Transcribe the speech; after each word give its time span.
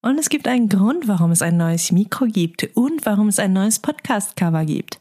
Und 0.00 0.18
es 0.18 0.28
gibt 0.28 0.46
einen 0.46 0.68
Grund, 0.68 1.08
warum 1.08 1.32
es 1.32 1.42
ein 1.42 1.56
neues 1.56 1.90
Mikro 1.90 2.26
gibt 2.26 2.68
und 2.74 3.04
warum 3.04 3.28
es 3.28 3.40
ein 3.40 3.52
neues 3.52 3.80
Podcast-Cover 3.80 4.64
gibt. 4.64 5.00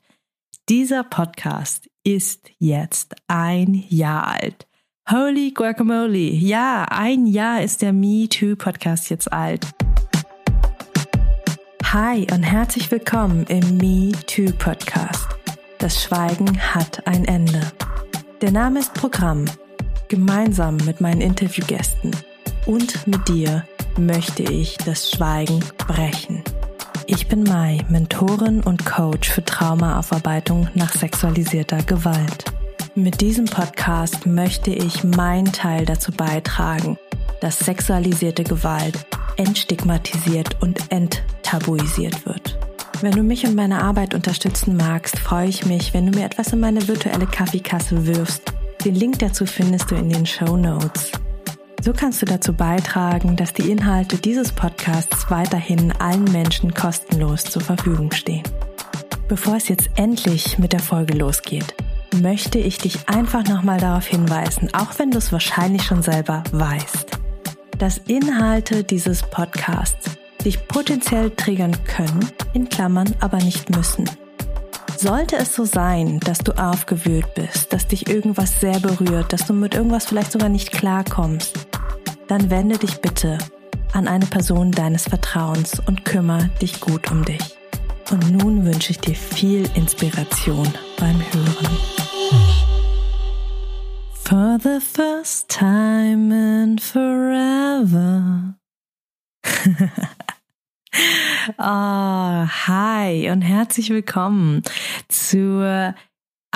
Dieser 0.70 1.04
Podcast 1.04 1.88
ist 2.04 2.50
jetzt 2.58 3.16
ein 3.28 3.86
Jahr 3.90 4.28
alt. 4.28 4.68
Holy 5.10 5.52
Guacamole! 5.52 6.18
Ja, 6.18 6.86
ein 6.90 7.28
Jahr 7.28 7.62
ist 7.62 7.84
der 7.84 7.94
Me 7.94 8.28
Too 8.28 8.56
Podcast 8.56 9.12
jetzt 9.12 9.32
alt. 9.32 9.68
Hi 11.84 12.28
und 12.32 12.44
herzlich 12.44 12.90
willkommen 12.90 13.46
im 13.50 13.78
Me 13.78 14.12
Too 14.26 14.52
Podcast. 14.58 15.28
Das 15.78 16.04
Schweigen 16.04 16.60
hat 16.60 17.06
ein 17.06 17.24
Ende. 17.26 17.62
Der 18.42 18.52
Name 18.52 18.80
ist 18.80 18.96
Programm. 18.96 19.46
Gemeinsam 20.08 20.78
mit 20.78 21.02
meinen 21.02 21.22
Interviewgästen 21.22 22.16
und 22.66 23.06
mit 23.06 23.28
dir 23.28 23.64
möchte 23.98 24.44
ich 24.44 24.78
das 24.78 25.10
Schweigen 25.10 25.60
brechen. 25.78 26.44
Ich 27.06 27.28
bin 27.28 27.44
Mai, 27.44 27.80
Mentorin 27.90 28.62
und 28.62 28.86
Coach 28.86 29.30
für 29.30 29.44
Traumaaufarbeitung 29.44 30.68
nach 30.74 30.94
sexualisierter 30.94 31.82
Gewalt. 31.84 32.46
Mit 32.96 33.22
diesem 33.22 33.46
Podcast 33.46 34.26
möchte 34.26 34.72
ich 34.72 35.04
meinen 35.04 35.52
Teil 35.52 35.86
dazu 35.86 36.12
beitragen, 36.12 36.98
dass 37.42 37.60
sexualisierte 37.60 38.44
Gewalt 38.44 39.06
entstigmatisiert 39.38 40.58
und 40.62 40.92
enttabuisiert 40.92 42.26
wird. 42.26 42.58
Wenn 43.02 43.12
du 43.12 43.22
mich 43.22 43.46
und 43.46 43.56
meine 43.56 43.84
Arbeit 43.84 44.16
unterstützen 44.16 44.76
magst, 44.76 45.20
freue 45.20 45.48
ich 45.48 45.66
mich, 45.66 45.94
wenn 45.94 46.12
du 46.12 46.18
mir 46.18 46.26
etwas 46.26 46.52
in 46.54 46.60
meine 46.60 46.88
virtuelle 46.88 47.28
Kaffeekasse 47.28 48.08
wirfst. 48.08 48.52
Den 48.84 48.96
Link 48.96 49.20
dazu 49.20 49.46
findest 49.46 49.92
du 49.92 49.96
in 49.96 50.10
den 50.10 50.26
Show 50.26 50.58
Notes. 50.58 51.12
So 51.82 51.94
kannst 51.94 52.22
du 52.22 52.26
dazu 52.26 52.54
beitragen, 52.54 53.36
dass 53.36 53.54
die 53.54 53.72
Inhalte 53.72 54.18
dieses 54.18 54.52
Podcasts 54.52 55.30
weiterhin 55.30 55.92
allen 55.94 56.26
Menschen 56.26 56.74
kostenlos 56.74 57.44
zur 57.44 57.62
Verfügung 57.62 58.12
stehen. 58.12 58.44
Bevor 59.28 59.56
es 59.56 59.68
jetzt 59.68 59.90
endlich 59.96 60.58
mit 60.58 60.74
der 60.74 60.80
Folge 60.80 61.18
losgeht, 61.18 61.76
möchte 62.22 62.58
ich 62.60 62.78
dich 62.78 63.08
einfach 63.08 63.44
nochmal 63.46 63.80
darauf 63.80 64.08
hinweisen, 64.08 64.74
auch 64.74 64.98
wenn 64.98 65.12
du 65.12 65.18
es 65.18 65.32
wahrscheinlich 65.32 65.84
schon 65.84 66.02
selber 66.02 66.44
weißt, 66.52 67.12
dass 67.78 68.00
Inhalte 68.08 68.84
dieses 68.84 69.22
Podcasts 69.24 70.18
dich 70.44 70.68
potenziell 70.68 71.32
triggern 71.32 71.76
können, 71.84 72.28
in 72.54 72.70
Klammern 72.70 73.14
aber 73.20 73.38
nicht 73.38 73.70
müssen. 73.70 74.10
Sollte 74.98 75.36
es 75.36 75.54
so 75.54 75.64
sein, 75.66 76.20
dass 76.22 76.40
du 76.40 76.54
aufgewühlt 76.54 77.36
bist, 77.36 77.72
dass 77.72 77.86
dich 77.86 78.10
irgendwas 78.10 78.60
sehr 78.60 78.80
berührt, 78.80 79.32
dass 79.32 79.46
du 79.46 79.54
mit 79.54 79.76
irgendwas 79.76 80.06
vielleicht 80.06 80.32
sogar 80.32 80.50
nicht 80.50 80.72
klarkommst, 80.72 81.67
dann 82.28 82.50
wende 82.50 82.78
dich 82.78 82.98
bitte 83.02 83.38
an 83.94 84.08
eine 84.08 84.26
Person 84.26 84.72
deines 84.72 85.04
Vertrauens 85.04 85.80
und 85.80 86.06
kümmere 86.06 86.50
dich 86.62 86.80
gut 86.82 87.10
um 87.12 87.24
dich. 87.24 87.58
Und 88.12 88.32
nun 88.32 88.66
wünsche 88.66 88.92
ich 88.92 89.00
dir 89.00 89.16
viel 89.16 89.70
Inspiration 89.76 90.68
beim 91.00 91.20
Hören. 91.32 91.78
For 94.12 94.58
the 94.62 94.80
first 94.82 95.50
time 95.50 96.64
in 96.64 96.80
forever. 96.80 98.56
oh, 101.58 101.62
hi 102.68 103.30
und 103.30 103.42
herzlich 103.42 103.90
willkommen 103.90 104.64
zur 105.08 105.96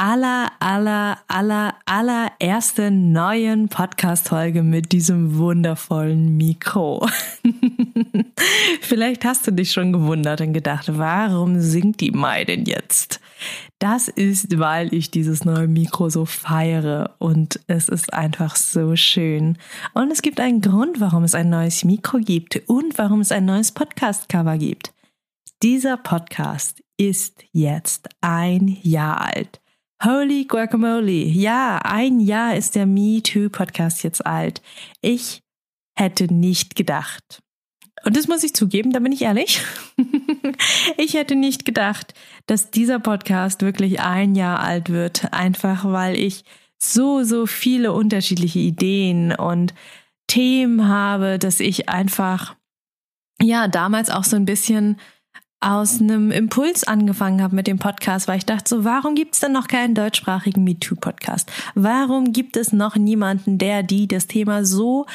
aller, 0.01 0.51
aller, 0.59 1.19
aller, 1.27 1.75
allererste 1.85 2.89
neuen 2.89 3.69
Podcast-Folge 3.69 4.63
mit 4.63 4.93
diesem 4.93 5.37
wundervollen 5.37 6.37
Mikro. 6.37 7.07
Vielleicht 8.81 9.23
hast 9.25 9.45
du 9.45 9.51
dich 9.51 9.71
schon 9.71 9.93
gewundert 9.93 10.41
und 10.41 10.53
gedacht, 10.53 10.97
warum 10.97 11.61
singt 11.61 11.99
die 11.99 12.09
Mai 12.09 12.45
denn 12.45 12.65
jetzt? 12.65 13.19
Das 13.77 14.07
ist, 14.07 14.57
weil 14.57 14.91
ich 14.91 15.11
dieses 15.11 15.45
neue 15.45 15.67
Mikro 15.67 16.09
so 16.09 16.25
feiere 16.25 17.13
und 17.19 17.59
es 17.67 17.87
ist 17.87 18.11
einfach 18.11 18.55
so 18.55 18.95
schön. 18.95 19.59
Und 19.93 20.11
es 20.11 20.23
gibt 20.23 20.39
einen 20.39 20.61
Grund, 20.61 20.99
warum 20.99 21.25
es 21.25 21.35
ein 21.35 21.51
neues 21.51 21.83
Mikro 21.83 22.17
gibt 22.17 22.59
und 22.65 22.97
warum 22.97 23.21
es 23.21 23.31
ein 23.31 23.45
neues 23.45 23.71
Podcast-Cover 23.71 24.57
gibt. 24.57 24.93
Dieser 25.61 25.97
Podcast 25.97 26.81
ist 26.97 27.43
jetzt 27.51 28.09
ein 28.21 28.79
Jahr 28.81 29.21
alt. 29.21 29.60
Holy 30.03 30.45
Guacamole. 30.45 31.11
Ja, 31.11 31.77
ein 31.83 32.19
Jahr 32.21 32.55
ist 32.55 32.73
der 32.73 32.87
Me 32.87 33.21
Too 33.21 33.49
Podcast 33.49 34.03
jetzt 34.03 34.25
alt. 34.25 34.63
Ich 35.01 35.43
hätte 35.95 36.33
nicht 36.33 36.75
gedacht. 36.75 37.39
Und 38.03 38.17
das 38.17 38.27
muss 38.27 38.43
ich 38.43 38.55
zugeben, 38.55 38.91
da 38.93 38.99
bin 38.99 39.11
ich 39.11 39.21
ehrlich. 39.21 39.61
ich 40.97 41.13
hätte 41.13 41.35
nicht 41.35 41.65
gedacht, 41.65 42.15
dass 42.47 42.71
dieser 42.71 42.97
Podcast 42.97 43.61
wirklich 43.61 43.99
ein 43.99 44.33
Jahr 44.33 44.61
alt 44.61 44.89
wird, 44.89 45.31
einfach 45.33 45.85
weil 45.85 46.17
ich 46.17 46.45
so, 46.79 47.21
so 47.21 47.45
viele 47.45 47.93
unterschiedliche 47.93 48.57
Ideen 48.57 49.35
und 49.35 49.75
Themen 50.25 50.87
habe, 50.87 51.37
dass 51.37 51.59
ich 51.59 51.89
einfach, 51.89 52.55
ja, 53.39 53.67
damals 53.67 54.09
auch 54.09 54.23
so 54.23 54.35
ein 54.35 54.45
bisschen 54.45 54.99
aus 55.61 56.01
einem 56.01 56.31
Impuls 56.31 56.83
angefangen 56.83 57.41
habe 57.41 57.55
mit 57.55 57.67
dem 57.67 57.77
Podcast, 57.77 58.27
weil 58.27 58.39
ich 58.39 58.45
dachte 58.45 58.67
so, 58.67 58.83
warum 58.83 59.13
gibt 59.13 59.35
es 59.35 59.41
denn 59.41 59.51
noch 59.51 59.67
keinen 59.67 59.93
deutschsprachigen 59.93 60.63
MeToo-Podcast? 60.63 61.51
Warum 61.75 62.33
gibt 62.33 62.57
es 62.57 62.73
noch 62.73 62.95
niemanden, 62.95 63.59
der 63.59 63.83
die 63.83 64.07
das 64.07 64.25
Thema 64.25 64.65
so 64.65 65.05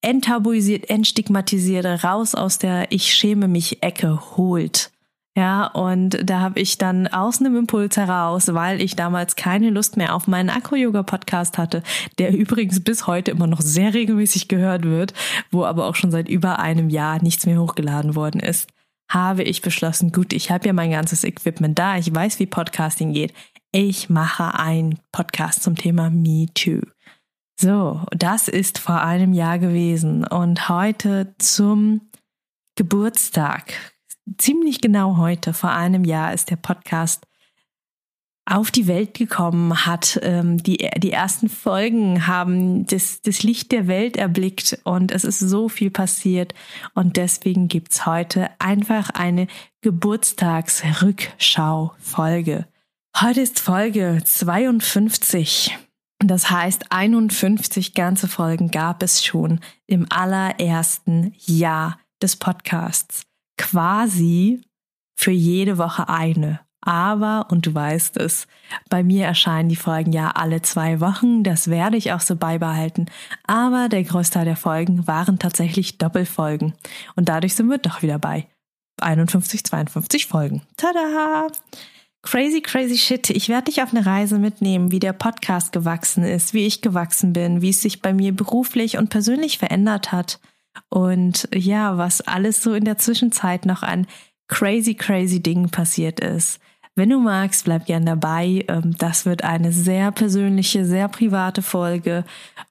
enttabuisiert, 0.00 0.88
entstigmatisiert, 0.88 2.04
raus 2.04 2.34
aus 2.34 2.58
der 2.58 2.90
Ich 2.90 3.12
schäme 3.14 3.48
mich 3.48 3.82
Ecke 3.82 4.18
holt? 4.36 4.90
Ja, 5.36 5.66
und 5.66 6.18
da 6.28 6.40
habe 6.40 6.60
ich 6.60 6.76
dann 6.76 7.06
aus 7.06 7.40
einem 7.40 7.56
Impuls 7.56 7.96
heraus, 7.96 8.52
weil 8.52 8.82
ich 8.82 8.96
damals 8.96 9.34
keine 9.36 9.70
Lust 9.70 9.96
mehr 9.96 10.14
auf 10.14 10.26
meinen 10.26 10.50
Akro-Yoga-Podcast 10.50 11.56
hatte, 11.56 11.82
der 12.18 12.34
übrigens 12.34 12.80
bis 12.80 13.06
heute 13.06 13.30
immer 13.30 13.46
noch 13.46 13.62
sehr 13.62 13.94
regelmäßig 13.94 14.48
gehört 14.48 14.84
wird, 14.84 15.14
wo 15.50 15.64
aber 15.64 15.86
auch 15.86 15.96
schon 15.96 16.10
seit 16.10 16.28
über 16.28 16.58
einem 16.58 16.90
Jahr 16.90 17.22
nichts 17.22 17.46
mehr 17.46 17.60
hochgeladen 17.60 18.14
worden 18.14 18.40
ist 18.40 18.68
habe 19.12 19.42
ich 19.42 19.62
beschlossen, 19.62 20.12
gut, 20.12 20.32
ich 20.32 20.50
habe 20.50 20.66
ja 20.66 20.72
mein 20.72 20.90
ganzes 20.90 21.24
Equipment 21.24 21.78
da, 21.78 21.96
ich 21.96 22.14
weiß, 22.14 22.38
wie 22.38 22.46
Podcasting 22.46 23.12
geht. 23.12 23.34
Ich 23.70 24.08
mache 24.08 24.58
einen 24.58 24.98
Podcast 25.12 25.62
zum 25.62 25.76
Thema 25.76 26.10
Me 26.10 26.46
Too. 26.54 26.80
So, 27.60 28.02
das 28.10 28.48
ist 28.48 28.78
vor 28.78 29.00
einem 29.02 29.34
Jahr 29.34 29.58
gewesen 29.58 30.24
und 30.24 30.68
heute 30.68 31.34
zum 31.38 32.00
Geburtstag, 32.76 33.74
ziemlich 34.38 34.80
genau 34.80 35.18
heute, 35.18 35.52
vor 35.52 35.70
einem 35.70 36.04
Jahr 36.04 36.32
ist 36.32 36.50
der 36.50 36.56
Podcast 36.56 37.26
auf 38.44 38.70
die 38.70 38.86
Welt 38.86 39.14
gekommen 39.14 39.86
hat. 39.86 40.20
Ähm, 40.22 40.62
die, 40.62 40.88
die 40.98 41.12
ersten 41.12 41.48
Folgen 41.48 42.26
haben 42.26 42.86
das, 42.86 43.22
das 43.22 43.42
Licht 43.42 43.72
der 43.72 43.86
Welt 43.86 44.16
erblickt 44.16 44.78
und 44.84 45.12
es 45.12 45.24
ist 45.24 45.38
so 45.38 45.68
viel 45.68 45.90
passiert. 45.90 46.54
Und 46.94 47.16
deswegen 47.16 47.68
gibt's 47.68 48.04
heute 48.06 48.50
einfach 48.58 49.10
eine 49.10 49.46
Geburtstagsrückschau-Folge. 49.82 52.66
Heute 53.20 53.42
ist 53.42 53.60
Folge 53.60 54.22
52. 54.24 55.78
Das 56.18 56.50
heißt, 56.50 56.90
51 56.90 57.94
ganze 57.94 58.26
Folgen 58.28 58.70
gab 58.70 59.02
es 59.02 59.24
schon 59.24 59.60
im 59.86 60.06
allerersten 60.10 61.34
Jahr 61.38 61.98
des 62.22 62.36
Podcasts. 62.36 63.22
Quasi 63.58 64.62
für 65.16 65.32
jede 65.32 65.78
Woche 65.78 66.08
eine. 66.08 66.60
Aber, 66.82 67.46
und 67.50 67.64
du 67.66 67.74
weißt 67.74 68.16
es, 68.16 68.48
bei 68.90 69.02
mir 69.02 69.24
erscheinen 69.24 69.68
die 69.68 69.76
Folgen 69.76 70.12
ja 70.12 70.30
alle 70.30 70.62
zwei 70.62 71.00
Wochen. 71.00 71.44
Das 71.44 71.68
werde 71.68 71.96
ich 71.96 72.12
auch 72.12 72.20
so 72.20 72.36
beibehalten. 72.36 73.06
Aber 73.46 73.88
der 73.88 74.02
Großteil 74.02 74.44
der 74.44 74.56
Folgen 74.56 75.06
waren 75.06 75.38
tatsächlich 75.38 75.98
Doppelfolgen. 75.98 76.74
Und 77.14 77.28
dadurch 77.28 77.54
sind 77.54 77.68
wir 77.70 77.78
doch 77.78 78.02
wieder 78.02 78.18
bei 78.18 78.48
51, 79.00 79.64
52 79.64 80.26
Folgen. 80.26 80.62
Tada! 80.76 81.48
Crazy, 82.22 82.60
crazy 82.60 82.98
shit. 82.98 83.30
Ich 83.30 83.48
werde 83.48 83.64
dich 83.64 83.82
auf 83.82 83.92
eine 83.92 84.06
Reise 84.06 84.38
mitnehmen, 84.38 84.92
wie 84.92 85.00
der 85.00 85.12
Podcast 85.12 85.72
gewachsen 85.72 86.24
ist, 86.24 86.54
wie 86.54 86.66
ich 86.66 86.80
gewachsen 86.80 87.32
bin, 87.32 87.62
wie 87.62 87.70
es 87.70 87.82
sich 87.82 88.00
bei 88.00 88.12
mir 88.12 88.32
beruflich 88.32 88.96
und 88.96 89.10
persönlich 89.10 89.58
verändert 89.58 90.12
hat. 90.12 90.40
Und 90.88 91.48
ja, 91.54 91.98
was 91.98 92.20
alles 92.22 92.62
so 92.62 92.74
in 92.74 92.84
der 92.84 92.98
Zwischenzeit 92.98 93.66
noch 93.66 93.82
an 93.82 94.06
crazy, 94.48 94.94
crazy 94.94 95.42
Dingen 95.42 95.70
passiert 95.70 96.20
ist. 96.20 96.60
Wenn 96.94 97.08
du 97.08 97.18
magst, 97.18 97.64
bleib 97.64 97.86
gern 97.86 98.04
dabei. 98.04 98.64
Ähm, 98.68 98.94
das 98.98 99.24
wird 99.24 99.44
eine 99.44 99.72
sehr 99.72 100.12
persönliche, 100.12 100.84
sehr 100.84 101.08
private 101.08 101.62
Folge 101.62 102.24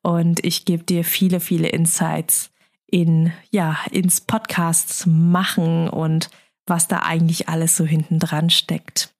und 0.04 0.44
ich 0.46 0.66
gebe 0.66 0.84
dir 0.84 1.04
viele, 1.04 1.40
viele 1.40 1.70
Insights 1.70 2.52
in, 2.86 3.32
ja, 3.50 3.78
ins 3.90 4.22
Podcasts 4.22 5.06
machen 5.06 5.90
und 5.90 6.30
was 6.68 6.88
da 6.88 7.00
eigentlich 7.00 7.50
alles 7.50 7.76
so 7.76 7.86
hinten 7.86 8.20
dran 8.20 8.50
steckt. 8.50 9.14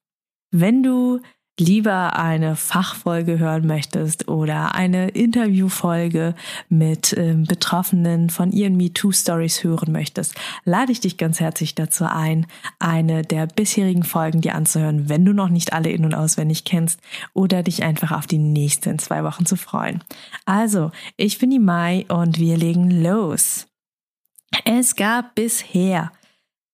Wenn 0.50 0.82
du 0.82 1.20
lieber 1.62 2.18
eine 2.18 2.56
Fachfolge 2.56 3.38
hören 3.38 3.66
möchtest 3.66 4.28
oder 4.28 4.74
eine 4.74 5.08
Interviewfolge 5.10 6.34
mit 6.68 7.12
äh, 7.12 7.34
Betroffenen 7.36 8.30
von 8.30 8.52
ihren 8.52 8.76
MeToo-Stories 8.76 9.62
hören 9.62 9.92
möchtest, 9.92 10.34
lade 10.64 10.92
ich 10.92 11.00
dich 11.00 11.16
ganz 11.16 11.40
herzlich 11.40 11.74
dazu 11.74 12.04
ein, 12.04 12.46
eine 12.78 13.22
der 13.22 13.46
bisherigen 13.46 14.02
Folgen 14.02 14.40
dir 14.40 14.54
anzuhören, 14.54 15.08
wenn 15.08 15.24
du 15.24 15.32
noch 15.32 15.48
nicht 15.48 15.72
alle 15.72 15.90
in- 15.90 16.04
und 16.04 16.14
auswendig 16.14 16.64
kennst 16.64 17.00
oder 17.32 17.62
dich 17.62 17.82
einfach 17.82 18.10
auf 18.10 18.26
die 18.26 18.38
nächste 18.38 18.90
in 18.90 18.98
zwei 18.98 19.22
Wochen 19.24 19.46
zu 19.46 19.56
freuen. 19.56 20.02
Also, 20.44 20.90
ich 21.16 21.38
bin 21.38 21.50
die 21.50 21.58
Mai 21.58 22.04
und 22.08 22.38
wir 22.38 22.56
legen 22.56 22.90
los. 22.90 23.68
Es 24.64 24.96
gab 24.96 25.34
bisher 25.34 26.12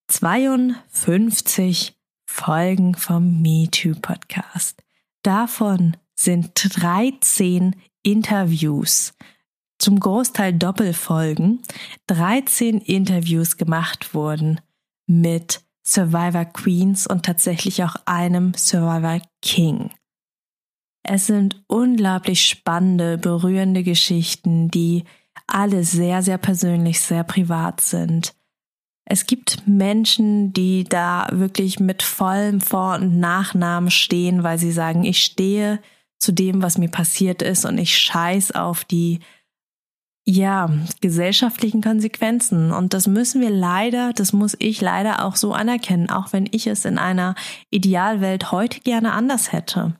52 0.09 1.98
Folgen 2.29 2.95
vom 2.95 3.41
MeToo 3.43 3.95
Podcast. 4.01 4.85
Davon 5.23 5.97
sind 6.15 6.51
13 6.55 7.75
Interviews, 8.03 9.15
zum 9.79 9.99
Großteil 9.99 10.53
Doppelfolgen, 10.53 11.63
13 12.07 12.79
Interviews 12.79 13.57
gemacht 13.57 14.15
wurden 14.15 14.61
mit 15.07 15.63
Survivor 15.85 16.45
Queens 16.45 17.07
und 17.07 17.25
tatsächlich 17.25 17.83
auch 17.83 17.97
einem 18.05 18.53
Survivor 18.55 19.21
King. 19.41 19.91
Es 21.03 21.27
sind 21.27 21.65
unglaublich 21.67 22.47
spannende, 22.47 23.17
berührende 23.17 23.83
Geschichten, 23.83 24.71
die 24.71 25.05
alle 25.47 25.83
sehr, 25.83 26.23
sehr 26.23 26.39
persönlich, 26.39 27.01
sehr 27.01 27.25
privat 27.25 27.81
sind. 27.81 28.35
Es 29.11 29.25
gibt 29.25 29.67
Menschen, 29.67 30.53
die 30.53 30.85
da 30.85 31.29
wirklich 31.33 31.81
mit 31.81 32.03
vollem 32.03 32.61
Vor- 32.61 32.97
und 32.97 33.19
Nachnamen 33.19 33.91
stehen, 33.91 34.43
weil 34.43 34.59
sie 34.59 34.71
sagen, 34.71 35.03
ich 35.03 35.25
stehe 35.25 35.81
zu 36.19 36.31
dem, 36.31 36.61
was 36.61 36.77
mir 36.77 36.91
passiert 36.91 37.41
ist 37.41 37.65
und 37.65 37.79
ich 37.79 37.97
scheiß 37.97 38.53
auf 38.53 38.85
die 38.85 39.21
ja, 40.27 40.69
gesellschaftlichen 41.01 41.81
Konsequenzen. 41.81 42.71
Und 42.71 42.93
das 42.93 43.07
müssen 43.07 43.41
wir 43.41 43.49
leider, 43.49 44.13
das 44.13 44.35
muss 44.35 44.55
ich 44.59 44.83
leider 44.83 45.25
auch 45.25 45.37
so 45.37 45.55
anerkennen, 45.55 46.11
auch 46.11 46.35
wenn 46.35 46.47
ich 46.51 46.67
es 46.67 46.85
in 46.85 46.99
einer 46.99 47.35
Idealwelt 47.71 48.53
heute 48.53 48.81
gerne 48.81 49.13
anders 49.13 49.53
hätte. 49.53 49.95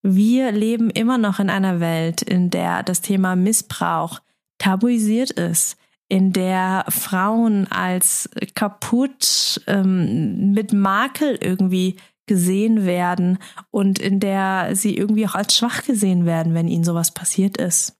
Wir 0.00 0.50
leben 0.50 0.88
immer 0.88 1.18
noch 1.18 1.40
in 1.40 1.50
einer 1.50 1.78
Welt, 1.78 2.22
in 2.22 2.48
der 2.48 2.82
das 2.84 3.02
Thema 3.02 3.36
Missbrauch 3.36 4.20
tabuisiert 4.56 5.32
ist, 5.32 5.76
in 6.10 6.32
der 6.32 6.84
Frauen 6.88 7.70
als 7.70 8.28
kaputt 8.54 9.62
ähm, 9.68 10.50
mit 10.52 10.72
Makel 10.72 11.38
irgendwie 11.40 11.96
gesehen 12.26 12.84
werden 12.84 13.38
und 13.70 13.98
in 13.98 14.20
der 14.20 14.74
sie 14.74 14.96
irgendwie 14.96 15.26
auch 15.26 15.36
als 15.36 15.56
schwach 15.56 15.84
gesehen 15.84 16.26
werden, 16.26 16.52
wenn 16.52 16.68
ihnen 16.68 16.84
sowas 16.84 17.12
passiert 17.12 17.56
ist. 17.56 17.96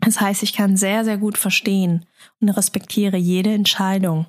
Das 0.00 0.20
heißt, 0.20 0.42
ich 0.42 0.54
kann 0.54 0.76
sehr, 0.76 1.04
sehr 1.04 1.18
gut 1.18 1.38
verstehen 1.38 2.04
und 2.40 2.48
respektiere 2.48 3.16
jede 3.16 3.52
Entscheidung 3.52 4.26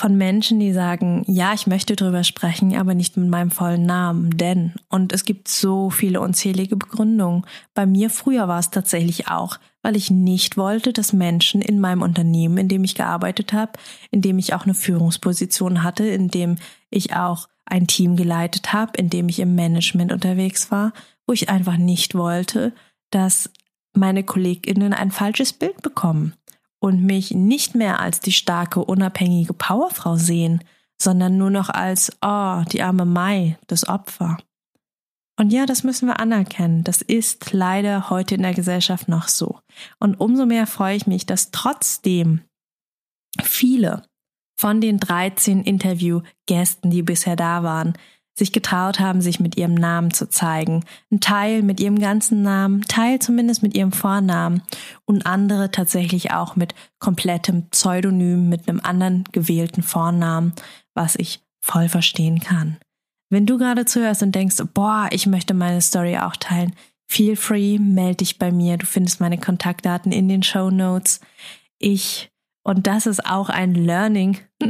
von 0.00 0.16
Menschen, 0.16 0.58
die 0.60 0.72
sagen, 0.72 1.24
ja, 1.26 1.52
ich 1.52 1.66
möchte 1.66 1.94
drüber 1.94 2.24
sprechen, 2.24 2.74
aber 2.74 2.94
nicht 2.94 3.18
mit 3.18 3.28
meinem 3.28 3.50
vollen 3.50 3.84
Namen, 3.84 4.34
denn, 4.34 4.72
und 4.88 5.12
es 5.12 5.26
gibt 5.26 5.46
so 5.46 5.90
viele 5.90 6.22
unzählige 6.22 6.74
Begründungen. 6.74 7.44
Bei 7.74 7.84
mir 7.84 8.08
früher 8.08 8.48
war 8.48 8.58
es 8.58 8.70
tatsächlich 8.70 9.28
auch, 9.28 9.58
weil 9.82 9.96
ich 9.96 10.10
nicht 10.10 10.56
wollte, 10.56 10.94
dass 10.94 11.12
Menschen 11.12 11.60
in 11.60 11.80
meinem 11.80 12.00
Unternehmen, 12.00 12.56
in 12.56 12.68
dem 12.68 12.82
ich 12.82 12.94
gearbeitet 12.94 13.52
habe, 13.52 13.72
in 14.10 14.22
dem 14.22 14.38
ich 14.38 14.54
auch 14.54 14.64
eine 14.64 14.72
Führungsposition 14.72 15.82
hatte, 15.82 16.06
in 16.06 16.28
dem 16.28 16.56
ich 16.88 17.14
auch 17.14 17.46
ein 17.66 17.86
Team 17.86 18.16
geleitet 18.16 18.72
habe, 18.72 18.92
in 18.96 19.10
dem 19.10 19.28
ich 19.28 19.38
im 19.38 19.54
Management 19.54 20.12
unterwegs 20.12 20.70
war, 20.70 20.94
wo 21.26 21.34
ich 21.34 21.50
einfach 21.50 21.76
nicht 21.76 22.14
wollte, 22.14 22.72
dass 23.10 23.50
meine 23.92 24.24
Kolleginnen 24.24 24.94
ein 24.94 25.10
falsches 25.10 25.52
Bild 25.52 25.82
bekommen 25.82 26.32
und 26.80 27.02
mich 27.02 27.32
nicht 27.32 27.74
mehr 27.74 28.00
als 28.00 28.20
die 28.20 28.32
starke, 28.32 28.84
unabhängige 28.84 29.52
Powerfrau 29.52 30.16
sehen, 30.16 30.64
sondern 31.00 31.36
nur 31.36 31.50
noch 31.50 31.68
als, 31.68 32.10
oh, 32.22 32.62
die 32.72 32.82
arme 32.82 33.04
Mai, 33.04 33.58
das 33.66 33.88
Opfer. 33.88 34.38
Und 35.38 35.52
ja, 35.52 35.64
das 35.64 35.84
müssen 35.84 36.06
wir 36.06 36.20
anerkennen. 36.20 36.84
Das 36.84 37.00
ist 37.00 37.52
leider 37.52 38.10
heute 38.10 38.34
in 38.34 38.42
der 38.42 38.52
Gesellschaft 38.52 39.08
noch 39.08 39.28
so. 39.28 39.58
Und 39.98 40.20
umso 40.20 40.44
mehr 40.44 40.66
freue 40.66 40.96
ich 40.96 41.06
mich, 41.06 41.24
dass 41.24 41.50
trotzdem 41.50 42.42
viele 43.42 44.02
von 44.58 44.82
den 44.82 44.98
13 44.98 45.62
Interviewgästen, 45.62 46.90
die 46.90 47.02
bisher 47.02 47.36
da 47.36 47.62
waren, 47.62 47.94
sich 48.40 48.52
getraut 48.52 48.98
haben, 48.98 49.20
sich 49.20 49.38
mit 49.38 49.56
ihrem 49.56 49.74
Namen 49.74 50.12
zu 50.12 50.28
zeigen. 50.28 50.84
Ein 51.12 51.20
Teil 51.20 51.62
mit 51.62 51.78
ihrem 51.78 51.98
ganzen 51.98 52.42
Namen, 52.42 52.82
Teil 52.82 53.20
zumindest 53.20 53.62
mit 53.62 53.76
ihrem 53.76 53.92
Vornamen 53.92 54.62
und 55.04 55.26
andere 55.26 55.70
tatsächlich 55.70 56.32
auch 56.32 56.56
mit 56.56 56.74
komplettem 56.98 57.68
Pseudonym, 57.68 58.48
mit 58.48 58.68
einem 58.68 58.80
anderen 58.80 59.24
gewählten 59.30 59.82
Vornamen, 59.82 60.54
was 60.94 61.14
ich 61.16 61.40
voll 61.60 61.88
verstehen 61.88 62.40
kann. 62.40 62.78
Wenn 63.28 63.46
du 63.46 63.58
gerade 63.58 63.84
zuhörst 63.84 64.22
und 64.22 64.34
denkst, 64.34 64.56
boah, 64.74 65.08
ich 65.12 65.26
möchte 65.26 65.54
meine 65.54 65.80
Story 65.80 66.18
auch 66.18 66.34
teilen, 66.34 66.74
feel 67.06 67.36
free, 67.36 67.78
melde 67.78 68.16
dich 68.16 68.38
bei 68.38 68.50
mir. 68.50 68.78
Du 68.78 68.86
findest 68.86 69.20
meine 69.20 69.38
Kontaktdaten 69.38 70.12
in 70.12 70.28
den 70.28 70.42
Show 70.42 70.70
Notes. 70.70 71.20
Ich, 71.78 72.29
und 72.62 72.86
das 72.86 73.06
ist 73.06 73.24
auch 73.26 73.48
ein 73.48 73.74
Learning 73.74 74.38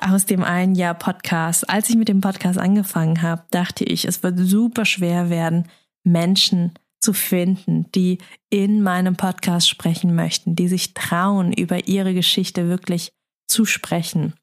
aus 0.00 0.26
dem 0.26 0.42
einen 0.42 0.74
Jahr 0.74 0.94
Podcast. 0.94 1.68
Als 1.68 1.90
ich 1.90 1.96
mit 1.96 2.08
dem 2.08 2.20
Podcast 2.20 2.58
angefangen 2.58 3.22
habe, 3.22 3.44
dachte 3.50 3.84
ich, 3.84 4.04
es 4.04 4.22
wird 4.22 4.38
super 4.38 4.84
schwer 4.84 5.30
werden, 5.30 5.68
Menschen 6.04 6.72
zu 7.00 7.12
finden, 7.12 7.90
die 7.92 8.18
in 8.50 8.82
meinem 8.82 9.16
Podcast 9.16 9.68
sprechen 9.68 10.14
möchten, 10.14 10.56
die 10.56 10.68
sich 10.68 10.94
trauen, 10.94 11.52
über 11.52 11.86
ihre 11.86 12.14
Geschichte 12.14 12.68
wirklich 12.68 13.12
zu 13.46 13.64
sprechen. 13.64 14.34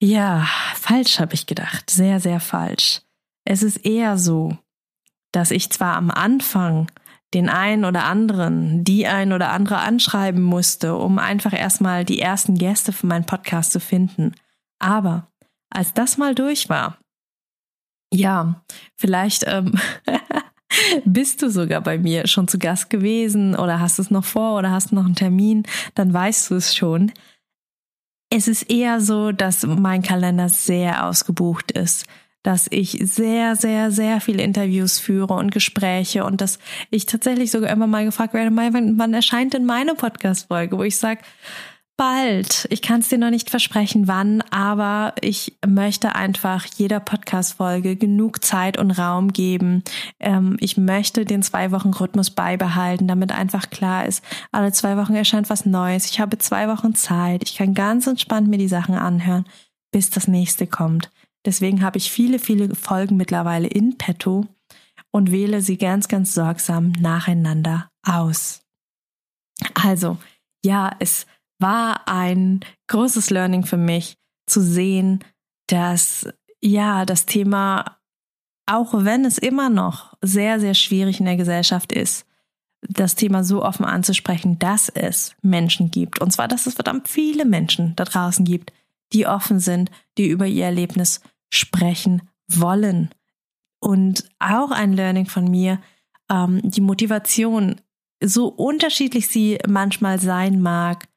Ja, 0.00 0.46
falsch 0.74 1.18
habe 1.18 1.34
ich 1.34 1.46
gedacht. 1.46 1.90
Sehr, 1.90 2.20
sehr 2.20 2.40
falsch. 2.40 3.02
Es 3.44 3.62
ist 3.62 3.84
eher 3.84 4.16
so, 4.16 4.56
dass 5.32 5.50
ich 5.50 5.70
zwar 5.70 5.96
am 5.96 6.10
Anfang 6.10 6.90
den 7.34 7.48
einen 7.48 7.84
oder 7.84 8.04
anderen, 8.04 8.84
die 8.84 9.06
ein 9.06 9.32
oder 9.32 9.50
andere 9.50 9.78
anschreiben 9.78 10.42
musste, 10.42 10.94
um 10.96 11.18
einfach 11.18 11.52
erstmal 11.52 12.04
die 12.04 12.20
ersten 12.20 12.54
Gäste 12.54 12.92
für 12.92 13.06
meinen 13.06 13.26
Podcast 13.26 13.72
zu 13.72 13.80
finden. 13.80 14.34
Aber 14.78 15.30
als 15.70 15.92
das 15.92 16.16
mal 16.16 16.34
durch 16.34 16.68
war, 16.68 16.98
ja, 18.12 18.64
vielleicht 18.96 19.44
ähm, 19.46 19.78
bist 21.04 21.42
du 21.42 21.50
sogar 21.50 21.82
bei 21.82 21.98
mir 21.98 22.26
schon 22.26 22.48
zu 22.48 22.58
Gast 22.58 22.88
gewesen 22.88 23.54
oder 23.54 23.80
hast 23.80 23.98
es 23.98 24.10
noch 24.10 24.24
vor 24.24 24.58
oder 24.58 24.70
hast 24.70 24.92
noch 24.92 25.04
einen 25.04 25.14
Termin, 25.14 25.64
dann 25.94 26.12
weißt 26.12 26.50
du 26.50 26.54
es 26.54 26.74
schon. 26.74 27.12
Es 28.30 28.48
ist 28.48 28.70
eher 28.70 29.00
so, 29.00 29.32
dass 29.32 29.66
mein 29.66 30.02
Kalender 30.02 30.48
sehr 30.48 31.06
ausgebucht 31.06 31.72
ist, 31.72 32.06
dass 32.48 32.66
ich 32.70 32.98
sehr, 33.02 33.56
sehr, 33.56 33.90
sehr 33.90 34.22
viele 34.22 34.42
Interviews 34.42 34.98
führe 34.98 35.34
und 35.34 35.52
Gespräche 35.52 36.24
und 36.24 36.40
dass 36.40 36.58
ich 36.88 37.04
tatsächlich 37.04 37.50
sogar 37.50 37.68
immer 37.68 37.86
mal 37.86 38.06
gefragt 38.06 38.32
werde, 38.32 38.56
wann, 38.56 39.12
erscheint 39.12 39.52
denn 39.52 39.66
meine 39.66 39.94
Podcast-Folge, 39.94 40.78
wo 40.78 40.82
ich 40.82 40.96
sage, 40.96 41.20
bald. 41.98 42.66
Ich 42.70 42.80
kann 42.80 43.00
es 43.00 43.08
dir 43.08 43.18
noch 43.18 43.28
nicht 43.28 43.50
versprechen, 43.50 44.08
wann, 44.08 44.40
aber 44.50 45.12
ich 45.20 45.58
möchte 45.66 46.14
einfach 46.14 46.64
jeder 46.64 47.00
Podcast-Folge 47.00 47.96
genug 47.96 48.42
Zeit 48.42 48.78
und 48.78 48.92
Raum 48.92 49.30
geben. 49.34 49.84
Ähm, 50.18 50.56
ich 50.58 50.78
möchte 50.78 51.26
den 51.26 51.42
zwei 51.42 51.70
Wochen 51.70 51.90
Rhythmus 51.90 52.30
beibehalten, 52.30 53.06
damit 53.08 53.30
einfach 53.30 53.68
klar 53.68 54.06
ist, 54.06 54.24
alle 54.52 54.72
zwei 54.72 54.96
Wochen 54.96 55.14
erscheint 55.14 55.50
was 55.50 55.66
Neues. 55.66 56.06
Ich 56.06 56.18
habe 56.18 56.38
zwei 56.38 56.66
Wochen 56.68 56.94
Zeit. 56.94 57.42
Ich 57.44 57.56
kann 57.56 57.74
ganz 57.74 58.06
entspannt 58.06 58.48
mir 58.48 58.56
die 58.56 58.68
Sachen 58.68 58.94
anhören, 58.94 59.44
bis 59.90 60.08
das 60.08 60.28
nächste 60.28 60.66
kommt. 60.66 61.10
Deswegen 61.48 61.82
habe 61.82 61.96
ich 61.96 62.12
viele, 62.12 62.38
viele 62.38 62.74
Folgen 62.74 63.16
mittlerweile 63.16 63.68
in 63.68 63.96
petto 63.96 64.46
und 65.10 65.32
wähle 65.32 65.62
sie 65.62 65.78
ganz, 65.78 66.06
ganz 66.06 66.34
sorgsam 66.34 66.92
nacheinander 67.00 67.90
aus. 68.02 68.60
Also, 69.72 70.18
ja, 70.62 70.94
es 70.98 71.24
war 71.58 72.06
ein 72.06 72.60
großes 72.88 73.30
Learning 73.30 73.64
für 73.64 73.78
mich 73.78 74.18
zu 74.44 74.60
sehen, 74.60 75.24
dass 75.68 76.28
ja, 76.60 77.06
das 77.06 77.24
Thema, 77.24 77.96
auch 78.66 78.92
wenn 78.92 79.24
es 79.24 79.38
immer 79.38 79.70
noch 79.70 80.18
sehr, 80.20 80.60
sehr 80.60 80.74
schwierig 80.74 81.18
in 81.18 81.24
der 81.24 81.38
Gesellschaft 81.38 81.92
ist, 81.92 82.26
das 82.82 83.14
Thema 83.14 83.42
so 83.42 83.64
offen 83.64 83.86
anzusprechen, 83.86 84.58
dass 84.58 84.90
es 84.90 85.34
Menschen 85.40 85.90
gibt. 85.90 86.20
Und 86.20 86.30
zwar, 86.30 86.46
dass 86.46 86.66
es 86.66 86.74
verdammt 86.74 87.08
viele 87.08 87.46
Menschen 87.46 87.96
da 87.96 88.04
draußen 88.04 88.44
gibt, 88.44 88.74
die 89.14 89.26
offen 89.26 89.60
sind, 89.60 89.90
die 90.18 90.26
über 90.28 90.46
ihr 90.46 90.66
Erlebnis 90.66 91.22
sprechen 91.50 92.22
wollen. 92.48 93.10
Und 93.80 94.28
auch 94.38 94.70
ein 94.70 94.92
Learning 94.92 95.26
von 95.26 95.50
mir, 95.50 95.80
ähm, 96.30 96.60
die 96.64 96.80
Motivation, 96.80 97.80
so 98.22 98.48
unterschiedlich 98.48 99.28
sie 99.28 99.58
manchmal 99.66 100.20
sein 100.20 100.60
mag, 100.60 101.08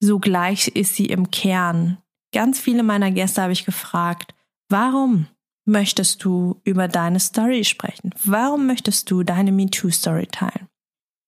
so 0.00 0.18
gleich 0.18 0.68
ist 0.68 0.96
sie 0.96 1.06
im 1.06 1.30
Kern. 1.30 1.98
Ganz 2.32 2.58
viele 2.58 2.82
meiner 2.82 3.10
Gäste 3.10 3.42
habe 3.42 3.52
ich 3.52 3.64
gefragt, 3.64 4.34
warum 4.68 5.26
möchtest 5.64 6.24
du 6.24 6.60
über 6.64 6.88
deine 6.88 7.20
Story 7.20 7.64
sprechen? 7.64 8.14
Warum 8.24 8.66
möchtest 8.66 9.10
du 9.10 9.22
deine 9.22 9.52
MeToo-Story 9.52 10.26
teilen? 10.26 10.68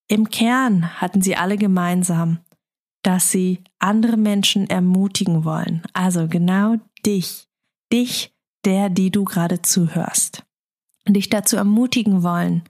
Im 0.09 0.29
Kern 0.29 1.01
hatten 1.01 1.23
sie 1.23 1.37
alle 1.37 1.57
gemeinsam, 1.57 2.41
dass 3.03 3.31
sie 3.31 3.63
andere 3.79 4.17
Menschen 4.17 4.69
ermutigen 4.69 5.45
wollen. 5.45 5.83
Also 5.93 6.27
genau 6.27 6.77
dich, 7.07 7.49
dich, 7.95 8.35
der, 8.65 8.91
die 8.91 9.11
du 9.11 9.25
gerade 9.25 9.63
zuhörst. 9.63 10.45
Dich 11.07 11.31
dazu 11.31 11.57
ermutigen 11.57 12.23
wollen, 12.23 12.63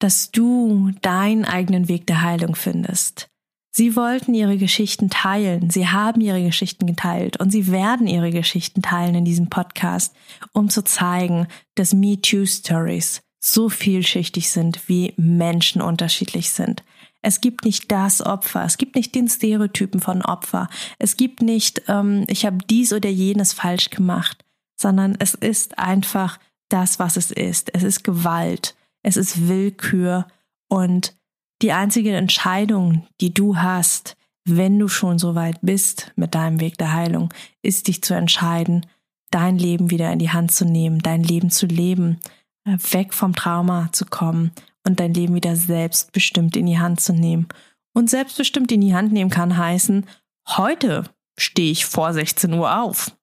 dass 0.00 0.30
du 0.30 0.90
deinen 1.00 1.44
eigenen 1.44 1.88
Weg 1.88 2.06
der 2.06 2.22
Heilung 2.22 2.54
findest. 2.54 3.28
Sie 3.74 3.96
wollten 3.96 4.34
ihre 4.34 4.58
Geschichten 4.58 5.08
teilen, 5.08 5.70
sie 5.70 5.88
haben 5.88 6.20
ihre 6.20 6.42
Geschichten 6.42 6.86
geteilt 6.86 7.38
und 7.40 7.50
sie 7.50 7.70
werden 7.72 8.06
ihre 8.06 8.30
Geschichten 8.30 8.82
teilen 8.82 9.14
in 9.14 9.24
diesem 9.24 9.48
Podcast, 9.48 10.14
um 10.52 10.68
zu 10.68 10.84
zeigen, 10.84 11.46
dass 11.74 11.94
Me 11.94 12.20
Too 12.20 12.44
Stories 12.44 13.22
so 13.40 13.70
vielschichtig 13.70 14.50
sind, 14.50 14.88
wie 14.88 15.14
Menschen 15.16 15.80
unterschiedlich 15.80 16.50
sind. 16.50 16.84
Es 17.22 17.40
gibt 17.40 17.64
nicht 17.64 17.90
das 17.90 18.20
Opfer, 18.20 18.64
es 18.64 18.76
gibt 18.78 18.96
nicht 18.96 19.14
den 19.14 19.28
Stereotypen 19.28 20.00
von 20.00 20.22
Opfer, 20.22 20.68
es 20.98 21.16
gibt 21.16 21.40
nicht, 21.40 21.82
ähm, 21.88 22.24
ich 22.26 22.44
habe 22.44 22.58
dies 22.68 22.92
oder 22.92 23.08
jenes 23.08 23.52
falsch 23.52 23.90
gemacht, 23.90 24.44
sondern 24.78 25.16
es 25.18 25.34
ist 25.34 25.78
einfach 25.78 26.38
das, 26.68 26.98
was 26.98 27.16
es 27.16 27.30
ist. 27.30 27.72
Es 27.74 27.84
ist 27.84 28.02
Gewalt, 28.02 28.74
es 29.02 29.16
ist 29.16 29.48
Willkür. 29.48 30.26
Und 30.68 31.14
die 31.62 31.72
einzige 31.72 32.16
Entscheidung, 32.16 33.06
die 33.20 33.32
du 33.32 33.56
hast, 33.56 34.16
wenn 34.44 34.78
du 34.78 34.88
schon 34.88 35.20
so 35.20 35.36
weit 35.36 35.58
bist 35.62 36.12
mit 36.16 36.34
deinem 36.34 36.58
Weg 36.58 36.76
der 36.78 36.92
Heilung, 36.92 37.32
ist 37.62 37.86
dich 37.86 38.02
zu 38.02 38.14
entscheiden, 38.14 38.86
dein 39.30 39.58
Leben 39.58 39.90
wieder 39.90 40.12
in 40.12 40.18
die 40.18 40.30
Hand 40.30 40.50
zu 40.50 40.64
nehmen, 40.64 40.98
dein 40.98 41.22
Leben 41.22 41.50
zu 41.50 41.66
leben, 41.66 42.18
äh, 42.64 42.76
weg 42.90 43.14
vom 43.14 43.34
Trauma 43.36 43.90
zu 43.92 44.06
kommen 44.06 44.50
und 44.84 45.00
dein 45.00 45.14
Leben 45.14 45.34
wieder 45.34 45.56
selbstbestimmt 45.56 46.56
in 46.56 46.66
die 46.66 46.78
Hand 46.78 47.00
zu 47.00 47.12
nehmen. 47.12 47.48
Und 47.94 48.10
selbstbestimmt 48.10 48.72
in 48.72 48.80
die 48.80 48.94
Hand 48.94 49.12
nehmen 49.12 49.30
kann 49.30 49.56
heißen, 49.56 50.06
heute 50.48 51.04
stehe 51.38 51.70
ich 51.70 51.86
vor 51.86 52.12
16 52.12 52.52
Uhr 52.54 52.80
auf. 52.82 53.16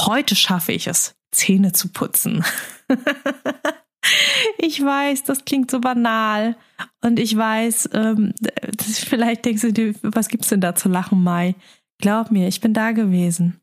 Heute 0.00 0.36
schaffe 0.36 0.72
ich 0.72 0.86
es, 0.86 1.16
Zähne 1.32 1.72
zu 1.72 1.88
putzen. 1.88 2.44
ich 4.58 4.82
weiß, 4.82 5.24
das 5.24 5.44
klingt 5.44 5.70
so 5.70 5.80
banal. 5.80 6.56
Und 7.02 7.18
ich 7.18 7.36
weiß, 7.36 7.90
ähm, 7.92 8.34
vielleicht 8.80 9.44
denkst 9.44 9.62
du 9.62 9.72
dir, 9.72 9.94
was 10.02 10.28
gibt's 10.28 10.48
denn 10.48 10.60
da 10.60 10.74
zu 10.74 10.88
lachen, 10.88 11.22
Mai? 11.22 11.54
Glaub 12.00 12.30
mir, 12.30 12.48
ich 12.48 12.60
bin 12.60 12.74
da 12.74 12.92
gewesen. 12.92 13.60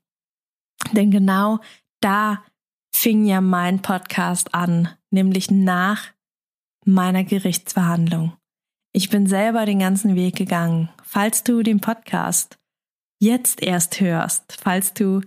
Denn 0.91 1.11
genau 1.11 1.59
da 2.01 2.43
fing 2.93 3.25
ja 3.25 3.41
mein 3.41 3.81
Podcast 3.81 4.53
an, 4.53 4.89
nämlich 5.09 5.51
nach 5.51 6.14
meiner 6.85 7.23
Gerichtsverhandlung. 7.23 8.33
Ich 8.93 9.09
bin 9.09 9.27
selber 9.27 9.65
den 9.65 9.79
ganzen 9.79 10.15
Weg 10.15 10.35
gegangen. 10.35 10.89
Falls 11.03 11.43
du 11.43 11.63
den 11.63 11.81
Podcast 11.81 12.57
jetzt 13.19 13.61
erst 13.61 13.99
hörst, 13.99 14.57
falls 14.61 14.93
du 14.93 15.21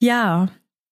ja 0.00 0.48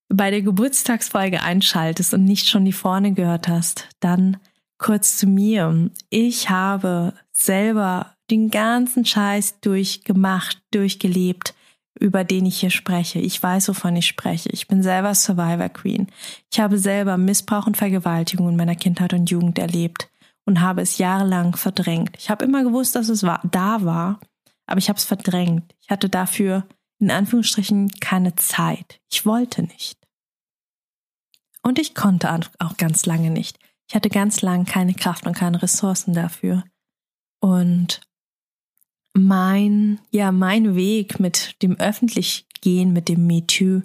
bei 0.08 0.30
der 0.30 0.42
Geburtstagsfolge 0.42 1.42
einschaltest 1.42 2.12
und 2.14 2.24
nicht 2.24 2.48
schon 2.48 2.64
die 2.64 2.72
vorne 2.72 3.12
gehört 3.12 3.48
hast, 3.48 3.88
dann 4.00 4.38
kurz 4.78 5.16
zu 5.16 5.26
mir. 5.26 5.90
Ich 6.10 6.50
habe 6.50 7.14
selber 7.32 8.14
den 8.30 8.50
ganzen 8.50 9.04
Scheiß 9.04 9.60
durchgemacht, 9.60 10.60
durchgelebt, 10.70 11.54
über 11.98 12.24
den 12.24 12.46
ich 12.46 12.58
hier 12.60 12.70
spreche. 12.70 13.18
Ich 13.18 13.40
weiß, 13.42 13.68
wovon 13.68 13.96
ich 13.96 14.06
spreche. 14.06 14.48
Ich 14.50 14.66
bin 14.66 14.82
selber 14.82 15.14
Survivor 15.14 15.68
Queen. 15.68 16.08
Ich 16.52 16.60
habe 16.60 16.78
selber 16.78 17.16
Missbrauch 17.16 17.66
und 17.66 17.76
Vergewaltigung 17.76 18.48
in 18.48 18.56
meiner 18.56 18.74
Kindheit 18.74 19.14
und 19.14 19.30
Jugend 19.30 19.58
erlebt 19.58 20.10
und 20.44 20.60
habe 20.60 20.82
es 20.82 20.98
jahrelang 20.98 21.56
verdrängt. 21.56 22.16
Ich 22.18 22.30
habe 22.30 22.44
immer 22.44 22.64
gewusst, 22.64 22.96
dass 22.96 23.08
es 23.08 23.22
war, 23.22 23.40
da 23.50 23.84
war, 23.84 24.20
aber 24.66 24.78
ich 24.78 24.88
habe 24.88 24.98
es 24.98 25.04
verdrängt. 25.04 25.74
Ich 25.80 25.90
hatte 25.90 26.08
dafür 26.08 26.66
in 26.98 27.10
Anführungsstrichen 27.10 27.90
keine 28.00 28.34
Zeit. 28.36 29.00
Ich 29.10 29.26
wollte 29.26 29.62
nicht. 29.62 29.98
Und 31.62 31.78
ich 31.78 31.94
konnte 31.94 32.30
auch 32.58 32.76
ganz 32.76 33.06
lange 33.06 33.30
nicht. 33.30 33.58
Ich 33.88 33.94
hatte 33.94 34.10
ganz 34.10 34.42
lange 34.42 34.64
keine 34.64 34.94
Kraft 34.94 35.26
und 35.26 35.34
keine 35.34 35.62
Ressourcen 35.62 36.14
dafür. 36.14 36.64
Und 37.40 38.00
mein, 39.14 40.00
ja, 40.10 40.32
mein 40.32 40.74
Weg 40.74 41.20
mit 41.20 41.62
dem 41.62 41.78
Öffentlichgehen, 41.78 42.92
mit 42.92 43.08
dem 43.08 43.26
MeToo, 43.26 43.82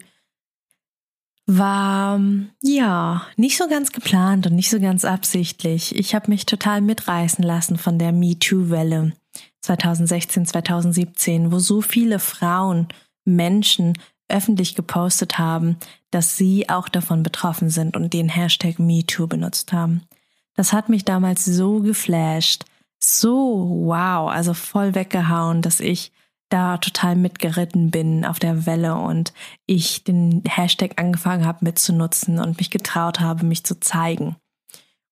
war 1.45 2.19
ja 2.61 3.25
nicht 3.35 3.57
so 3.57 3.67
ganz 3.67 3.91
geplant 3.91 4.45
und 4.45 4.55
nicht 4.55 4.69
so 4.69 4.79
ganz 4.79 5.05
absichtlich. 5.05 5.95
Ich 5.95 6.13
habe 6.13 6.29
mich 6.29 6.45
total 6.45 6.81
mitreißen 6.81 7.43
lassen 7.43 7.77
von 7.77 7.97
der 7.97 8.11
MeToo-Welle 8.11 9.13
2016, 9.61 10.45
2017, 10.45 11.51
wo 11.51 11.59
so 11.59 11.81
viele 11.81 12.19
Frauen, 12.19 12.87
Menschen 13.25 13.93
öffentlich 14.27 14.75
gepostet 14.75 15.39
haben, 15.39 15.77
dass 16.11 16.37
sie 16.37 16.69
auch 16.69 16.87
davon 16.87 17.23
betroffen 17.23 17.69
sind 17.69 17.95
und 17.95 18.13
den 18.13 18.29
Hashtag 18.29 18.79
MeToo 18.79 19.27
benutzt 19.27 19.73
haben. 19.73 20.03
Das 20.55 20.71
hat 20.71 20.89
mich 20.89 21.03
damals 21.03 21.45
so 21.45 21.79
geflasht, 21.79 22.65
so 22.99 23.69
wow, 23.85 24.29
also 24.29 24.53
voll 24.53 24.95
weggehauen, 24.95 25.61
dass 25.61 25.79
ich 25.79 26.11
da 26.49 26.77
total 26.77 27.15
mitgeritten 27.15 27.91
bin 27.91 28.25
auf 28.25 28.39
der 28.39 28.65
Welle 28.65 28.95
und 28.95 29.33
ich 29.65 30.03
den 30.03 30.43
Hashtag 30.47 30.99
angefangen 30.99 31.45
habe 31.45 31.63
mitzunutzen 31.63 32.39
und 32.39 32.57
mich 32.57 32.71
getraut 32.71 33.19
habe, 33.19 33.45
mich 33.45 33.63
zu 33.63 33.79
zeigen. 33.79 34.35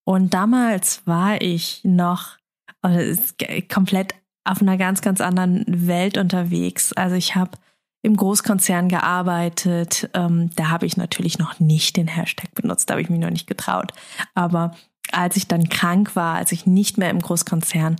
Und 0.03 0.34
damals 0.34 1.06
war 1.06 1.41
ich 1.41 1.82
noch 1.84 2.38
äh, 2.82 3.15
komplett 3.63 4.15
auf 4.46 4.62
einer 4.62 4.77
ganz, 4.77 5.01
ganz 5.01 5.22
anderen 5.22 5.65
Welt 5.67 6.17
unterwegs. 6.17 6.94
Also 6.94 7.15
ich 7.15 7.36
habe 7.36 7.51
im 8.01 8.15
Großkonzern 8.15 8.88
gearbeitet. 8.89 10.10
Ähm, 10.13 10.50
da 10.56 10.70
habe 10.70 10.86
ich 10.86 10.98
natürlich 10.98 11.38
noch 11.38 11.60
nicht 11.60 11.98
den 11.98 12.08
Hashtag 12.08 12.56
benutzt, 12.56 12.89
da 12.89 12.94
habe 12.94 13.01
ich 13.01 13.10
mich 13.10 13.20
noch 13.20 13.29
nicht 13.29 13.48
getraut. 13.48 13.91
Aber 14.34 14.75
als 15.11 15.37
ich 15.37 15.47
dann 15.47 15.69
krank 15.69 16.15
war, 16.15 16.35
als 16.35 16.51
ich 16.51 16.65
nicht 16.65 16.97
mehr 16.97 17.09
im 17.09 17.19
Großkonzern 17.19 17.97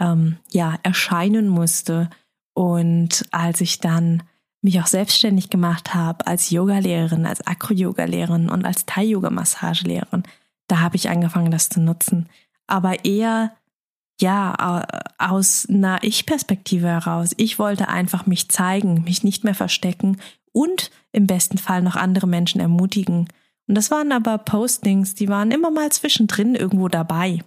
ähm, 0.00 0.36
ja 0.50 0.78
erscheinen 0.82 1.48
musste 1.48 2.10
und 2.54 3.26
als 3.32 3.60
ich 3.60 3.80
dann 3.80 4.22
mich 4.62 4.80
auch 4.80 4.86
selbstständig 4.86 5.50
gemacht 5.50 5.94
habe 5.94 6.26
als 6.26 6.50
Yogalehrerin, 6.50 7.26
als 7.26 7.46
Akro-Yoga-Lehrerin 7.46 8.48
und 8.48 8.64
als 8.64 8.86
Thai-Yoga-Massagelehrerin, 8.86 10.24
da 10.66 10.80
habe 10.80 10.96
ich 10.96 11.08
angefangen, 11.08 11.50
das 11.50 11.68
zu 11.68 11.80
nutzen. 11.80 12.28
Aber 12.66 13.04
eher 13.04 13.52
ja, 14.20 14.86
aus 15.18 15.66
einer 15.68 16.02
Ich-Perspektive 16.02 16.88
heraus. 16.88 17.32
Ich 17.36 17.58
wollte 17.58 17.88
einfach 17.88 18.26
mich 18.26 18.48
zeigen, 18.48 19.04
mich 19.04 19.22
nicht 19.22 19.44
mehr 19.44 19.54
verstecken 19.54 20.18
und 20.52 20.90
im 21.12 21.26
besten 21.26 21.58
Fall 21.58 21.82
noch 21.82 21.96
andere 21.96 22.26
Menschen 22.26 22.60
ermutigen. 22.60 23.28
Und 23.68 23.74
das 23.74 23.90
waren 23.90 24.12
aber 24.12 24.38
Postings, 24.38 25.14
die 25.14 25.28
waren 25.28 25.50
immer 25.50 25.70
mal 25.70 25.90
zwischendrin 25.90 26.54
irgendwo 26.54 26.88
dabei. 26.88 27.42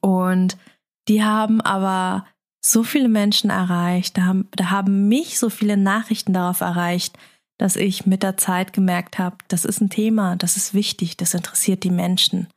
Und 0.00 0.56
die 1.08 1.24
haben 1.24 1.60
aber 1.60 2.26
so 2.64 2.82
viele 2.82 3.08
Menschen 3.08 3.50
erreicht, 3.50 4.18
da 4.18 4.22
haben, 4.22 4.48
da 4.52 4.70
haben 4.70 5.08
mich 5.08 5.38
so 5.38 5.48
viele 5.48 5.76
Nachrichten 5.76 6.32
darauf 6.32 6.60
erreicht, 6.60 7.18
dass 7.56 7.76
ich 7.76 8.06
mit 8.06 8.22
der 8.22 8.36
Zeit 8.36 8.72
gemerkt 8.72 9.18
habe, 9.18 9.36
das 9.48 9.64
ist 9.64 9.80
ein 9.80 9.90
Thema, 9.90 10.36
das 10.36 10.56
ist 10.56 10.74
wichtig, 10.74 11.16
das 11.16 11.34
interessiert 11.34 11.82
die 11.82 11.90
Menschen. 11.90 12.48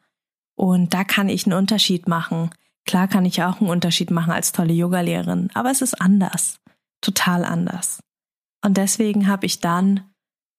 Und 0.55 0.93
da 0.93 1.03
kann 1.03 1.29
ich 1.29 1.45
einen 1.45 1.57
Unterschied 1.57 2.07
machen. 2.07 2.51
Klar 2.85 3.07
kann 3.07 3.25
ich 3.25 3.41
auch 3.41 3.61
einen 3.61 3.69
Unterschied 3.69 4.11
machen 4.11 4.31
als 4.31 4.51
tolle 4.51 4.73
Yogalehrerin, 4.73 5.49
aber 5.53 5.71
es 5.71 5.81
ist 5.81 5.99
anders, 5.99 6.59
total 7.01 7.45
anders. 7.45 7.99
Und 8.63 8.77
deswegen 8.77 9.27
habe 9.27 9.45
ich 9.45 9.59
dann 9.59 10.11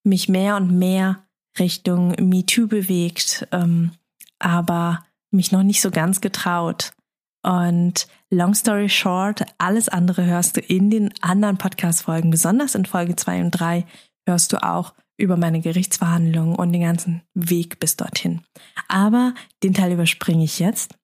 mich 0.04 0.28
mehr 0.28 0.56
und 0.56 0.76
mehr 0.76 1.24
Richtung 1.58 2.14
MeToo 2.18 2.66
bewegt, 2.66 3.46
ähm, 3.52 3.92
aber 4.38 5.04
mich 5.30 5.52
noch 5.52 5.62
nicht 5.62 5.80
so 5.80 5.90
ganz 5.90 6.20
getraut. 6.20 6.92
Und 7.42 8.06
long 8.30 8.54
story 8.54 8.88
short, 8.88 9.44
alles 9.58 9.88
andere 9.88 10.24
hörst 10.24 10.56
du 10.56 10.60
in 10.60 10.90
den 10.90 11.12
anderen 11.20 11.58
Podcast-Folgen, 11.58 12.30
besonders 12.30 12.74
in 12.74 12.86
Folge 12.86 13.16
2 13.16 13.42
und 13.42 13.50
3 13.50 13.84
hörst 14.26 14.52
du 14.52 14.62
auch 14.62 14.94
über 15.16 15.36
meine 15.36 15.60
Gerichtsverhandlungen 15.60 16.56
und 16.56 16.72
den 16.72 16.82
ganzen 16.82 17.22
Weg 17.34 17.80
bis 17.80 17.96
dorthin. 17.96 18.42
Aber 18.88 19.34
den 19.62 19.74
Teil 19.74 19.92
überspringe 19.92 20.44
ich 20.44 20.58
jetzt. 20.58 20.94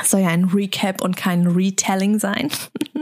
Es 0.00 0.10
soll 0.10 0.20
ja 0.20 0.28
ein 0.28 0.44
Recap 0.44 1.00
und 1.00 1.16
kein 1.16 1.46
Retelling 1.46 2.18
sein. 2.18 2.50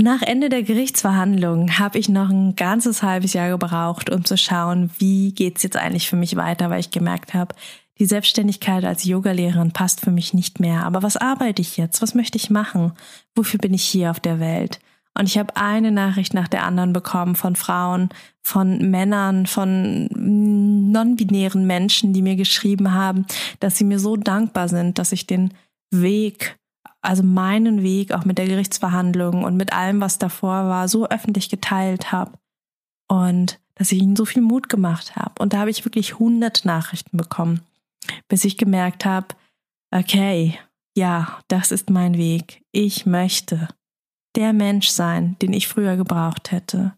Nach 0.00 0.22
Ende 0.22 0.48
der 0.48 0.62
Gerichtsverhandlung 0.62 1.80
habe 1.80 1.98
ich 1.98 2.08
noch 2.08 2.30
ein 2.30 2.54
ganzes 2.54 3.02
halbes 3.02 3.32
Jahr 3.32 3.50
gebraucht, 3.50 4.10
um 4.10 4.24
zu 4.24 4.36
schauen, 4.36 4.90
wie 4.98 5.32
geht's 5.32 5.64
jetzt 5.64 5.76
eigentlich 5.76 6.08
für 6.08 6.14
mich 6.14 6.36
weiter, 6.36 6.70
weil 6.70 6.78
ich 6.78 6.92
gemerkt 6.92 7.34
habe, 7.34 7.56
die 7.98 8.06
Selbstständigkeit 8.06 8.84
als 8.84 9.04
Yogalehrerin 9.04 9.72
passt 9.72 10.00
für 10.00 10.12
mich 10.12 10.34
nicht 10.34 10.60
mehr. 10.60 10.84
Aber 10.84 11.02
was 11.02 11.16
arbeite 11.16 11.62
ich 11.62 11.76
jetzt? 11.76 12.00
Was 12.00 12.14
möchte 12.14 12.38
ich 12.38 12.48
machen? 12.48 12.92
Wofür 13.34 13.58
bin 13.58 13.74
ich 13.74 13.82
hier 13.82 14.12
auf 14.12 14.20
der 14.20 14.38
Welt? 14.38 14.78
Und 15.18 15.26
ich 15.26 15.36
habe 15.36 15.56
eine 15.56 15.90
Nachricht 15.90 16.32
nach 16.32 16.46
der 16.46 16.62
anderen 16.62 16.92
bekommen 16.92 17.34
von 17.34 17.56
Frauen, 17.56 18.10
von 18.40 18.90
Männern, 18.90 19.46
von 19.46 20.06
non-binären 20.92 21.66
Menschen, 21.66 22.12
die 22.12 22.22
mir 22.22 22.36
geschrieben 22.36 22.94
haben, 22.94 23.26
dass 23.58 23.76
sie 23.76 23.84
mir 23.84 23.98
so 23.98 24.16
dankbar 24.16 24.68
sind, 24.68 25.00
dass 25.00 25.10
ich 25.10 25.26
den 25.26 25.54
Weg, 25.90 26.57
also 27.00 27.22
meinen 27.22 27.82
Weg 27.82 28.12
auch 28.12 28.24
mit 28.24 28.38
der 28.38 28.46
Gerichtsverhandlung 28.46 29.44
und 29.44 29.56
mit 29.56 29.72
allem, 29.72 30.00
was 30.00 30.18
davor 30.18 30.68
war, 30.68 30.88
so 30.88 31.08
öffentlich 31.08 31.48
geteilt 31.48 32.12
habe. 32.12 32.32
Und 33.08 33.58
dass 33.74 33.92
ich 33.92 34.02
ihnen 34.02 34.16
so 34.16 34.24
viel 34.24 34.42
Mut 34.42 34.68
gemacht 34.68 35.16
habe. 35.16 35.40
Und 35.40 35.52
da 35.52 35.58
habe 35.58 35.70
ich 35.70 35.84
wirklich 35.84 36.18
hundert 36.18 36.64
Nachrichten 36.64 37.16
bekommen, 37.16 37.62
bis 38.26 38.44
ich 38.44 38.58
gemerkt 38.58 39.04
habe, 39.04 39.28
okay, 39.92 40.58
ja, 40.96 41.38
das 41.46 41.70
ist 41.70 41.88
mein 41.88 42.16
Weg. 42.16 42.64
Ich 42.72 43.06
möchte 43.06 43.68
der 44.34 44.52
Mensch 44.52 44.88
sein, 44.88 45.36
den 45.40 45.52
ich 45.52 45.68
früher 45.68 45.96
gebraucht 45.96 46.50
hätte. 46.50 46.94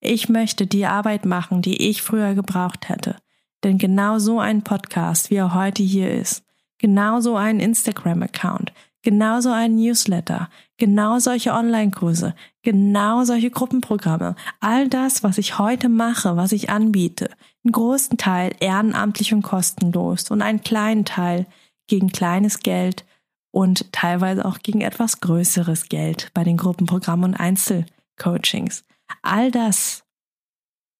Ich 0.00 0.28
möchte 0.28 0.66
die 0.66 0.86
Arbeit 0.86 1.26
machen, 1.26 1.60
die 1.60 1.88
ich 1.88 2.00
früher 2.00 2.34
gebraucht 2.34 2.88
hätte. 2.88 3.16
Denn 3.64 3.76
genau 3.76 4.18
so 4.18 4.40
ein 4.40 4.62
Podcast, 4.62 5.30
wie 5.30 5.36
er 5.36 5.52
heute 5.52 5.82
hier 5.82 6.10
ist, 6.10 6.44
genau 6.78 7.20
so 7.20 7.36
ein 7.36 7.60
Instagram-Account, 7.60 8.72
genau 9.02 9.40
so 9.40 9.50
ein 9.50 9.76
Newsletter, 9.76 10.48
genau 10.76 11.18
solche 11.18 11.52
Online-Kurse, 11.52 12.34
genau 12.62 13.24
solche 13.24 13.50
Gruppenprogramme, 13.50 14.34
all 14.60 14.88
das, 14.88 15.22
was 15.22 15.38
ich 15.38 15.58
heute 15.58 15.88
mache, 15.88 16.36
was 16.36 16.52
ich 16.52 16.70
anbiete, 16.70 17.30
einen 17.64 17.72
großen 17.72 18.18
Teil 18.18 18.52
ehrenamtlich 18.60 19.32
und 19.32 19.42
kostenlos 19.42 20.30
und 20.30 20.42
einen 20.42 20.62
kleinen 20.62 21.04
Teil 21.04 21.46
gegen 21.86 22.12
kleines 22.12 22.60
Geld 22.60 23.04
und 23.52 23.92
teilweise 23.92 24.44
auch 24.44 24.58
gegen 24.58 24.80
etwas 24.80 25.20
größeres 25.20 25.88
Geld 25.88 26.30
bei 26.34 26.44
den 26.44 26.56
Gruppenprogrammen 26.56 27.32
und 27.32 27.40
Einzelcoachings. 27.40 28.84
All 29.22 29.50
das 29.50 30.04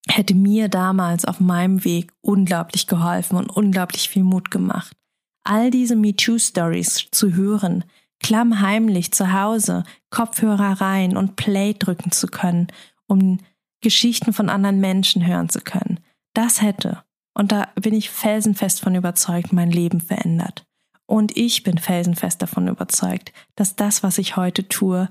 hätte 0.09 0.35
mir 0.35 0.69
damals 0.69 1.25
auf 1.25 1.40
meinem 1.40 1.85
Weg 1.85 2.12
unglaublich 2.21 2.87
geholfen 2.87 3.37
und 3.37 3.50
unglaublich 3.50 4.09
viel 4.09 4.25
Mut 4.25 4.50
gemacht. 4.50 4.97
All 5.44 5.70
diese 5.70 5.97
MeToo-Stories 5.97 7.09
zu 7.11 7.35
hören, 7.35 7.85
klammheimlich 8.20 9.12
zu 9.12 9.32
Hause 9.32 9.85
Kopfhörer 10.11 10.80
rein 10.80 11.16
und 11.16 11.37
Play 11.37 11.75
drücken 11.75 12.12
zu 12.12 12.26
können, 12.26 12.68
um 13.06 13.38
Geschichten 13.80 14.32
von 14.32 14.50
anderen 14.50 14.80
Menschen 14.80 15.26
hören 15.26 15.49
zu 15.49 15.61
können, 15.61 16.00
das 16.35 16.61
hätte, 16.61 17.02
und 17.35 17.52
da 17.52 17.68
bin 17.75 17.94
ich 17.94 18.11
felsenfest 18.11 18.80
von 18.80 18.94
überzeugt, 18.94 19.52
mein 19.52 19.70
Leben 19.70 20.00
verändert. 20.00 20.66
Und 21.06 21.37
ich 21.37 21.62
bin 21.62 21.78
felsenfest 21.78 22.40
davon 22.42 22.68
überzeugt, 22.68 23.32
dass 23.56 23.76
das, 23.76 24.02
was 24.02 24.18
ich 24.18 24.37
heute 24.37 24.68
tue, 24.68 25.09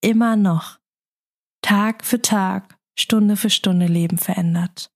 immer 0.00 0.36
noch 0.36 0.78
Tag 1.62 2.04
für 2.04 2.22
Tag, 2.22 2.78
Stunde 2.98 3.36
für 3.36 3.50
Stunde 3.50 3.86
Leben 3.86 4.18
verändert. 4.18 4.90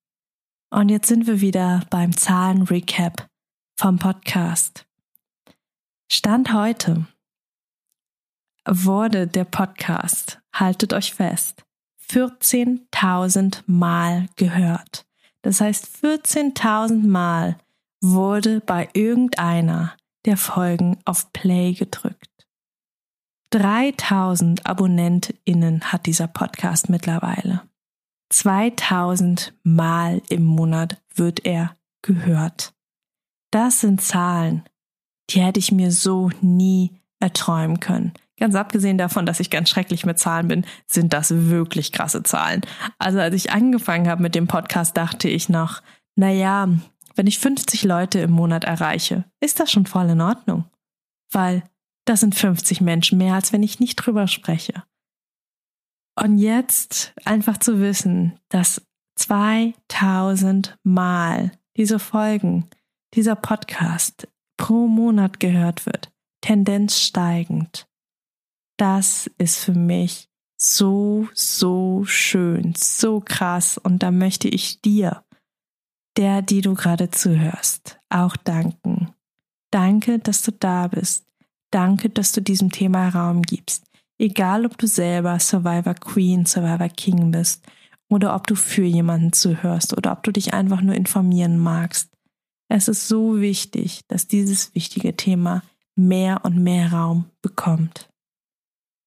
Und 0.71 0.91
jetzt 0.91 1.09
sind 1.09 1.27
wir 1.27 1.41
wieder 1.41 1.83
beim 1.91 2.17
Zahlen-Recap 2.17 3.29
vom 3.79 3.97
Podcast. 3.97 4.87
Stand 6.11 6.53
heute 6.53 7.07
wurde 8.67 9.29
der 9.29 9.45
Podcast, 9.45 10.41
haltet 10.53 10.93
euch 10.93 11.15
fest, 11.15 11.65
14.000 12.11 13.63
Mal 13.67 14.27
gehört. 14.35 15.07
Das 15.43 15.61
heißt, 15.61 15.87
14.000 16.03 17.07
Mal 17.07 17.57
wurde 18.01 18.61
bei 18.61 18.89
irgendeiner 18.95 19.97
der 20.25 20.37
Folgen 20.37 20.99
auf 21.05 21.33
Play 21.33 21.73
gedrückt. 21.73 22.49
3000 23.51 24.67
AbonnentInnen 24.67 25.93
hat 25.93 26.07
dieser 26.07 26.27
Podcast 26.27 26.89
mittlerweile. 26.89 27.63
2000 28.31 29.55
Mal 29.63 30.21
im 30.29 30.43
Monat 30.43 31.01
wird 31.15 31.47
er 31.47 31.77
gehört. 32.03 32.75
Das 33.51 33.81
sind 33.81 34.01
Zahlen, 34.01 34.65
die 35.31 35.41
hätte 35.41 35.61
ich 35.61 35.73
mir 35.73 35.91
so 35.91 36.31
nie 36.41 37.01
erträumen 37.21 37.81
können. 37.81 38.13
Ganz 38.39 38.55
abgesehen 38.55 38.99
davon, 38.99 39.27
dass 39.27 39.41
ich 39.41 39.51
ganz 39.51 39.69
schrecklich 39.69 40.07
mit 40.07 40.19
Zahlen 40.19 40.49
bin, 40.49 40.67
sind 40.87 41.13
das 41.13 41.31
wirklich 41.49 41.93
krasse 41.93 42.23
Zahlen. 42.23 42.61
Also 42.99 43.19
als 43.19 43.35
ich 43.35 43.51
angefangen 43.51 44.09
habe 44.09 44.23
mit 44.23 44.35
dem 44.35 44.47
Podcast, 44.47 44.97
dachte 44.97 45.29
ich 45.29 45.49
noch, 45.49 45.83
na 46.15 46.31
ja, 46.31 46.69
wenn 47.17 47.27
ich 47.27 47.39
50 47.39 47.83
Leute 47.83 48.21
im 48.21 48.31
Monat 48.31 48.65
erreiche, 48.65 49.25
ist 49.41 49.59
das 49.59 49.73
schon 49.73 49.87
voll 49.87 50.09
in 50.11 50.21
Ordnung. 50.21 50.65
Weil 51.33 51.65
das 52.05 52.21
sind 52.21 52.37
50 52.37 52.81
Menschen 52.81 53.19
mehr, 53.19 53.35
als 53.35 53.53
wenn 53.53 53.63
ich 53.63 53.81
nicht 53.81 53.97
drüber 53.97 54.29
spreche. 54.29 54.85
Und 56.21 56.39
jetzt 56.39 57.13
einfach 57.25 57.59
zu 57.59 57.81
wissen, 57.81 58.39
dass 58.49 58.83
2000 59.17 60.79
Mal 60.85 61.53
diese 61.77 61.99
Folgen, 61.99 62.69
dieser 63.15 63.37
Podcast 63.37 64.29
pro 64.57 64.87
Monat 64.87 65.41
gehört 65.41 65.87
wird, 65.87 66.11
Tendenz 66.41 67.01
steigend, 67.01 67.89
das 68.79 69.31
ist 69.39 69.59
für 69.59 69.75
mich 69.75 70.29
so, 70.57 71.29
so 71.35 72.05
schön, 72.05 72.75
so 72.77 73.21
krass. 73.21 73.79
Und 73.79 74.03
da 74.03 74.11
möchte 74.11 74.49
ich 74.49 74.81
dir 74.81 75.25
der, 76.17 76.43
die 76.43 76.61
du 76.61 76.75
gerade 76.75 77.11
zuhörst, 77.11 78.01
auch 78.09 78.37
danken. 78.37 79.11
Danke, 79.71 80.19
dass 80.19 80.43
du 80.43 80.53
da 80.53 80.89
bist. 80.89 81.27
Danke, 81.71 82.09
dass 82.09 82.33
du 82.33 82.41
diesem 82.41 82.71
Thema 82.71 83.09
Raum 83.09 83.43
gibst. 83.43 83.85
Egal, 84.19 84.65
ob 84.65 84.79
du 84.79 84.87
selber 84.87 85.39
Survivor 85.39 85.95
Queen, 85.95 86.47
Survivor 86.47 86.89
King 86.89 87.31
bist 87.31 87.65
oder 88.09 88.35
ob 88.35 88.47
du 88.47 88.57
für 88.57 88.85
jemanden 88.85 89.33
zuhörst 89.33 89.97
oder 89.97 90.13
ob 90.13 90.23
du 90.23 90.33
dich 90.33 90.55
einfach 90.55 90.81
nur 90.81 90.95
informieren 90.95 91.59
magst. 91.59 92.11
Es 92.69 92.89
ist 92.89 93.09
so 93.09 93.41
wichtig, 93.41 94.03
dass 94.09 94.27
dieses 94.27 94.75
wichtige 94.75 95.17
Thema 95.17 95.63
mehr 95.97 96.45
und 96.45 96.63
mehr 96.63 96.93
Raum 96.93 97.27
bekommt. 97.43 98.09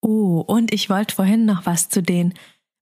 Oh, 0.01 0.43
und 0.45 0.73
ich 0.73 0.89
wollte 0.89 1.15
vorhin 1.15 1.45
noch 1.45 1.65
was 1.65 1.89
zu 1.89 2.01
den 2.01 2.33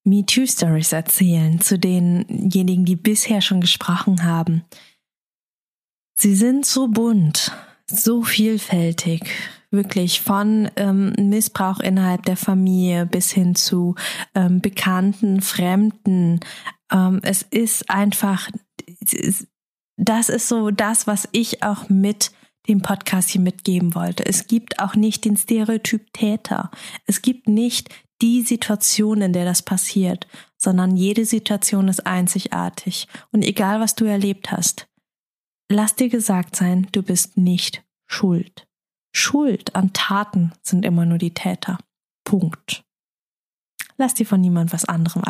MeToo-Stories 0.06 0.94
erzählen 0.94 1.60
zu 1.60 1.78
denjenigen, 1.78 2.86
die 2.86 2.96
bisher 2.96 3.42
schon 3.42 3.62
gesprochen 3.62 4.24
haben. 4.24 4.64
Sie 6.16 6.36
sind 6.36 6.66
so 6.66 6.88
bunt, 6.88 7.52
so 7.88 8.24
vielfältig, 8.24 9.30
wirklich 9.72 10.22
von 10.22 10.70
ähm, 10.78 11.14
Missbrauch 11.18 11.80
innerhalb 11.80 12.24
der 12.26 12.38
Familie 12.38 13.06
bis 13.06 13.32
hin 13.32 13.56
zu 13.56 13.96
ähm, 14.34 14.62
Bekannten, 14.62 15.42
Fremden. 15.42 16.40
Ähm, 16.92 17.20
es 17.24 17.44
ist 17.44 17.90
einfach, 17.90 18.50
das 20.00 20.30
ist 20.30 20.48
so 20.48 20.72
das, 20.72 21.08
was 21.08 21.28
ich 21.34 21.62
auch 21.62 21.90
mit 21.90 22.32
dem 22.70 22.82
Podcast 22.82 23.30
hier 23.30 23.42
mitgeben 23.42 23.96
wollte. 23.96 24.26
Es 24.26 24.48
gibt 24.48 24.80
auch 24.80 24.96
nicht 24.96 25.26
den 25.26 25.36
Stereotyp 25.36 26.14
Täter. 26.14 26.72
Es 27.06 27.22
gibt 27.22 27.48
nicht 27.48 27.90
die 28.22 28.42
Situation, 28.44 29.22
in 29.22 29.34
der 29.34 29.44
das 29.44 29.62
passiert, 29.62 30.28
sondern 30.58 30.96
jede 30.96 31.26
Situation 31.26 31.90
ist 31.90 32.06
einzigartig. 32.06 33.08
Und 33.32 33.44
egal, 33.44 33.82
was 33.82 33.96
du 33.96 34.06
erlebt 34.06 34.52
hast, 34.52 34.88
lass 35.70 35.96
dir 35.96 36.10
gesagt 36.10 36.56
sein, 36.56 36.88
du 36.92 37.04
bist 37.04 37.38
nicht 37.38 37.84
schuld. 38.08 38.68
Schuld 39.14 39.76
an 39.76 39.92
Taten 39.92 40.54
sind 40.62 40.86
immer 40.86 41.06
nur 41.06 41.18
die 41.18 41.34
Täter. 41.34 41.78
Punkt. 42.24 42.86
Lass 43.98 44.14
dir 44.14 44.26
von 44.26 44.40
niemand 44.40 44.72
was 44.72 44.86
anderem, 44.86 45.24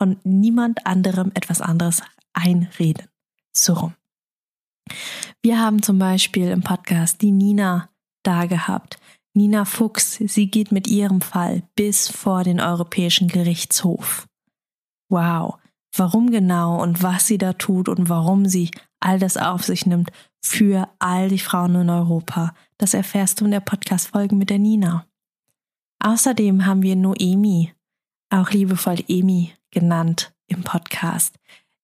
von 0.00 0.18
niemand 0.24 0.86
anderem 0.86 1.30
etwas 1.34 1.60
anderes 1.60 2.02
einreden. 2.32 3.06
So 3.52 3.74
rum. 3.74 3.94
Wir 5.42 5.60
haben 5.60 5.82
zum 5.82 5.98
Beispiel 5.98 6.48
im 6.48 6.62
Podcast 6.62 7.22
die 7.22 7.32
Nina 7.32 7.88
da 8.22 8.46
gehabt, 8.46 8.98
Nina 9.34 9.64
Fuchs, 9.64 10.14
sie 10.14 10.50
geht 10.50 10.72
mit 10.72 10.88
ihrem 10.88 11.20
Fall 11.20 11.62
bis 11.76 12.08
vor 12.08 12.42
den 12.42 12.60
Europäischen 12.60 13.28
Gerichtshof. 13.28 14.26
Wow, 15.08 15.58
warum 15.96 16.30
genau 16.30 16.82
und 16.82 17.02
was 17.02 17.26
sie 17.26 17.38
da 17.38 17.52
tut 17.52 17.88
und 17.88 18.08
warum 18.08 18.46
sie 18.46 18.70
all 19.00 19.18
das 19.18 19.36
auf 19.36 19.62
sich 19.62 19.86
nimmt 19.86 20.10
für 20.42 20.88
all 20.98 21.28
die 21.28 21.38
Frauen 21.38 21.74
in 21.76 21.90
Europa, 21.90 22.54
das 22.78 22.94
erfährst 22.94 23.40
du 23.40 23.44
in 23.44 23.50
der 23.50 23.60
Podcast-Folge 23.60 24.34
mit 24.34 24.50
der 24.50 24.58
Nina. 24.58 25.06
Außerdem 26.00 26.66
haben 26.66 26.82
wir 26.82 26.96
Noemi, 26.96 27.72
auch 28.30 28.50
liebevoll 28.50 29.04
Emi 29.08 29.52
genannt 29.70 30.32
im 30.46 30.62
Podcast. 30.62 31.36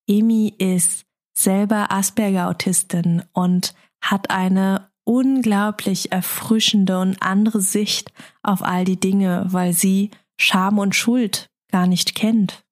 Emi 0.09 0.55
ist 0.59 1.05
selber 1.35 1.91
Asperger-Autistin 1.91 3.23
und 3.33 3.75
hat 4.01 4.31
eine 4.31 4.89
unglaublich 5.05 6.13
erfrischende 6.13 6.99
und 6.99 7.23
andere 7.23 7.61
Sicht 7.61 8.13
auf 8.43 8.63
all 8.63 8.85
die 8.85 8.99
Dinge, 8.99 9.47
weil 9.49 9.73
sie 9.73 10.11
Scham 10.39 10.79
und 10.79 10.95
Schuld 10.95 11.51
gar 11.71 11.87
nicht 11.87 12.15
kennt, 12.15 12.65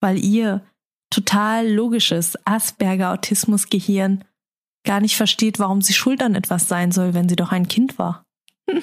weil 0.00 0.18
ihr 0.22 0.64
total 1.10 1.68
logisches 1.68 2.36
Asperger-Autismus-Gehirn 2.44 4.24
gar 4.84 5.00
nicht 5.00 5.16
versteht, 5.16 5.58
warum 5.58 5.82
sie 5.82 5.94
schuld 5.94 6.22
an 6.22 6.34
etwas 6.34 6.68
sein 6.68 6.92
soll, 6.92 7.14
wenn 7.14 7.28
sie 7.28 7.36
doch 7.36 7.52
ein 7.52 7.68
Kind 7.68 7.98
war. 7.98 8.24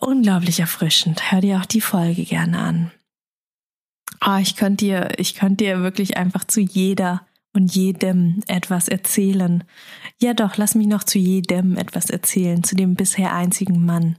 unglaublich 0.00 0.60
erfrischend. 0.60 1.30
Hör 1.30 1.40
dir 1.40 1.58
auch 1.58 1.66
die 1.66 1.80
Folge 1.80 2.24
gerne 2.24 2.58
an. 2.58 2.90
Oh, 4.24 4.36
ich 4.36 4.56
könnte 4.56 4.84
dir, 4.84 5.18
ich 5.18 5.34
könnte 5.34 5.64
dir 5.64 5.82
wirklich 5.82 6.16
einfach 6.16 6.44
zu 6.44 6.60
jeder 6.60 7.26
und 7.52 7.74
jedem 7.74 8.42
etwas 8.46 8.88
erzählen. 8.88 9.64
Ja 10.20 10.34
doch, 10.34 10.56
lass 10.56 10.74
mich 10.74 10.86
noch 10.86 11.04
zu 11.04 11.18
jedem 11.18 11.76
etwas 11.76 12.10
erzählen, 12.10 12.62
zu 12.62 12.76
dem 12.76 12.94
bisher 12.94 13.34
einzigen 13.34 13.84
Mann. 13.84 14.18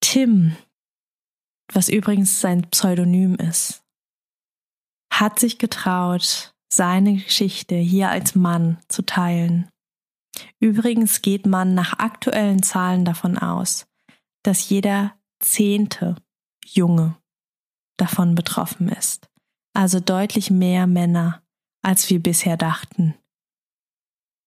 Tim, 0.00 0.56
was 1.72 1.88
übrigens 1.88 2.40
sein 2.40 2.62
Pseudonym 2.70 3.36
ist, 3.36 3.82
hat 5.12 5.38
sich 5.38 5.58
getraut, 5.58 6.54
seine 6.72 7.16
Geschichte 7.16 7.76
hier 7.76 8.08
als 8.08 8.34
Mann 8.34 8.78
zu 8.88 9.02
teilen. 9.02 9.68
Übrigens 10.58 11.20
geht 11.20 11.46
man 11.46 11.74
nach 11.74 11.98
aktuellen 11.98 12.62
Zahlen 12.62 13.04
davon 13.04 13.36
aus, 13.36 13.86
dass 14.42 14.68
jeder 14.70 15.14
zehnte 15.40 16.16
Junge 16.64 17.21
davon 17.96 18.34
betroffen 18.34 18.88
ist. 18.88 19.28
Also 19.74 20.00
deutlich 20.00 20.50
mehr 20.50 20.86
Männer, 20.86 21.42
als 21.82 22.08
wir 22.10 22.22
bisher 22.22 22.56
dachten. 22.56 23.14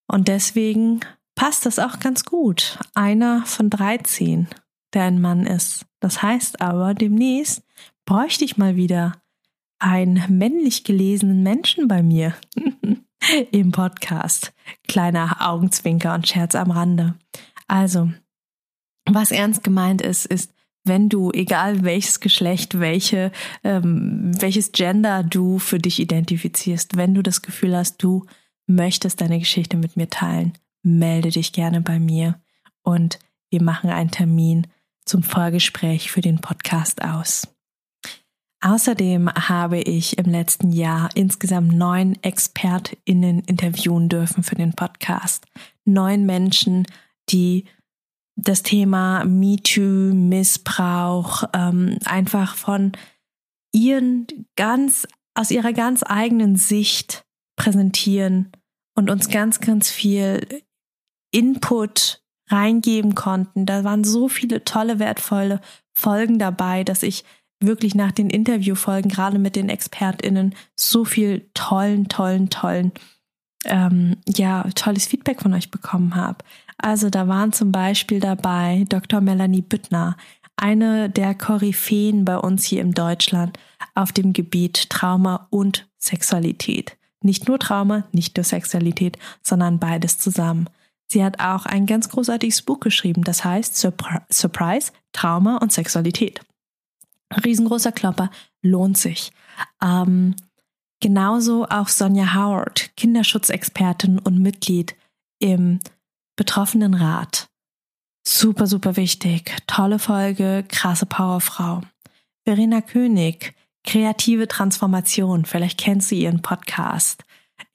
Und 0.08 0.28
deswegen 0.28 1.00
passt 1.34 1.66
das 1.66 1.78
auch 1.78 1.98
ganz 2.00 2.24
gut. 2.24 2.78
Einer 2.94 3.44
von 3.44 3.70
13, 3.70 4.48
der 4.94 5.04
ein 5.04 5.20
Mann 5.20 5.46
ist. 5.46 5.86
Das 6.00 6.22
heißt 6.22 6.60
aber, 6.60 6.94
demnächst 6.94 7.62
bräuchte 8.04 8.44
ich 8.44 8.56
mal 8.56 8.76
wieder 8.76 9.12
einen 9.78 10.38
männlich 10.38 10.84
gelesenen 10.84 11.42
Menschen 11.42 11.88
bei 11.88 12.02
mir 12.02 12.34
im 13.50 13.72
Podcast. 13.72 14.52
Kleiner 14.88 15.36
Augenzwinker 15.40 16.14
und 16.14 16.26
Scherz 16.26 16.54
am 16.54 16.70
Rande. 16.70 17.14
Also, 17.66 18.10
was 19.06 19.32
ernst 19.32 19.62
gemeint 19.62 20.02
ist, 20.02 20.26
ist, 20.26 20.52
wenn 20.86 21.08
du, 21.08 21.30
egal 21.32 21.84
welches 21.84 22.20
Geschlecht, 22.20 22.80
welche, 22.80 23.32
ähm, 23.64 24.30
welches 24.40 24.72
Gender 24.72 25.22
du 25.22 25.58
für 25.58 25.78
dich 25.78 26.00
identifizierst, 26.00 26.96
wenn 26.96 27.14
du 27.14 27.22
das 27.22 27.42
Gefühl 27.42 27.76
hast, 27.76 28.02
du 28.02 28.24
möchtest 28.66 29.20
deine 29.20 29.38
Geschichte 29.38 29.76
mit 29.76 29.96
mir 29.96 30.10
teilen, 30.10 30.52
melde 30.82 31.30
dich 31.30 31.52
gerne 31.52 31.80
bei 31.80 31.98
mir 31.98 32.40
und 32.82 33.18
wir 33.50 33.62
machen 33.62 33.90
einen 33.90 34.10
Termin 34.10 34.66
zum 35.04 35.22
Vorgespräch 35.22 36.10
für 36.10 36.20
den 36.20 36.40
Podcast 36.40 37.02
aus. 37.02 37.48
Außerdem 38.60 39.30
habe 39.32 39.78
ich 39.80 40.18
im 40.18 40.26
letzten 40.26 40.72
Jahr 40.72 41.10
insgesamt 41.14 41.72
neun 41.72 42.18
ExpertInnen 42.22 43.40
interviewen 43.40 44.08
dürfen 44.08 44.42
für 44.42 44.56
den 44.56 44.72
Podcast. 44.72 45.44
Neun 45.84 46.26
Menschen, 46.26 46.86
die 47.28 47.66
das 48.36 48.62
Thema 48.62 49.24
MeToo, 49.24 50.14
Missbrauch, 50.14 51.44
ähm, 51.54 51.98
einfach 52.04 52.54
von 52.54 52.92
ihren 53.72 54.26
ganz, 54.56 55.08
aus 55.34 55.50
ihrer 55.50 55.72
ganz 55.72 56.02
eigenen 56.06 56.56
Sicht 56.56 57.24
präsentieren 57.56 58.52
und 58.94 59.10
uns 59.10 59.28
ganz, 59.28 59.60
ganz 59.60 59.90
viel 59.90 60.62
Input 61.32 62.22
reingeben 62.48 63.14
konnten. 63.14 63.66
Da 63.66 63.84
waren 63.84 64.04
so 64.04 64.28
viele 64.28 64.64
tolle, 64.64 64.98
wertvolle 64.98 65.60
Folgen 65.94 66.38
dabei, 66.38 66.84
dass 66.84 67.02
ich 67.02 67.24
wirklich 67.60 67.94
nach 67.94 68.12
den 68.12 68.30
Interviewfolgen, 68.30 69.10
gerade 69.10 69.38
mit 69.38 69.56
den 69.56 69.70
ExpertInnen, 69.70 70.54
so 70.74 71.04
viel 71.04 71.48
tollen, 71.54 72.08
tollen, 72.08 72.50
tollen, 72.50 72.92
ähm, 73.64 74.18
ja, 74.28 74.62
tolles 74.74 75.06
Feedback 75.06 75.40
von 75.40 75.54
euch 75.54 75.70
bekommen 75.70 76.14
habe. 76.14 76.38
Also 76.78 77.10
da 77.10 77.26
waren 77.28 77.52
zum 77.52 77.72
Beispiel 77.72 78.20
dabei 78.20 78.84
Dr. 78.88 79.20
Melanie 79.20 79.62
Büttner, 79.62 80.16
eine 80.56 81.10
der 81.10 81.34
Koryphäen 81.34 82.24
bei 82.24 82.38
uns 82.38 82.64
hier 82.64 82.80
in 82.80 82.92
Deutschland 82.92 83.58
auf 83.94 84.12
dem 84.12 84.32
Gebiet 84.32 84.88
Trauma 84.90 85.46
und 85.50 85.88
Sexualität. 85.98 86.96
Nicht 87.22 87.48
nur 87.48 87.58
Trauma, 87.58 88.04
nicht 88.12 88.36
nur 88.36 88.44
Sexualität, 88.44 89.18
sondern 89.42 89.78
beides 89.78 90.18
zusammen. 90.18 90.68
Sie 91.08 91.24
hat 91.24 91.40
auch 91.40 91.66
ein 91.66 91.86
ganz 91.86 92.08
großartiges 92.08 92.62
Buch 92.62 92.80
geschrieben, 92.80 93.22
das 93.22 93.44
heißt 93.44 93.76
Surpri 93.76 94.18
Surprise, 94.30 94.92
Trauma 95.12 95.58
und 95.58 95.72
Sexualität. 95.72 96.40
Riesengroßer 97.44 97.92
Klopper, 97.92 98.30
lohnt 98.62 98.98
sich. 98.98 99.32
Ähm, 99.82 100.34
genauso 101.00 101.66
auch 101.68 101.88
Sonja 101.88 102.34
Howard, 102.34 102.90
Kinderschutzexpertin 102.96 104.18
und 104.18 104.38
Mitglied 104.38 104.96
im 105.38 105.80
Betroffenenrat. 106.36 107.48
Super, 108.26 108.66
super 108.66 108.96
wichtig. 108.96 109.56
Tolle 109.66 109.98
Folge, 109.98 110.64
krasse 110.68 111.06
Powerfrau. 111.06 111.82
Verena 112.44 112.80
König, 112.80 113.54
kreative 113.84 114.46
Transformation. 114.48 115.44
Vielleicht 115.44 115.78
kennst 115.78 116.10
du 116.10 116.14
ihren 116.14 116.42
Podcast. 116.42 117.24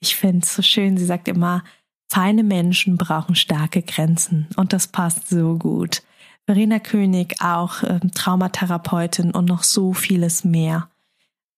Ich 0.00 0.16
finde 0.16 0.44
es 0.44 0.54
so 0.54 0.62
schön. 0.62 0.96
Sie 0.96 1.04
sagt 1.04 1.28
immer, 1.28 1.64
feine 2.10 2.44
Menschen 2.44 2.98
brauchen 2.98 3.34
starke 3.34 3.82
Grenzen. 3.82 4.48
Und 4.56 4.72
das 4.72 4.86
passt 4.86 5.28
so 5.28 5.56
gut. 5.56 6.02
Verena 6.46 6.78
König, 6.78 7.40
auch 7.40 7.82
äh, 7.82 8.00
Traumatherapeutin 8.14 9.30
und 9.30 9.46
noch 9.46 9.62
so 9.62 9.92
vieles 9.92 10.44
mehr. 10.44 10.88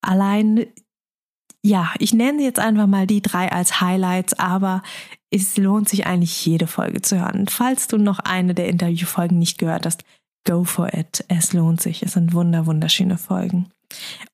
Allein 0.02 0.66
ja, 1.64 1.92
ich 1.98 2.12
nenne 2.12 2.42
jetzt 2.42 2.59
einfach 2.59 2.87
mal 2.87 3.07
die 3.07 3.22
drei 3.22 3.50
als 3.50 3.81
Highlights, 3.81 4.38
aber 4.38 4.83
es 5.31 5.57
lohnt 5.57 5.88
sich 5.88 6.07
eigentlich 6.07 6.44
jede 6.44 6.66
Folge 6.66 7.00
zu 7.00 7.18
hören. 7.18 7.48
Falls 7.48 7.88
du 7.88 7.96
noch 7.96 8.18
eine 8.18 8.55
der 8.55 8.68
Interviewfolgen 8.68 9.38
nicht 9.38 9.57
gehört 9.57 9.87
hast, 9.87 10.05
go 10.46 10.64
for 10.64 10.92
it. 10.92 11.24
Es 11.29 11.55
lohnt 11.55 11.81
sich. 11.81 12.03
Es 12.03 12.12
sind 12.12 12.35
wunder, 12.35 12.66
wunderschöne 12.66 13.16
Folgen. 13.16 13.70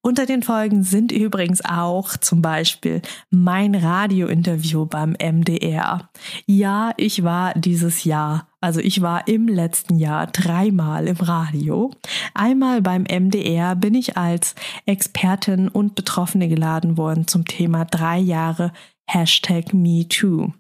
Unter 0.03 0.27
den 0.27 0.43
Folgen 0.43 0.83
sind 0.83 1.13
übrigens 1.13 1.65
auch 1.65 2.17
zum 2.17 2.43
Beispiel 2.43 3.01
mein 3.31 3.77
Radiointerview 3.77 4.87
beim 4.87 5.13
MDR. 5.13 6.11
Ja, 6.47 6.93
ich 6.97 7.23
war 7.23 7.55
dieses 7.55 8.03
Jahr, 8.03 8.49
also 8.61 8.81
ich 8.81 9.01
war 9.01 9.27
im 9.27 9.49
letzten 9.49 9.99
Jahr 9.99 10.27
dreimal 10.27 11.09
im 11.09 11.17
Radio. 11.17 11.91
Einmal 12.35 12.83
beim 12.83 13.05
MDR 13.05 13.75
bin 13.75 13.95
ich 13.95 14.17
als 14.17 14.55
Expertin 14.87 15.69
und 15.69 15.95
Betroffene 15.95 16.49
geladen 16.49 16.97
worden 16.97 17.27
zum 17.27 17.45
Thema 17.45 17.85
drei 17.85 18.19
Jahre 18.19 18.73
Hashtag 19.07 19.73
MeToo. 19.73 20.53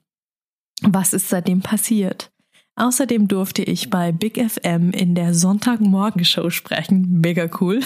Was 0.82 1.12
ist 1.12 1.28
seitdem 1.28 1.60
passiert? 1.60 2.30
Außerdem 2.76 3.28
durfte 3.28 3.62
ich 3.62 3.90
bei 3.90 4.12
Big 4.12 4.38
FM 4.38 4.92
in 4.92 5.14
der 5.14 5.34
Sonntagmorgenshow 5.34 6.48
sprechen. 6.48 7.20
Mega 7.20 7.48
cool. 7.60 7.80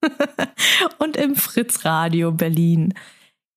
und 0.98 1.16
im 1.18 1.36
Fritz 1.36 1.84
Radio 1.84 2.32
Berlin. 2.32 2.94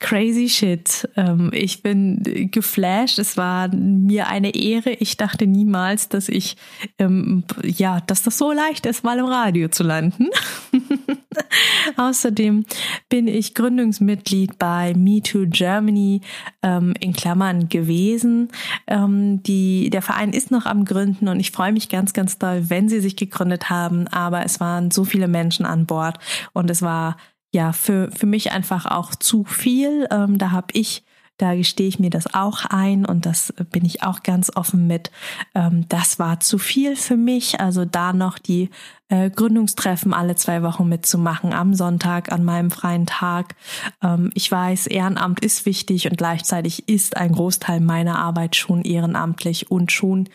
Crazy 0.01 0.49
shit. 0.49 1.07
Ähm, 1.15 1.51
ich 1.53 1.83
bin 1.83 2.49
geflasht. 2.51 3.19
Es 3.19 3.37
war 3.37 3.67
mir 3.73 4.27
eine 4.27 4.55
Ehre. 4.55 4.93
Ich 4.93 5.15
dachte 5.15 5.45
niemals, 5.45 6.09
dass 6.09 6.27
ich, 6.27 6.57
ähm, 6.97 7.43
ja, 7.63 8.01
dass 8.01 8.23
das 8.23 8.39
so 8.39 8.51
leicht 8.51 8.87
ist, 8.87 9.03
mal 9.03 9.19
im 9.19 9.25
Radio 9.25 9.69
zu 9.69 9.83
landen. 9.83 10.29
Außerdem 11.97 12.65
bin 13.09 13.27
ich 13.27 13.53
Gründungsmitglied 13.53 14.57
bei 14.57 14.95
MeToo 14.95 15.45
Germany 15.47 16.21
ähm, 16.63 16.95
in 16.99 17.13
Klammern 17.13 17.69
gewesen. 17.69 18.49
Ähm, 18.87 19.43
die, 19.43 19.91
der 19.91 20.01
Verein 20.01 20.33
ist 20.33 20.49
noch 20.49 20.65
am 20.65 20.83
Gründen 20.83 21.27
und 21.27 21.39
ich 21.39 21.51
freue 21.51 21.71
mich 21.71 21.89
ganz, 21.89 22.13
ganz 22.13 22.39
doll, 22.39 22.69
wenn 22.69 22.89
sie 22.89 23.01
sich 23.01 23.15
gegründet 23.15 23.69
haben. 23.69 24.07
Aber 24.07 24.43
es 24.43 24.59
waren 24.59 24.89
so 24.89 25.03
viele 25.03 25.27
Menschen 25.27 25.67
an 25.67 25.85
Bord 25.85 26.17
und 26.53 26.71
es 26.71 26.81
war 26.81 27.17
ja 27.51 27.73
für, 27.73 28.09
für 28.11 28.25
mich 28.25 28.51
einfach 28.51 28.85
auch 28.85 29.15
zu 29.15 29.43
viel. 29.43 30.07
Ähm, 30.09 30.37
da 30.37 30.51
habe 30.51 30.67
ich, 30.73 31.03
da 31.37 31.55
gestehe 31.55 31.87
ich 31.87 31.99
mir 31.99 32.09
das 32.09 32.33
auch 32.33 32.65
ein 32.65 33.05
und 33.05 33.25
das 33.25 33.53
bin 33.71 33.83
ich 33.85 34.03
auch 34.03 34.23
ganz 34.23 34.55
offen 34.55 34.87
mit. 34.87 35.11
Ähm, 35.53 35.85
das 35.89 36.17
war 36.17 36.39
zu 36.39 36.57
viel 36.57 36.95
für 36.95 37.17
mich. 37.17 37.59
Also 37.59 37.83
da 37.85 38.13
noch 38.13 38.39
die 38.39 38.69
äh, 39.09 39.29
Gründungstreffen 39.29 40.13
alle 40.13 40.35
zwei 40.35 40.63
Wochen 40.63 40.87
mitzumachen, 40.87 41.53
am 41.53 41.73
Sonntag, 41.73 42.31
an 42.31 42.45
meinem 42.45 42.71
freien 42.71 43.05
Tag. 43.05 43.55
Ähm, 44.01 44.31
ich 44.33 44.49
weiß, 44.49 44.87
Ehrenamt 44.87 45.41
ist 45.41 45.65
wichtig 45.65 46.09
und 46.09 46.17
gleichzeitig 46.17 46.87
ist 46.87 47.17
ein 47.17 47.33
Großteil 47.33 47.81
meiner 47.81 48.17
Arbeit 48.19 48.55
schon 48.55 48.83
ehrenamtlich 48.83 49.69
und 49.69 49.91
schon 49.91 50.29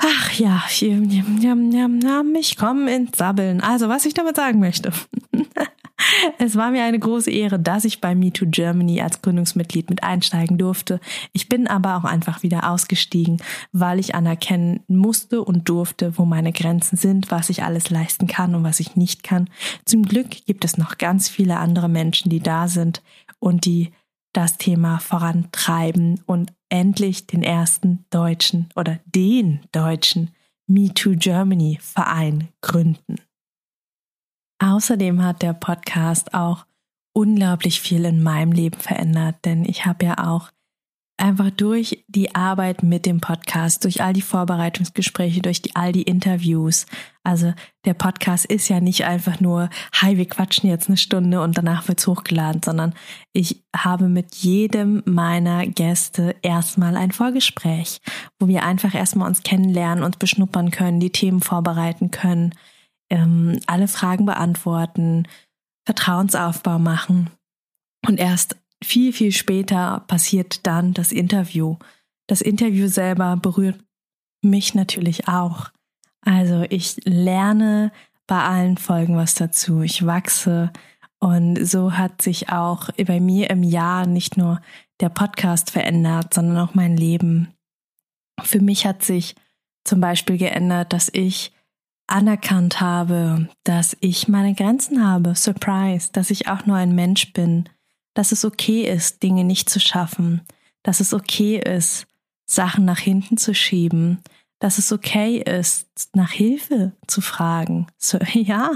Ach 0.00 0.32
ja, 0.34 0.62
ich 2.38 2.56
komme 2.56 2.94
ins 2.94 3.18
Sabbeln. 3.18 3.60
Also, 3.60 3.88
was 3.88 4.06
ich 4.06 4.14
damit 4.14 4.36
sagen 4.36 4.60
möchte. 4.60 4.92
Es 6.38 6.56
war 6.56 6.70
mir 6.70 6.84
eine 6.84 6.98
große 6.98 7.30
Ehre, 7.30 7.58
dass 7.58 7.84
ich 7.84 8.00
bei 8.00 8.14
MeToo 8.14 8.46
Germany 8.46 9.00
als 9.00 9.20
Gründungsmitglied 9.22 9.90
mit 9.90 10.02
einsteigen 10.02 10.56
durfte. 10.56 11.00
Ich 11.32 11.48
bin 11.48 11.66
aber 11.66 11.96
auch 11.96 12.04
einfach 12.04 12.42
wieder 12.42 12.70
ausgestiegen, 12.70 13.38
weil 13.72 13.98
ich 13.98 14.14
anerkennen 14.14 14.80
musste 14.86 15.42
und 15.42 15.68
durfte, 15.68 16.16
wo 16.16 16.24
meine 16.24 16.52
Grenzen 16.52 16.96
sind, 16.96 17.30
was 17.30 17.50
ich 17.50 17.62
alles 17.62 17.90
leisten 17.90 18.26
kann 18.26 18.54
und 18.54 18.64
was 18.64 18.80
ich 18.80 18.96
nicht 18.96 19.22
kann. 19.22 19.50
Zum 19.84 20.04
Glück 20.04 20.30
gibt 20.46 20.64
es 20.64 20.78
noch 20.78 20.98
ganz 20.98 21.28
viele 21.28 21.56
andere 21.56 21.88
Menschen, 21.88 22.30
die 22.30 22.40
da 22.40 22.68
sind 22.68 23.02
und 23.38 23.64
die 23.64 23.92
das 24.32 24.56
Thema 24.56 24.98
vorantreiben 25.00 26.20
und 26.26 26.52
endlich 26.68 27.26
den 27.26 27.42
ersten 27.42 28.04
Deutschen 28.10 28.68
oder 28.76 29.00
den 29.06 29.60
Deutschen 29.72 30.30
MeToo 30.66 31.16
Germany 31.16 31.78
Verein 31.80 32.48
gründen. 32.60 33.16
Außerdem 34.60 35.22
hat 35.22 35.42
der 35.42 35.52
Podcast 35.52 36.34
auch 36.34 36.66
unglaublich 37.12 37.80
viel 37.80 38.04
in 38.04 38.22
meinem 38.22 38.52
Leben 38.52 38.78
verändert, 38.78 39.36
denn 39.44 39.64
ich 39.64 39.86
habe 39.86 40.06
ja 40.06 40.28
auch 40.28 40.50
einfach 41.18 41.50
durch 41.50 42.04
die 42.06 42.34
Arbeit 42.34 42.82
mit 42.82 43.04
dem 43.04 43.20
Podcast, 43.20 43.84
durch 43.84 44.02
all 44.02 44.12
die 44.12 44.22
Vorbereitungsgespräche, 44.22 45.42
durch 45.42 45.60
die, 45.60 45.74
all 45.74 45.92
die 45.92 46.02
Interviews. 46.02 46.86
Also 47.24 47.52
der 47.84 47.94
Podcast 47.94 48.44
ist 48.44 48.68
ja 48.68 48.80
nicht 48.80 49.04
einfach 49.04 49.40
nur, 49.40 49.68
hi, 49.92 50.16
wir 50.16 50.28
quatschen 50.28 50.70
jetzt 50.70 50.88
eine 50.88 50.96
Stunde 50.96 51.42
und 51.42 51.58
danach 51.58 51.88
wird's 51.88 52.06
hochgeladen, 52.06 52.62
sondern 52.64 52.94
ich 53.32 53.64
habe 53.76 54.08
mit 54.08 54.36
jedem 54.36 55.02
meiner 55.06 55.66
Gäste 55.66 56.36
erstmal 56.42 56.96
ein 56.96 57.10
Vorgespräch, 57.10 58.00
wo 58.38 58.46
wir 58.46 58.62
einfach 58.62 58.94
erstmal 58.94 59.28
uns 59.28 59.42
kennenlernen, 59.42 60.04
uns 60.04 60.16
beschnuppern 60.16 60.70
können, 60.70 61.00
die 61.00 61.10
Themen 61.10 61.40
vorbereiten 61.40 62.10
können, 62.12 62.54
ähm, 63.10 63.60
alle 63.66 63.88
Fragen 63.88 64.26
beantworten, 64.26 65.26
Vertrauensaufbau 65.86 66.78
machen. 66.78 67.30
Und 68.06 68.20
erst 68.20 68.56
viel, 68.82 69.12
viel 69.12 69.32
später 69.32 70.04
passiert 70.06 70.66
dann 70.66 70.94
das 70.94 71.12
Interview. 71.12 71.76
Das 72.26 72.40
Interview 72.40 72.88
selber 72.88 73.36
berührt 73.36 73.80
mich 74.42 74.74
natürlich 74.74 75.28
auch. 75.28 75.70
Also 76.20 76.64
ich 76.68 76.96
lerne 77.04 77.92
bei 78.26 78.42
allen 78.42 78.76
Folgen 78.76 79.16
was 79.16 79.34
dazu. 79.34 79.82
Ich 79.82 80.04
wachse 80.04 80.70
und 81.20 81.56
so 81.64 81.94
hat 81.94 82.22
sich 82.22 82.50
auch 82.50 82.90
bei 83.06 83.20
mir 83.20 83.50
im 83.50 83.62
Jahr 83.62 84.06
nicht 84.06 84.36
nur 84.36 84.60
der 85.00 85.08
Podcast 85.08 85.70
verändert, 85.70 86.34
sondern 86.34 86.58
auch 86.58 86.74
mein 86.74 86.96
Leben. 86.96 87.54
Für 88.42 88.60
mich 88.60 88.86
hat 88.86 89.02
sich 89.02 89.34
zum 89.84 90.00
Beispiel 90.00 90.38
geändert, 90.38 90.92
dass 90.92 91.08
ich 91.12 91.52
anerkannt 92.08 92.80
habe, 92.80 93.48
dass 93.64 93.96
ich 94.00 94.28
meine 94.28 94.54
Grenzen 94.54 95.06
habe. 95.06 95.34
Surprise, 95.34 96.08
dass 96.12 96.30
ich 96.30 96.48
auch 96.48 96.66
nur 96.66 96.76
ein 96.76 96.94
Mensch 96.94 97.32
bin 97.32 97.68
dass 98.18 98.32
es 98.32 98.44
okay 98.44 98.82
ist, 98.82 99.22
Dinge 99.22 99.44
nicht 99.44 99.70
zu 99.70 99.78
schaffen, 99.78 100.40
dass 100.82 100.98
es 100.98 101.14
okay 101.14 101.56
ist, 101.56 102.08
Sachen 102.46 102.84
nach 102.84 102.98
hinten 102.98 103.36
zu 103.36 103.54
schieben, 103.54 104.18
dass 104.58 104.78
es 104.78 104.90
okay 104.90 105.38
ist, 105.38 105.86
nach 106.14 106.32
Hilfe 106.32 106.90
zu 107.06 107.20
fragen. 107.20 107.86
So, 107.96 108.18
ja, 108.32 108.72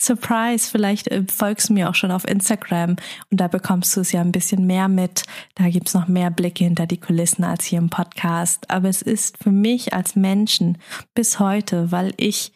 Surprise, 0.00 0.68
vielleicht 0.68 1.06
äh, 1.06 1.22
folgst 1.32 1.68
du 1.68 1.74
mir 1.74 1.88
auch 1.88 1.94
schon 1.94 2.10
auf 2.10 2.26
Instagram 2.26 2.96
und 3.30 3.40
da 3.40 3.46
bekommst 3.46 3.96
du 3.96 4.00
es 4.00 4.10
ja 4.10 4.20
ein 4.20 4.32
bisschen 4.32 4.66
mehr 4.66 4.88
mit. 4.88 5.22
Da 5.54 5.68
gibt's 5.68 5.94
noch 5.94 6.08
mehr 6.08 6.32
Blicke 6.32 6.64
hinter 6.64 6.88
die 6.88 6.98
Kulissen 6.98 7.44
als 7.44 7.64
hier 7.64 7.78
im 7.78 7.90
Podcast. 7.90 8.68
Aber 8.70 8.88
es 8.88 9.02
ist 9.02 9.38
für 9.38 9.52
mich 9.52 9.94
als 9.94 10.16
Menschen 10.16 10.78
bis 11.14 11.38
heute, 11.38 11.92
weil 11.92 12.12
ich 12.16 12.53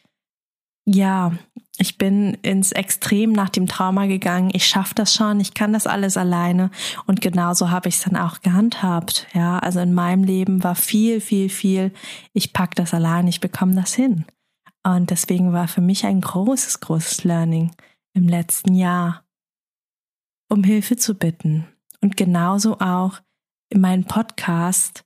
ja 0.94 1.32
ich 1.80 1.96
bin 1.96 2.34
ins 2.42 2.72
Extrem 2.72 3.32
nach 3.32 3.50
dem 3.50 3.68
Trauma 3.68 4.06
gegangen. 4.06 4.50
Ich 4.52 4.66
schaffe 4.66 4.96
das 4.96 5.14
schon, 5.14 5.38
ich 5.38 5.54
kann 5.54 5.72
das 5.72 5.86
alles 5.86 6.16
alleine. 6.16 6.70
Und 7.06 7.20
genauso 7.20 7.70
habe 7.70 7.88
ich 7.88 7.96
es 7.96 8.02
dann 8.02 8.16
auch 8.16 8.40
gehandhabt. 8.40 9.28
Ja, 9.32 9.60
also 9.60 9.78
in 9.78 9.94
meinem 9.94 10.24
Leben 10.24 10.64
war 10.64 10.74
viel, 10.74 11.20
viel, 11.20 11.48
viel. 11.48 11.92
Ich 12.32 12.52
pack 12.52 12.74
das 12.74 12.94
allein, 12.94 13.28
ich 13.28 13.40
bekomme 13.40 13.76
das 13.76 13.94
hin. 13.94 14.24
Und 14.82 15.10
deswegen 15.10 15.52
war 15.52 15.68
für 15.68 15.80
mich 15.80 16.04
ein 16.04 16.20
großes, 16.20 16.80
großes 16.80 17.22
Learning 17.22 17.70
im 18.12 18.26
letzten 18.26 18.74
Jahr, 18.74 19.24
um 20.48 20.64
Hilfe 20.64 20.96
zu 20.96 21.14
bitten. 21.14 21.68
Und 22.00 22.16
genauso 22.16 22.80
auch 22.80 23.20
in 23.68 23.80
meinem 23.80 24.04
Podcast 24.04 25.04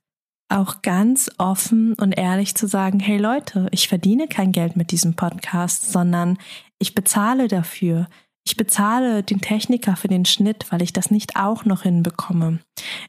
auch 0.53 0.81
ganz 0.81 1.29
offen 1.37 1.93
und 1.95 2.13
ehrlich 2.13 2.55
zu 2.55 2.67
sagen, 2.67 2.99
hey 2.99 3.17
Leute, 3.17 3.67
ich 3.71 3.87
verdiene 3.87 4.27
kein 4.27 4.51
Geld 4.51 4.75
mit 4.75 4.91
diesem 4.91 5.15
Podcast, 5.15 5.91
sondern 5.91 6.37
ich 6.79 6.95
bezahle 6.95 7.47
dafür. 7.47 8.07
Ich 8.45 8.57
bezahle 8.57 9.23
den 9.23 9.39
Techniker 9.41 9.95
für 9.95 10.09
den 10.09 10.25
Schnitt, 10.25 10.65
weil 10.69 10.81
ich 10.81 10.93
das 10.93 11.11
nicht 11.11 11.37
auch 11.37 11.65
noch 11.65 11.83
hinbekomme. 11.83 12.59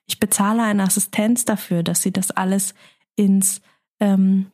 Ich 0.06 0.20
bezahle 0.20 0.62
eine 0.62 0.84
Assistenz 0.84 1.44
dafür, 1.44 1.82
dass 1.82 2.02
sie 2.02 2.12
das 2.12 2.30
alles 2.30 2.74
ins 3.16 3.60
ähm, 4.00 4.52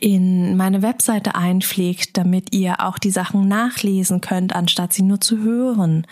in 0.00 0.56
meine 0.56 0.82
Webseite 0.82 1.34
einpflegt, 1.34 2.16
damit 2.18 2.54
ihr 2.54 2.84
auch 2.84 2.98
die 2.98 3.10
Sachen 3.10 3.48
nachlesen 3.48 4.20
könnt, 4.20 4.54
anstatt 4.54 4.92
sie 4.92 5.02
nur 5.02 5.20
zu 5.20 5.38
hören. 5.38 6.06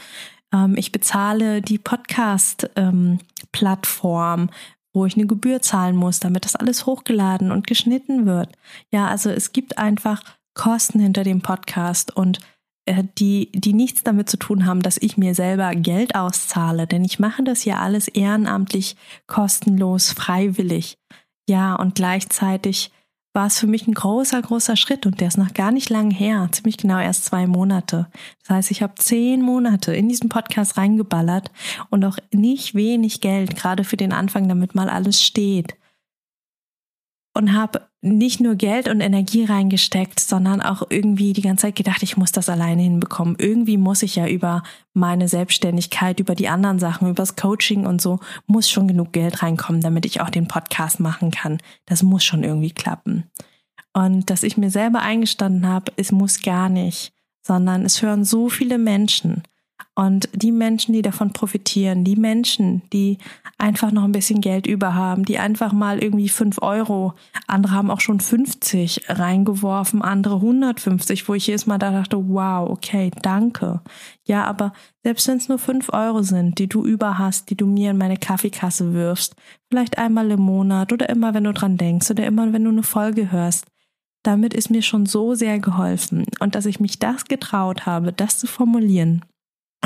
Ähm, 0.52 0.74
ich 0.76 0.90
bezahle 0.92 1.62
die 1.62 1.78
Podcast-Plattform, 1.78 4.40
ähm, 4.40 4.50
wo 4.96 5.04
ich 5.04 5.14
eine 5.14 5.26
Gebühr 5.26 5.60
zahlen 5.60 5.94
muss, 5.94 6.20
damit 6.20 6.46
das 6.46 6.56
alles 6.56 6.86
hochgeladen 6.86 7.52
und 7.52 7.66
geschnitten 7.66 8.24
wird. 8.24 8.48
Ja, 8.90 9.08
also 9.08 9.28
es 9.28 9.52
gibt 9.52 9.76
einfach 9.76 10.22
Kosten 10.54 11.00
hinter 11.00 11.22
dem 11.22 11.42
Podcast 11.42 12.16
und 12.16 12.38
äh, 12.86 13.04
die, 13.18 13.52
die 13.52 13.74
nichts 13.74 14.04
damit 14.04 14.30
zu 14.30 14.38
tun 14.38 14.64
haben, 14.64 14.80
dass 14.80 14.96
ich 14.96 15.18
mir 15.18 15.34
selber 15.34 15.74
Geld 15.74 16.14
auszahle, 16.14 16.86
denn 16.86 17.04
ich 17.04 17.18
mache 17.18 17.44
das 17.44 17.66
ja 17.66 17.76
alles 17.78 18.08
ehrenamtlich, 18.08 18.96
kostenlos, 19.26 20.12
freiwillig. 20.12 20.96
Ja, 21.46 21.74
und 21.74 21.94
gleichzeitig 21.94 22.90
war 23.36 23.46
es 23.46 23.58
für 23.58 23.66
mich 23.66 23.86
ein 23.86 23.94
großer, 23.94 24.40
großer 24.40 24.76
Schritt 24.76 25.04
und 25.04 25.20
der 25.20 25.28
ist 25.28 25.36
noch 25.36 25.52
gar 25.52 25.70
nicht 25.70 25.90
lang 25.90 26.10
her, 26.10 26.48
ziemlich 26.50 26.78
genau 26.78 26.98
erst 26.98 27.26
zwei 27.26 27.46
Monate. 27.46 28.08
Das 28.40 28.56
heißt, 28.56 28.70
ich 28.70 28.82
habe 28.82 28.94
zehn 28.96 29.42
Monate 29.42 29.94
in 29.94 30.08
diesen 30.08 30.30
Podcast 30.30 30.78
reingeballert 30.78 31.52
und 31.90 32.04
auch 32.06 32.16
nicht 32.32 32.74
wenig 32.74 33.20
Geld, 33.20 33.54
gerade 33.54 33.84
für 33.84 33.98
den 33.98 34.14
Anfang, 34.14 34.48
damit 34.48 34.74
mal 34.74 34.88
alles 34.88 35.22
steht 35.22 35.76
und 37.36 37.52
habe 37.52 37.82
nicht 38.00 38.40
nur 38.40 38.54
Geld 38.54 38.88
und 38.88 39.00
Energie 39.00 39.44
reingesteckt, 39.44 40.20
sondern 40.20 40.62
auch 40.62 40.82
irgendwie 40.88 41.32
die 41.32 41.42
ganze 41.42 41.62
Zeit 41.62 41.76
gedacht, 41.76 42.02
ich 42.02 42.16
muss 42.16 42.32
das 42.32 42.48
alleine 42.48 42.82
hinbekommen. 42.82 43.36
Irgendwie 43.38 43.76
muss 43.76 44.02
ich 44.02 44.16
ja 44.16 44.26
über 44.26 44.62
meine 44.94 45.28
Selbstständigkeit, 45.28 46.18
über 46.18 46.34
die 46.34 46.48
anderen 46.48 46.78
Sachen, 46.78 47.08
über 47.08 47.16
das 47.16 47.36
Coaching 47.36 47.84
und 47.84 48.00
so, 48.00 48.20
muss 48.46 48.70
schon 48.70 48.88
genug 48.88 49.12
Geld 49.12 49.42
reinkommen, 49.42 49.82
damit 49.82 50.06
ich 50.06 50.20
auch 50.20 50.30
den 50.30 50.48
Podcast 50.48 50.98
machen 50.98 51.30
kann. 51.30 51.58
Das 51.84 52.02
muss 52.02 52.24
schon 52.24 52.42
irgendwie 52.42 52.70
klappen. 52.70 53.24
Und 53.92 54.30
dass 54.30 54.42
ich 54.42 54.56
mir 54.56 54.70
selber 54.70 55.02
eingestanden 55.02 55.66
habe, 55.66 55.92
es 55.96 56.12
muss 56.12 56.42
gar 56.42 56.68
nicht, 56.68 57.12
sondern 57.42 57.84
es 57.84 58.00
hören 58.02 58.24
so 58.24 58.48
viele 58.48 58.78
Menschen. 58.78 59.42
Und 59.98 60.28
die 60.34 60.52
Menschen, 60.52 60.92
die 60.92 61.00
davon 61.00 61.32
profitieren, 61.32 62.04
die 62.04 62.16
Menschen, 62.16 62.82
die 62.92 63.16
einfach 63.56 63.90
noch 63.92 64.04
ein 64.04 64.12
bisschen 64.12 64.42
Geld 64.42 64.66
über 64.66 64.94
haben, 64.94 65.24
die 65.24 65.38
einfach 65.38 65.72
mal 65.72 66.02
irgendwie 66.02 66.28
fünf 66.28 66.60
Euro, 66.60 67.14
andere 67.46 67.72
haben 67.72 67.90
auch 67.90 68.02
schon 68.02 68.20
50 68.20 69.08
reingeworfen, 69.08 70.02
andere 70.02 70.34
150, 70.34 71.26
wo 71.26 71.32
ich 71.32 71.46
jedes 71.46 71.66
Mal 71.66 71.78
da 71.78 71.92
dachte, 71.92 72.28
wow, 72.28 72.68
okay, 72.68 73.10
danke. 73.22 73.80
Ja, 74.24 74.44
aber 74.44 74.74
selbst 75.02 75.28
wenn 75.28 75.38
es 75.38 75.48
nur 75.48 75.58
fünf 75.58 75.88
Euro 75.94 76.20
sind, 76.20 76.58
die 76.58 76.68
du 76.68 76.84
über 76.84 77.16
hast, 77.16 77.48
die 77.48 77.56
du 77.56 77.66
mir 77.66 77.92
in 77.92 77.98
meine 77.98 78.18
Kaffeekasse 78.18 78.92
wirfst, 78.92 79.34
vielleicht 79.70 79.96
einmal 79.96 80.30
im 80.30 80.42
Monat 80.42 80.92
oder 80.92 81.08
immer, 81.08 81.32
wenn 81.32 81.44
du 81.44 81.54
dran 81.54 81.78
denkst 81.78 82.10
oder 82.10 82.26
immer, 82.26 82.52
wenn 82.52 82.64
du 82.64 82.70
eine 82.70 82.82
Folge 82.82 83.32
hörst, 83.32 83.64
damit 84.22 84.52
ist 84.52 84.68
mir 84.68 84.82
schon 84.82 85.06
so 85.06 85.34
sehr 85.34 85.58
geholfen. 85.58 86.26
Und 86.40 86.54
dass 86.54 86.66
ich 86.66 86.80
mich 86.80 86.98
das 86.98 87.24
getraut 87.24 87.86
habe, 87.86 88.12
das 88.12 88.38
zu 88.38 88.46
formulieren, 88.46 89.24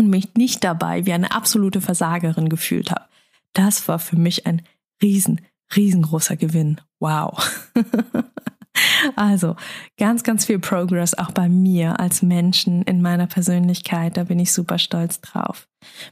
und 0.00 0.10
mich 0.10 0.34
nicht 0.34 0.64
dabei 0.64 1.06
wie 1.06 1.12
eine 1.12 1.30
absolute 1.30 1.80
Versagerin 1.80 2.48
gefühlt 2.48 2.90
habe. 2.90 3.04
Das 3.52 3.86
war 3.86 3.98
für 3.98 4.16
mich 4.16 4.46
ein 4.46 4.62
riesen, 5.02 5.40
riesengroßer 5.76 6.36
Gewinn. 6.36 6.80
Wow. 6.98 7.38
also 9.16 9.56
ganz, 9.98 10.22
ganz 10.22 10.46
viel 10.46 10.58
Progress 10.58 11.14
auch 11.14 11.30
bei 11.30 11.48
mir 11.48 12.00
als 12.00 12.22
Menschen 12.22 12.82
in 12.82 13.02
meiner 13.02 13.26
Persönlichkeit. 13.26 14.16
Da 14.16 14.24
bin 14.24 14.38
ich 14.38 14.52
super 14.52 14.78
stolz 14.78 15.20
drauf. 15.20 15.68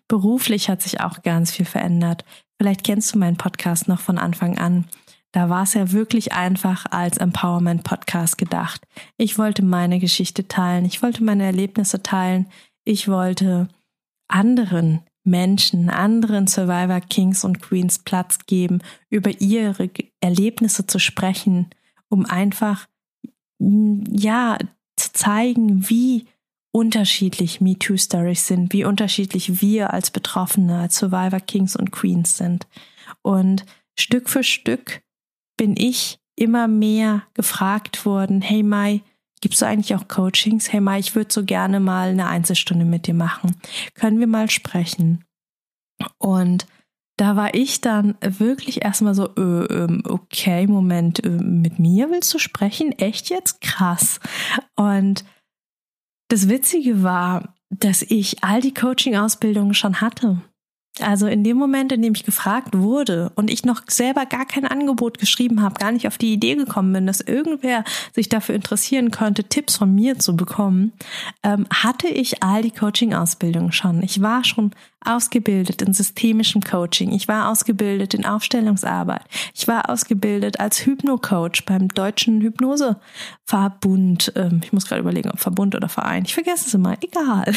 Beruflich 0.06 0.68
hat 0.68 0.82
sich 0.82 1.00
auch 1.00 1.22
ganz 1.22 1.50
viel 1.50 1.66
verändert. 1.66 2.24
Vielleicht 2.58 2.84
kennst 2.84 3.14
du 3.14 3.18
meinen 3.18 3.36
Podcast 3.36 3.88
noch 3.88 4.00
von 4.00 4.18
Anfang 4.18 4.58
an. 4.58 4.84
Da 5.32 5.50
war 5.50 5.62
es 5.62 5.74
ja 5.74 5.92
wirklich 5.92 6.32
einfach 6.32 6.86
als 6.90 7.18
Empowerment-Podcast 7.18 8.38
gedacht. 8.38 8.82
Ich 9.16 9.38
wollte 9.38 9.62
meine 9.62 9.98
Geschichte 9.98 10.48
teilen, 10.48 10.86
ich 10.86 11.02
wollte 11.02 11.22
meine 11.22 11.44
Erlebnisse 11.44 12.02
teilen, 12.02 12.46
ich 12.84 13.08
wollte 13.08 13.68
anderen 14.28 15.00
Menschen, 15.24 15.90
anderen 15.90 16.46
Survivor 16.46 17.00
Kings 17.00 17.44
und 17.44 17.60
Queens 17.60 17.98
Platz 17.98 18.38
geben, 18.46 18.80
über 19.10 19.40
ihre 19.40 19.90
Erlebnisse 20.20 20.86
zu 20.86 20.98
sprechen, 20.98 21.68
um 22.08 22.24
einfach, 22.24 22.86
ja, 23.58 24.58
zu 24.96 25.12
zeigen, 25.12 25.88
wie 25.88 26.26
unterschiedlich 26.72 27.60
MeToo-Stories 27.60 28.46
sind, 28.46 28.72
wie 28.72 28.84
unterschiedlich 28.84 29.60
wir 29.60 29.92
als 29.92 30.10
Betroffene, 30.10 30.80
als 30.80 30.96
Survivor 30.96 31.40
Kings 31.40 31.76
und 31.76 31.90
Queens 31.90 32.36
sind. 32.36 32.66
Und 33.22 33.64
Stück 33.98 34.28
für 34.28 34.44
Stück 34.44 35.02
bin 35.56 35.76
ich 35.76 36.18
immer 36.36 36.68
mehr 36.68 37.22
gefragt 37.34 38.06
worden, 38.06 38.40
hey 38.40 38.62
Mai, 38.62 39.02
Gibst 39.40 39.62
du 39.62 39.66
eigentlich 39.66 39.94
auch 39.94 40.08
Coachings? 40.08 40.72
Hey 40.72 40.80
Mai, 40.80 40.98
ich 40.98 41.14
würde 41.14 41.32
so 41.32 41.44
gerne 41.44 41.80
mal 41.80 42.10
eine 42.10 42.26
Einzelstunde 42.26 42.84
mit 42.84 43.06
dir 43.06 43.14
machen. 43.14 43.56
Können 43.94 44.20
wir 44.20 44.26
mal 44.26 44.50
sprechen? 44.50 45.24
Und 46.18 46.66
da 47.18 47.34
war 47.34 47.54
ich 47.54 47.80
dann 47.80 48.16
wirklich 48.20 48.84
erstmal 48.84 49.14
so, 49.14 49.28
äh, 49.36 49.64
äh, 49.64 50.02
okay, 50.04 50.66
Moment, 50.66 51.24
äh, 51.24 51.30
mit 51.30 51.78
mir 51.78 52.10
willst 52.10 52.32
du 52.32 52.38
sprechen? 52.38 52.92
Echt 52.92 53.28
jetzt? 53.28 53.60
Krass. 53.60 54.20
Und 54.76 55.24
das 56.28 56.48
Witzige 56.48 57.02
war, 57.02 57.54
dass 57.70 58.02
ich 58.02 58.44
all 58.44 58.60
die 58.60 58.72
Coaching-Ausbildungen 58.72 59.74
schon 59.74 60.00
hatte. 60.00 60.40
Also 61.00 61.26
in 61.26 61.44
dem 61.44 61.56
Moment, 61.56 61.92
in 61.92 62.02
dem 62.02 62.14
ich 62.14 62.24
gefragt 62.24 62.76
wurde 62.76 63.30
und 63.36 63.50
ich 63.50 63.64
noch 63.64 63.82
selber 63.88 64.26
gar 64.26 64.46
kein 64.46 64.66
Angebot 64.66 65.18
geschrieben 65.18 65.62
habe, 65.62 65.78
gar 65.78 65.92
nicht 65.92 66.06
auf 66.08 66.18
die 66.18 66.32
Idee 66.32 66.56
gekommen 66.56 66.92
bin, 66.92 67.06
dass 67.06 67.20
irgendwer 67.20 67.84
sich 68.12 68.28
dafür 68.28 68.54
interessieren 68.54 69.10
könnte, 69.10 69.44
Tipps 69.44 69.76
von 69.76 69.94
mir 69.94 70.18
zu 70.18 70.36
bekommen, 70.36 70.92
ähm, 71.44 71.66
hatte 71.72 72.08
ich 72.08 72.42
all 72.42 72.62
die 72.62 72.72
Coaching-Ausbildungen 72.72 73.72
schon. 73.72 74.02
Ich 74.02 74.22
war 74.22 74.44
schon 74.44 74.72
ausgebildet 75.04 75.82
in 75.82 75.92
systemischem 75.92 76.62
Coaching. 76.62 77.12
Ich 77.12 77.28
war 77.28 77.50
ausgebildet 77.50 78.14
in 78.14 78.26
Aufstellungsarbeit. 78.26 79.22
Ich 79.54 79.68
war 79.68 79.90
ausgebildet 79.90 80.60
als 80.60 80.84
Hypno-Coach 80.84 81.64
beim 81.64 81.88
Deutschen 81.88 82.40
Hypnoseverbund. 82.40 84.32
Ähm, 84.36 84.60
ich 84.62 84.72
muss 84.72 84.86
gerade 84.86 85.00
überlegen, 85.00 85.30
ob 85.30 85.38
Verbund 85.38 85.74
oder 85.74 85.88
Verein. 85.88 86.24
Ich 86.24 86.34
vergesse 86.34 86.66
es 86.66 86.74
immer. 86.74 86.96
Egal. 87.00 87.54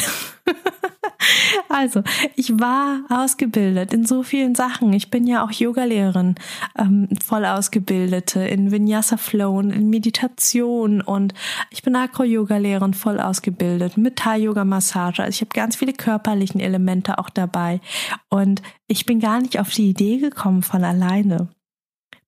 also, 1.68 2.02
ich 2.36 2.58
war 2.58 3.00
ausgebildet 3.08 3.92
in 3.92 4.06
so 4.06 4.22
vielen 4.22 4.54
Sachen. 4.54 4.92
Ich 4.92 5.10
bin 5.10 5.26
ja 5.26 5.44
auch 5.44 5.50
Yogalehrerin, 5.50 6.36
ähm, 6.78 7.08
voll 7.24 7.44
ausgebildete 7.44 8.40
in 8.40 8.70
Vinyasa 8.70 9.16
Flow 9.16 9.58
und 9.58 9.70
in 9.70 9.90
Meditation 9.90 11.00
und 11.00 11.34
ich 11.70 11.82
bin 11.82 11.96
Acro-Yoga-Lehrerin, 11.96 12.94
voll 12.94 13.20
ausgebildet 13.20 13.96
mit 13.96 14.16
Thai-Yoga-Massage. 14.16 15.22
Also 15.22 15.30
ich 15.30 15.40
habe 15.40 15.50
ganz 15.52 15.76
viele 15.76 15.92
körperlichen 15.92 16.60
Elemente 16.60 17.18
auch 17.18 17.30
dabei. 17.34 17.80
Und 18.28 18.62
ich 18.86 19.06
bin 19.06 19.20
gar 19.20 19.40
nicht 19.40 19.58
auf 19.58 19.70
die 19.70 19.90
Idee 19.90 20.18
gekommen 20.18 20.62
von 20.62 20.84
alleine, 20.84 21.48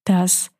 dass 0.03 0.51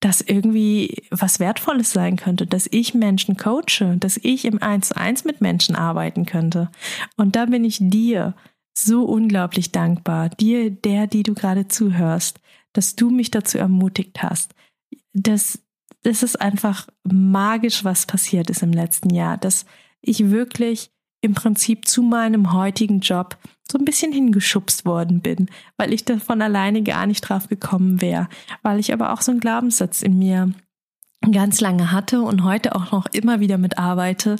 das 0.00 0.20
irgendwie 0.20 1.02
was 1.10 1.40
Wertvolles 1.40 1.92
sein 1.92 2.16
könnte, 2.16 2.46
dass 2.46 2.68
ich 2.70 2.94
Menschen 2.94 3.36
coache, 3.36 3.96
dass 3.98 4.18
ich 4.18 4.44
im 4.44 4.62
Eins 4.62 4.88
zu 4.88 4.96
eins 4.96 5.24
mit 5.24 5.40
Menschen 5.40 5.74
arbeiten 5.74 6.26
könnte. 6.26 6.70
Und 7.16 7.34
da 7.34 7.46
bin 7.46 7.64
ich 7.64 7.78
dir 7.80 8.34
so 8.78 9.04
unglaublich 9.04 9.72
dankbar, 9.72 10.28
dir, 10.28 10.70
der, 10.70 11.06
die 11.06 11.22
du 11.22 11.34
gerade 11.34 11.68
zuhörst, 11.68 12.40
dass 12.72 12.94
du 12.94 13.10
mich 13.10 13.30
dazu 13.30 13.58
ermutigt 13.58 14.22
hast. 14.22 14.54
Das, 15.14 15.58
das 16.02 16.22
ist 16.22 16.40
einfach 16.40 16.86
magisch, 17.02 17.84
was 17.84 18.06
passiert 18.06 18.50
ist 18.50 18.62
im 18.62 18.72
letzten 18.72 19.10
Jahr, 19.10 19.38
dass 19.38 19.64
ich 20.02 20.30
wirklich 20.30 20.90
im 21.20 21.34
Prinzip 21.34 21.88
zu 21.88 22.02
meinem 22.02 22.52
heutigen 22.52 23.00
Job 23.00 23.36
so 23.70 23.78
ein 23.78 23.84
bisschen 23.84 24.12
hingeschubst 24.12 24.84
worden 24.84 25.20
bin, 25.20 25.48
weil 25.76 25.92
ich 25.92 26.04
davon 26.04 26.40
alleine 26.40 26.82
gar 26.82 27.06
nicht 27.06 27.22
drauf 27.22 27.48
gekommen 27.48 28.00
wäre, 28.00 28.28
weil 28.62 28.78
ich 28.78 28.92
aber 28.92 29.12
auch 29.12 29.20
so 29.20 29.32
einen 29.32 29.40
Glaubenssatz 29.40 30.02
in 30.02 30.18
mir 30.18 30.52
ganz 31.32 31.60
lange 31.60 31.90
hatte 31.92 32.22
und 32.22 32.44
heute 32.44 32.74
auch 32.74 32.92
noch 32.92 33.06
immer 33.12 33.40
wieder 33.40 33.58
mitarbeite. 33.58 34.36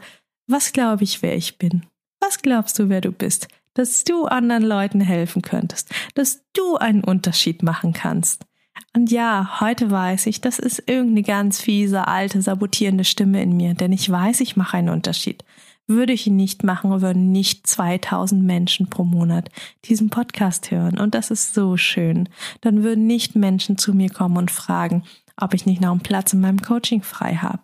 Was 0.47 0.73
glaube 0.73 1.05
ich, 1.05 1.23
wer 1.23 1.37
ich 1.37 1.59
bin? 1.59 1.85
Was 2.21 2.43
glaubst 2.43 2.79
du, 2.79 2.89
wer 2.89 3.01
du 3.01 3.13
bist? 3.13 3.49
Dass 3.75 4.05
du 4.05 4.25
anderen 4.27 4.63
Leuten 4.63 5.01
helfen 5.01 5.43
könntest, 5.43 5.93
dass 6.15 6.45
du 6.53 6.77
einen 6.77 7.05
Unterschied 7.05 7.63
machen 7.63 7.93
kannst. 7.93 8.47
Und 8.95 9.11
ja, 9.11 9.61
heute 9.61 9.91
weiß 9.91 10.27
ich, 10.27 10.41
das 10.41 10.59
ist 10.59 10.85
irgendeine 10.87 11.23
ganz 11.23 11.61
fiese, 11.61 12.09
alte, 12.09 12.41
sabotierende 12.41 13.05
Stimme 13.05 13.43
in 13.43 13.57
mir, 13.57 13.75
denn 13.75 13.93
ich 13.93 14.09
weiß, 14.09 14.41
ich 14.41 14.57
mache 14.57 14.79
einen 14.79 14.89
Unterschied. 14.89 15.45
Würde 15.89 16.13
ich 16.13 16.27
ihn 16.27 16.37
nicht 16.37 16.65
machen, 16.65 17.01
würden 17.01 17.31
nicht 17.31 17.67
2000 17.67 18.43
Menschen 18.43 18.91
pro 18.91 19.05
Monat 19.05 19.51
diesen 19.85 20.11
Podcast 20.11 20.71
hören. 20.71 20.99
Und 20.99 21.15
das 21.15 21.31
ist 21.31 21.55
so 21.55 21.77
schön. 21.77 22.29
Dann 22.61 22.83
würden 22.83 23.07
nicht 23.07 23.37
Menschen 23.37 23.79
zu 23.79 23.95
mir 23.95 24.11
kommen 24.11 24.37
und 24.37 24.51
fragen, 24.51 25.05
ob 25.37 25.55
ich 25.55 25.67
nicht 25.67 25.81
noch 25.81 25.93
einen 25.93 26.01
Platz 26.01 26.33
in 26.33 26.41
meinem 26.41 26.61
Coaching 26.61 27.03
frei 27.03 27.37
habe. 27.37 27.63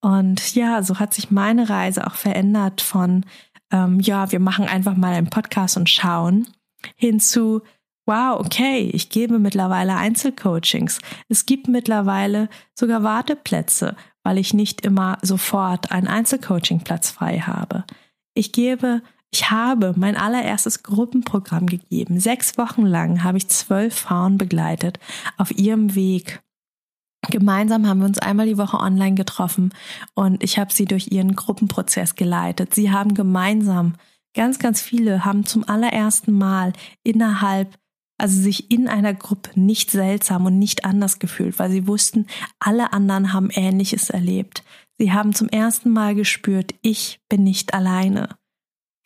Und 0.00 0.54
ja, 0.54 0.82
so 0.82 0.98
hat 0.98 1.12
sich 1.12 1.30
meine 1.30 1.68
Reise 1.68 2.06
auch 2.06 2.14
verändert 2.14 2.80
von, 2.80 3.24
ähm, 3.70 4.00
ja, 4.00 4.32
wir 4.32 4.40
machen 4.40 4.66
einfach 4.66 4.96
mal 4.96 5.12
einen 5.12 5.30
Podcast 5.30 5.76
und 5.76 5.90
schauen, 5.90 6.46
hinzu, 6.96 7.62
wow, 8.06 8.40
okay, 8.40 8.90
ich 8.92 9.10
gebe 9.10 9.38
mittlerweile 9.38 9.96
Einzelcoachings. 9.96 10.98
Es 11.28 11.46
gibt 11.46 11.68
mittlerweile 11.68 12.48
sogar 12.74 13.02
Warteplätze 13.02 13.94
weil 14.30 14.38
ich 14.38 14.54
nicht 14.54 14.82
immer 14.82 15.18
sofort 15.22 15.90
einen 15.90 16.06
Einzelcoachingplatz 16.06 17.10
frei 17.10 17.40
habe. 17.40 17.82
Ich 18.32 18.52
gebe, 18.52 19.02
ich 19.32 19.50
habe 19.50 19.92
mein 19.96 20.16
allererstes 20.16 20.84
Gruppenprogramm 20.84 21.66
gegeben. 21.66 22.20
Sechs 22.20 22.56
Wochen 22.56 22.86
lang 22.86 23.24
habe 23.24 23.38
ich 23.38 23.48
zwölf 23.48 23.92
Frauen 23.92 24.38
begleitet 24.38 25.00
auf 25.36 25.50
ihrem 25.50 25.96
Weg. 25.96 26.44
Gemeinsam 27.28 27.88
haben 27.88 27.98
wir 27.98 28.06
uns 28.06 28.20
einmal 28.20 28.46
die 28.46 28.56
Woche 28.56 28.76
online 28.76 29.16
getroffen 29.16 29.74
und 30.14 30.44
ich 30.44 30.60
habe 30.60 30.72
sie 30.72 30.84
durch 30.84 31.10
ihren 31.10 31.34
Gruppenprozess 31.34 32.14
geleitet. 32.14 32.72
Sie 32.72 32.92
haben 32.92 33.14
gemeinsam, 33.14 33.94
ganz, 34.36 34.60
ganz 34.60 34.80
viele 34.80 35.24
haben 35.24 35.44
zum 35.44 35.68
allerersten 35.68 36.38
Mal 36.38 36.72
innerhalb 37.02 37.79
also 38.20 38.40
sich 38.40 38.70
in 38.70 38.88
einer 38.88 39.14
Gruppe 39.14 39.58
nicht 39.58 39.90
seltsam 39.90 40.46
und 40.46 40.58
nicht 40.58 40.84
anders 40.84 41.18
gefühlt, 41.18 41.58
weil 41.58 41.70
sie 41.70 41.86
wussten, 41.86 42.26
alle 42.58 42.92
anderen 42.92 43.32
haben 43.32 43.50
Ähnliches 43.50 44.10
erlebt. 44.10 44.62
Sie 44.98 45.12
haben 45.12 45.34
zum 45.34 45.48
ersten 45.48 45.90
Mal 45.90 46.14
gespürt, 46.14 46.74
ich 46.82 47.20
bin 47.28 47.42
nicht 47.42 47.72
alleine. 47.72 48.36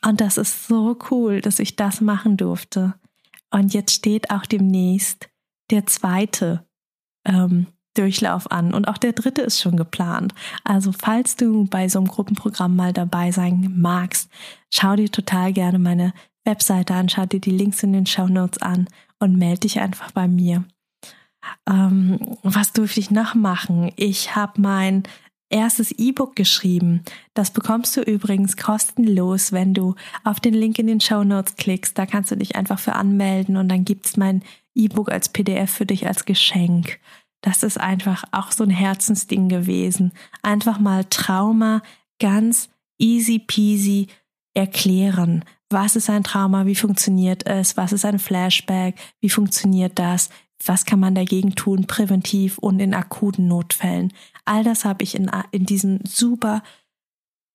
Und 0.05 0.20
das 0.20 0.37
ist 0.37 0.66
so 0.66 0.98
cool, 1.11 1.40
dass 1.40 1.61
ich 1.61 1.77
das 1.77 2.00
machen 2.00 2.37
durfte. 2.37 2.94
Und 3.50 3.72
jetzt 3.72 3.92
steht 3.92 4.31
auch 4.31 4.44
demnächst 4.44 5.29
der 5.70 5.87
zweite 5.87 6.66
ähm, 7.24 7.68
Durchlauf 7.94 8.50
an 8.50 8.74
und 8.74 8.88
auch 8.88 8.98
der 8.98 9.12
dritte 9.12 9.42
ist 9.42 9.61
schon 9.61 9.77
geplant. 9.77 10.35
Also 10.64 10.90
falls 10.90 11.37
du 11.37 11.66
bei 11.66 11.88
so 11.88 12.00
einem 12.00 12.09
Gruppenprogramm 12.09 12.74
mal 12.74 12.92
dabei 12.92 13.31
sein 13.31 13.72
magst, 13.77 14.29
schau 14.72 14.96
dir 14.96 15.11
total 15.11 15.53
gerne 15.53 15.79
meine 15.79 16.12
Webseite 16.44 16.94
an, 16.94 17.09
schau 17.09 17.27
dir 17.27 17.40
die 17.40 17.53
Links 17.53 17.85
in 17.85 17.92
den 17.92 18.07
Show 18.07 18.27
Notes 18.27 18.61
an 18.61 18.88
und 19.25 19.39
melde 19.39 19.61
dich 19.61 19.81
einfach 19.81 20.11
bei 20.13 20.29
mir. 20.29 20.65
Ähm, 21.69 22.37
was 22.43 22.73
durfte 22.75 23.01
ich 23.01 23.11
noch 23.11 23.35
machen? 23.35 23.91
Ich 23.97 24.37
habe 24.37 24.61
mein 24.61 25.03
erstes 25.49 25.93
E-Book 25.93 26.37
geschrieben. 26.37 27.03
Das 27.33 27.51
bekommst 27.51 27.97
du 27.97 28.03
übrigens 28.03 28.59
kostenlos, 28.59 29.51
wenn 29.51 29.73
du 29.73 29.95
auf 30.25 30.41
den 30.41 30.53
Link 30.53 30.79
in 30.79 30.87
den 30.87 31.01
Show 31.01 31.25
Notes 31.25 31.57
klickst. 31.57 31.97
Da 31.97 32.05
kannst 32.05 32.31
du 32.31 32.37
dich 32.37 32.55
einfach 32.55 32.79
für 32.79 32.95
anmelden 32.95 33.57
und 33.57 33.69
dann 33.69 33.87
gibt 33.87 34.07
es 34.07 34.19
mein 34.19 34.43
E-Book 34.75 35.11
als 35.11 35.31
PDF 35.31 35.71
für 35.71 35.87
dich 35.87 36.07
als 36.07 36.27
Geschenk. 36.27 36.99
Das 37.41 37.63
ist 37.63 37.81
einfach 37.81 38.25
auch 38.31 38.53
so 38.53 38.65
ein 38.65 38.71
Herzensding 38.71 39.49
gewesen. 39.49 40.13
Einfach 40.43 40.79
mal 40.79 41.05
Trauma 41.05 41.83
ganz 42.19 42.69
easy 42.99 43.39
peasy 43.39 44.09
erklären. 44.53 45.45
Was 45.75 45.97
ist 45.97 46.09
ein 46.09 46.23
Trauma? 46.23 46.67
Wie 46.67 46.77
funktioniert 46.77 47.47
es? 47.47 47.77
Was 47.77 47.93
ist 47.93 48.05
ein 48.05 48.21
Flashback? 48.21 48.95
Wie 49.21 49.29
funktioniert 49.29 49.99
das? 49.99 50.31
Was 50.65 50.85
kann 50.85 51.01
man 51.01 51.17
dagegen 51.17 51.57
tun, 51.57 51.89
präventiv 51.89 52.59
und 52.59 52.79
in 52.79 52.95
akuten 52.95 53.49
Notfällen? 53.49 54.13
All 54.45 54.63
das 54.63 54.85
habe 54.85 55.03
ich 55.03 55.17
in, 55.17 55.29
in 55.51 55.67
diesem 55.67 55.99
super 56.07 56.63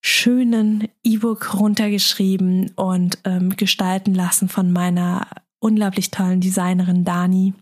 schönen 0.02 0.90
E-Book 1.02 1.54
runtergeschrieben 1.58 2.72
und 2.76 3.20
ähm, 3.24 3.56
gestalten 3.56 4.14
lassen 4.14 4.50
von 4.50 4.70
meiner 4.70 5.26
unglaublich 5.60 6.12
tollen 6.12 6.42
Designerin 6.42 7.06
Dani. 7.06 7.54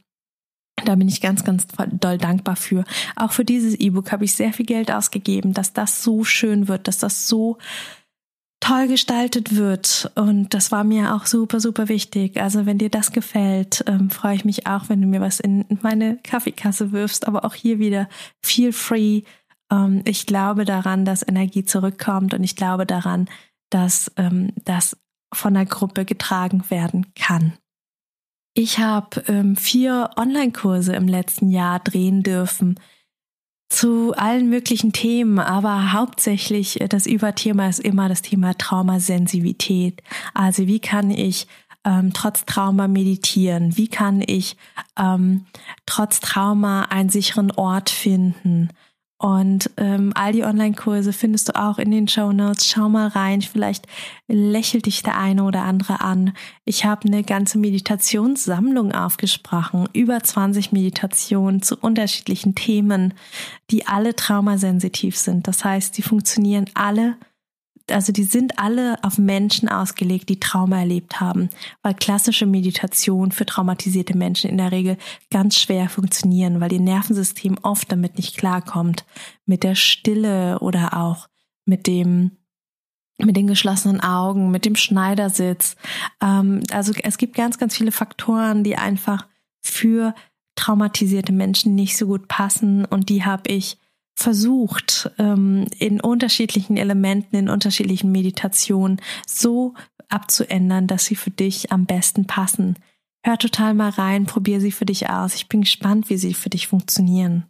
Da 0.86 0.96
bin 0.96 1.08
ich 1.08 1.22
ganz, 1.22 1.44
ganz 1.44 1.68
doll 1.92 2.18
dankbar 2.18 2.56
für. 2.56 2.84
Auch 3.16 3.32
für 3.32 3.46
dieses 3.46 3.76
E-Book 3.76 4.12
habe 4.12 4.26
ich 4.26 4.34
sehr 4.34 4.54
viel 4.54 4.66
Geld 4.66 4.92
ausgegeben, 4.92 5.54
dass 5.54 5.74
das 5.74 6.04
so 6.04 6.24
schön 6.24 6.68
wird, 6.68 6.88
dass 6.88 6.98
das 6.98 7.28
so 7.28 7.60
toll 8.60 8.88
gestaltet 8.88 9.56
wird. 9.56 10.12
Und 10.16 10.54
das 10.54 10.72
war 10.72 10.84
mir 10.84 11.16
auch 11.16 11.26
super, 11.26 11.60
super 11.60 11.90
wichtig. 11.90 12.42
Also 12.42 12.66
wenn 12.66 12.78
dir 12.78 12.90
das 12.90 13.12
gefällt, 13.12 13.84
ähm, 13.88 14.10
freue 14.10 14.36
ich 14.36 14.46
mich 14.46 14.68
auch, 14.68 14.90
wenn 14.90 15.02
du 15.02 15.08
mir 15.08 15.22
was 15.22 15.40
in 15.40 15.66
meine 15.82 16.18
Kaffeekasse 16.24 16.92
wirfst. 16.92 17.28
Aber 17.28 17.46
auch 17.46 17.54
hier 17.54 17.80
wieder 17.80 18.10
feel 18.42 18.74
free. 18.74 19.22
Ähm, 19.72 20.02
ich 20.06 20.26
glaube 20.26 20.66
daran, 20.66 21.06
dass 21.06 21.28
Energie 21.28 21.66
zurückkommt 21.66 22.34
und 22.34 22.44
ich 22.44 22.56
glaube 22.56 22.86
daran, 22.86 23.30
dass 23.70 24.12
ähm, 24.18 24.54
das 24.66 24.98
von 25.34 25.54
der 25.54 25.66
Gruppe 25.66 26.06
getragen 26.06 26.64
werden 26.70 27.14
kann. 27.16 27.54
Ich 28.54 28.80
habe 28.80 29.24
ähm, 29.28 29.56
vier 29.56 30.10
Online-Kurse 30.16 30.94
im 30.94 31.08
letzten 31.08 31.50
Jahr 31.50 31.80
drehen 31.80 32.24
dürfen 32.24 32.80
zu 33.70 34.14
allen 34.16 34.50
möglichen 34.50 34.94
Themen, 34.94 35.40
aber 35.40 35.92
hauptsächlich 35.94 36.82
äh, 36.82 36.88
das 36.88 37.06
Überthema 37.06 37.68
ist 37.68 37.80
immer 37.80 38.10
das 38.10 38.22
Thema 38.22 38.54
Traumasensivität. 38.58 40.02
Also 40.34 40.68
wie 40.68 40.80
kann 40.80 41.12
ich 41.12 41.48
ähm, 41.84 42.12
trotz 42.14 42.46
Trauma 42.46 42.88
meditieren? 42.88 43.78
Wie 43.78 43.88
kann 43.88 44.24
ich 44.26 44.58
ähm, 44.98 45.46
trotz 45.86 46.20
Trauma 46.20 46.84
einen 46.84 47.10
sicheren 47.10 47.52
Ort 47.52 47.90
finden? 47.90 48.70
Und 49.20 49.72
ähm, 49.78 50.12
all 50.14 50.32
die 50.32 50.44
Online-Kurse 50.44 51.12
findest 51.12 51.50
du 51.50 51.56
auch 51.56 51.80
in 51.80 51.90
den 51.90 52.08
Show 52.08 52.32
Notes. 52.32 52.68
Schau 52.68 52.88
mal 52.88 53.08
rein, 53.08 53.42
vielleicht 53.42 53.88
lächelt 54.28 54.86
dich 54.86 55.02
der 55.02 55.18
eine 55.18 55.44
oder 55.44 55.64
andere 55.64 56.02
an. 56.02 56.34
Ich 56.66 56.86
habe 56.86 57.08
eine 57.08 57.24
ganze 57.24 57.58
Meditationssammlung 57.58 58.92
aufgesprochen, 58.92 59.90
über 59.94 60.22
20 60.22 60.72
Meditationen 60.72 61.64
zu 61.64 61.78
unterschiedlichen 61.78 62.54
Themen, 62.54 63.16
die 63.72 63.88
alle 63.88 64.16
traumasensitiv 64.16 65.18
sind. 65.18 65.48
Das 65.48 65.66
heißt, 65.66 65.98
die 65.98 66.04
funktionieren 66.04 66.66
alle 66.76 67.16
also 67.92 68.12
die 68.12 68.24
sind 68.24 68.60
alle 68.60 68.98
auf 69.04 69.18
Menschen 69.18 69.70
ausgelegt, 69.70 70.30
die 70.30 70.40
Trauma 70.40 70.80
erlebt 70.80 71.20
haben, 71.20 71.50
weil 71.82 71.94
klassische 71.94 72.46
Meditation 72.46 73.32
für 73.32 73.46
traumatisierte 73.46 74.18
Menschen 74.18 74.50
in 74.50 74.58
der 74.58 74.72
Regel 74.72 74.98
ganz 75.32 75.58
schwer 75.58 75.90
funktionieren, 75.90 76.60
weil 76.60 76.74
ihr 76.74 76.82
Nervensystem 76.82 77.58
oft 77.62 77.92
damit 77.92 78.18
nicht 78.18 78.38
klarkommt, 78.38 79.06
mit 79.46 79.64
der 79.64 79.76
Stille 79.76 80.60
oder 80.60 80.98
auch 80.98 81.28
mit 81.66 81.88
dem 81.88 82.32
mit 83.20 83.36
den 83.36 83.48
geschlossenen 83.48 84.00
Augen, 84.00 84.52
mit 84.52 84.64
dem 84.64 84.76
Schneidersitz. 84.76 85.76
Ähm, 86.22 86.62
also 86.72 86.94
es 87.02 87.18
gibt 87.18 87.36
ganz, 87.36 87.58
ganz 87.58 87.76
viele 87.76 87.92
Faktoren, 87.92 88.64
die 88.64 88.78
einfach 88.78 89.26
für 89.60 90.14
traumatisierte 90.56 91.32
Menschen 91.32 91.74
nicht 91.74 91.98
so 91.98 92.06
gut 92.06 92.28
passen 92.28 92.86
und 92.86 93.10
die 93.10 93.26
habe 93.26 93.50
ich 93.50 93.78
versucht, 94.18 95.12
ähm, 95.20 95.68
in 95.78 96.02
unterschiedlichen 96.02 96.76
Elementen, 96.76 97.36
in 97.36 97.50
unterschiedlichen 97.50 98.12
Meditationen 98.12 99.00
so 99.28 99.76
abzuändern, 100.10 100.88
dass 100.88 101.06
sie 101.06 101.16
für 101.16 101.30
dich 101.30 101.72
am 101.72 101.86
besten 101.86 102.26
passen. 102.26 102.80
Hör 103.24 103.38
total 103.38 103.76
mal 103.76 103.92
rein, 103.92 104.26
probier 104.26 104.60
sie 104.60 104.72
für 104.72 104.86
dich 104.86 105.08
aus. 105.10 105.36
Ich 105.36 105.48
bin 105.50 105.62
gespannt, 105.62 106.10
wie 106.10 106.18
sie 106.18 106.34
für 106.34 106.50
dich 106.50 106.68
funktionieren. 106.68 107.46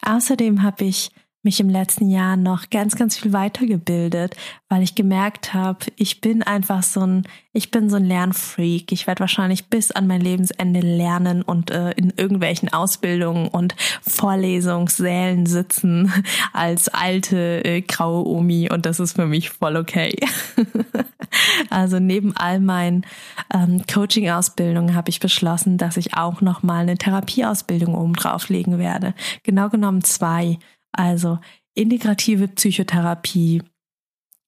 Außerdem 0.00 0.62
habe 0.62 0.84
ich 0.84 1.10
mich 1.42 1.58
im 1.58 1.70
letzten 1.70 2.10
Jahr 2.10 2.36
noch 2.36 2.68
ganz, 2.68 2.96
ganz 2.96 3.16
viel 3.16 3.32
weitergebildet, 3.32 4.36
weil 4.68 4.82
ich 4.82 4.94
gemerkt 4.94 5.54
habe, 5.54 5.86
ich 5.96 6.20
bin 6.20 6.42
einfach 6.42 6.82
so 6.82 7.00
ein, 7.00 7.22
ich 7.54 7.70
bin 7.70 7.88
so 7.88 7.96
ein 7.96 8.04
Lernfreak. 8.04 8.92
Ich 8.92 9.06
werde 9.06 9.20
wahrscheinlich 9.20 9.66
bis 9.68 9.90
an 9.90 10.06
mein 10.06 10.20
Lebensende 10.20 10.80
lernen 10.80 11.40
und 11.40 11.70
äh, 11.70 11.92
in 11.92 12.12
irgendwelchen 12.14 12.70
Ausbildungen 12.70 13.48
und 13.48 13.74
Vorlesungssälen 14.02 15.46
sitzen 15.46 16.12
als 16.52 16.88
alte 16.88 17.64
äh, 17.64 17.80
graue 17.80 18.26
Omi 18.26 18.70
und 18.70 18.84
das 18.84 19.00
ist 19.00 19.14
für 19.14 19.26
mich 19.26 19.48
voll 19.48 19.76
okay. 19.76 20.14
also 21.70 21.98
neben 21.98 22.36
all 22.36 22.60
meinen 22.60 23.06
ähm, 23.52 23.82
Coaching-Ausbildungen 23.92 24.94
habe 24.94 25.08
ich 25.08 25.20
beschlossen, 25.20 25.78
dass 25.78 25.96
ich 25.96 26.18
auch 26.18 26.42
noch 26.42 26.62
mal 26.62 26.82
eine 26.82 26.98
Therapieausbildung 26.98 27.94
oben 27.94 28.12
drauflegen 28.12 28.78
werde. 28.78 29.14
Genau 29.42 29.70
genommen 29.70 30.04
zwei 30.04 30.58
also 30.92 31.38
integrative 31.74 32.48
Psychotherapie, 32.48 33.62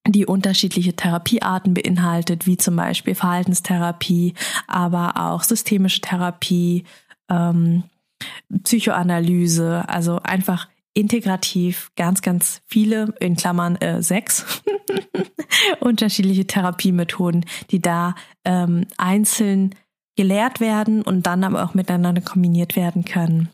die 0.07 0.27
unterschiedliche 0.27 0.95
Therapiearten 0.95 1.75
beinhaltet, 1.75 2.47
wie 2.47 2.57
zum 2.57 2.77
Beispiel 2.77 3.15
Verhaltenstherapie, 3.15 4.35
aber 4.67 5.17
auch 5.17 5.43
systemische 5.43 6.01
Therapie, 6.01 6.85
ähm, 7.29 7.85
Psychoanalyse, 8.65 9.89
also 9.89 10.21
einfach 10.23 10.69
integrativ 10.95 11.91
ganz, 11.97 12.23
ganz 12.23 12.61
viele, 12.67 13.15
in 13.21 13.37
Klammern 13.37 13.77
äh, 13.77 14.03
sechs, 14.03 14.63
unterschiedliche 15.81 16.47
Therapiemethoden, 16.47 17.47
die 17.71 17.81
da 17.81 18.15
ähm, 18.45 18.87
einzeln 18.99 19.75
gelehrt 20.17 20.61
werden 20.61 21.03
und 21.03 21.27
dann 21.27 21.45
aber 21.45 21.65
auch 21.65 21.75
miteinander 21.75 22.21
kombiniert 22.21 22.77
werden 22.77 23.05
können. 23.05 23.49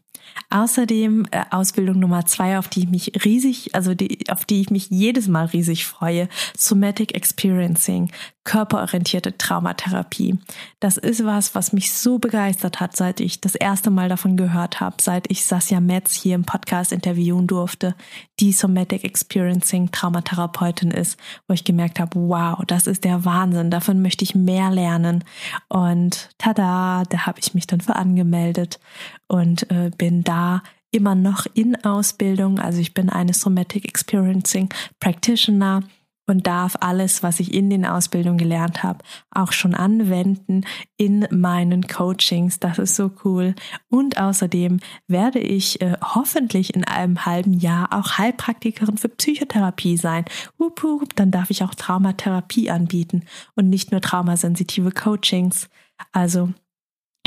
Außerdem 0.51 1.26
äh, 1.31 1.45
Ausbildung 1.51 1.99
Nummer 1.99 2.24
zwei, 2.26 2.59
auf 2.59 2.68
die 2.68 2.81
ich 2.81 2.89
mich 2.89 3.24
riesig, 3.24 3.74
also 3.74 3.95
die, 3.95 4.31
auf 4.31 4.45
die 4.45 4.61
ich 4.61 4.70
mich 4.70 4.89
jedes 4.91 5.29
Mal 5.29 5.47
riesig 5.47 5.87
freue, 5.87 6.29
Somatic 6.57 7.14
Experiencing, 7.14 8.11
körperorientierte 8.49 9.37
Traumatherapie. 9.37 10.39
Das 10.81 10.97
ist 10.97 11.23
was, 11.23 11.55
was 11.55 11.75
mich 11.75 11.93
so 11.93 12.19
begeistert 12.19 12.81
hat, 12.81 12.97
seit 12.97 13.21
ich 13.21 13.43
das 13.43 13.55
erste 13.55 13.91
Mal 13.91 14.09
davon 14.09 14.39
gehört 14.39 14.81
habe, 14.81 14.97
seit 15.03 15.31
ich 15.31 15.45
Sasja 15.45 15.81
Metz 15.81 16.15
hier 16.15 16.35
im 16.35 16.45
Podcast 16.45 16.91
interviewen 16.91 17.47
durfte, 17.47 17.95
die 18.41 18.53
Somatic 18.53 19.05
Experiencing 19.05 19.91
Traumatherapeutin 19.91 20.91
ist, 20.91 21.21
wo 21.47 21.53
ich 21.53 21.65
gemerkt 21.65 22.01
habe, 22.01 22.19
wow, 22.19 22.59
das 22.67 22.87
ist 22.87 23.05
der 23.05 23.27
Wahnsinn, 23.27 23.71
davon 23.71 24.01
möchte 24.01 24.25
ich 24.25 24.35
mehr 24.35 24.71
lernen. 24.71 25.25
Und 25.69 26.31
tada, 26.39 27.03
da 27.07 27.27
habe 27.27 27.41
ich 27.41 27.53
mich 27.53 27.67
dann 27.67 27.83
für 27.83 27.97
angemeldet 27.97 28.81
und 29.27 29.71
äh, 29.71 29.91
bin 29.99 30.25
da 30.25 30.63
immer 30.91 31.15
noch 31.15 31.45
in 31.53 31.85
Ausbildung. 31.85 32.59
Also 32.61 32.81
ich 32.81 32.95
bin 32.95 33.11
eine 33.11 33.35
Somatic 33.35 33.85
Experiencing 33.85 34.71
Practitioner 35.01 35.83
und 36.29 36.47
darf 36.47 36.76
alles, 36.81 37.22
was 37.22 37.41
ich 37.41 37.53
in 37.53 37.70
den 37.70 37.87
Ausbildungen 37.87 38.39
gelernt 38.39 38.83
habe, 38.83 39.01
auch 39.31 39.53
schon 39.53 39.74
anwenden 39.74 40.64
in 40.97 41.26
meinen 41.31 41.89
Coachings. 41.89 42.61
Das 42.61 42.79
ist 42.79 42.95
so 42.95 43.11
cool. 43.24 43.55
Und 43.89 44.20
außerdem 44.20 44.79
werde 45.09 45.41
ich 45.41 45.81
äh, 45.81 45.97
hoffentlich 46.03 46.74
in 46.74 46.85
einem 46.85 47.24
halben 47.24 47.55
Jahr 47.55 47.93
auch 47.93 48.18
Heilpraktikerin 48.18 48.99
für 48.99 49.09
Psychotherapie 49.09 49.97
sein. 49.97 50.26
Hup, 50.59 50.83
hup, 50.83 51.16
dann 51.16 51.31
darf 51.31 51.51
ich 51.51 51.64
auch 51.64 51.74
Traumatherapie 51.74 52.70
anbieten 52.70 53.24
und 53.57 53.70
nicht 53.70 53.91
nur 53.91 54.03
traumasensitive 54.03 54.93
Coachings. 54.93 55.70
Also 56.12 56.51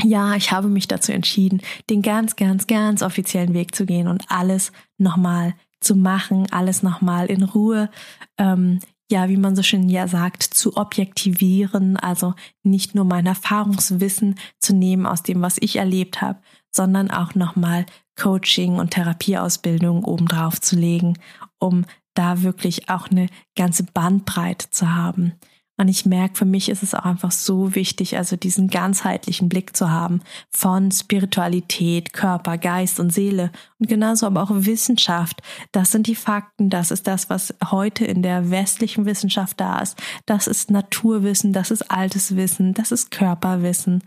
ja, 0.00 0.34
ich 0.34 0.52
habe 0.52 0.68
mich 0.68 0.88
dazu 0.88 1.12
entschieden, 1.12 1.60
den 1.90 2.02
ganz, 2.02 2.36
ganz, 2.36 2.66
ganz 2.66 3.02
offiziellen 3.02 3.54
Weg 3.54 3.74
zu 3.74 3.84
gehen 3.84 4.08
und 4.08 4.24
alles 4.28 4.72
nochmal 4.98 5.54
zu 5.80 5.96
machen, 5.96 6.46
alles 6.50 6.82
nochmal 6.82 7.26
in 7.26 7.42
Ruhe, 7.42 7.90
ähm, 8.38 8.80
ja, 9.12 9.28
wie 9.28 9.36
man 9.36 9.54
so 9.54 9.62
schön 9.62 9.88
ja 9.88 10.08
sagt, 10.08 10.42
zu 10.42 10.76
objektivieren, 10.76 11.98
also 11.98 12.34
nicht 12.62 12.94
nur 12.94 13.04
mein 13.04 13.26
Erfahrungswissen 13.26 14.36
zu 14.58 14.74
nehmen 14.74 15.06
aus 15.06 15.22
dem, 15.22 15.42
was 15.42 15.58
ich 15.60 15.76
erlebt 15.76 16.22
habe, 16.22 16.40
sondern 16.70 17.10
auch 17.10 17.34
nochmal 17.34 17.84
Coaching 18.16 18.76
und 18.76 18.92
Therapieausbildung 18.92 20.04
obendrauf 20.04 20.60
zu 20.60 20.76
legen, 20.76 21.18
um 21.58 21.84
da 22.14 22.42
wirklich 22.42 22.88
auch 22.88 23.08
eine 23.10 23.28
ganze 23.54 23.84
Bandbreite 23.84 24.70
zu 24.70 24.94
haben. 24.94 25.34
Und 25.82 25.88
ich 25.88 26.06
merke, 26.06 26.36
für 26.36 26.44
mich 26.44 26.68
ist 26.68 26.84
es 26.84 26.94
auch 26.94 27.04
einfach 27.04 27.32
so 27.32 27.74
wichtig, 27.74 28.16
also 28.16 28.36
diesen 28.36 28.68
ganzheitlichen 28.68 29.48
Blick 29.48 29.76
zu 29.76 29.90
haben 29.90 30.20
von 30.48 30.92
Spiritualität, 30.92 32.12
Körper, 32.12 32.56
Geist 32.56 33.00
und 33.00 33.12
Seele 33.12 33.50
und 33.80 33.88
genauso 33.88 34.26
aber 34.26 34.44
auch 34.44 34.52
Wissenschaft. 34.52 35.42
Das 35.72 35.90
sind 35.90 36.06
die 36.06 36.14
Fakten, 36.14 36.70
das 36.70 36.92
ist 36.92 37.08
das, 37.08 37.28
was 37.30 37.52
heute 37.68 38.04
in 38.04 38.22
der 38.22 38.52
westlichen 38.52 39.06
Wissenschaft 39.06 39.58
da 39.58 39.80
ist. 39.80 40.00
Das 40.24 40.46
ist 40.46 40.70
Naturwissen, 40.70 41.52
das 41.52 41.72
ist 41.72 41.90
altes 41.90 42.36
Wissen, 42.36 42.74
das 42.74 42.92
ist 42.92 43.10
Körperwissen. 43.10 44.04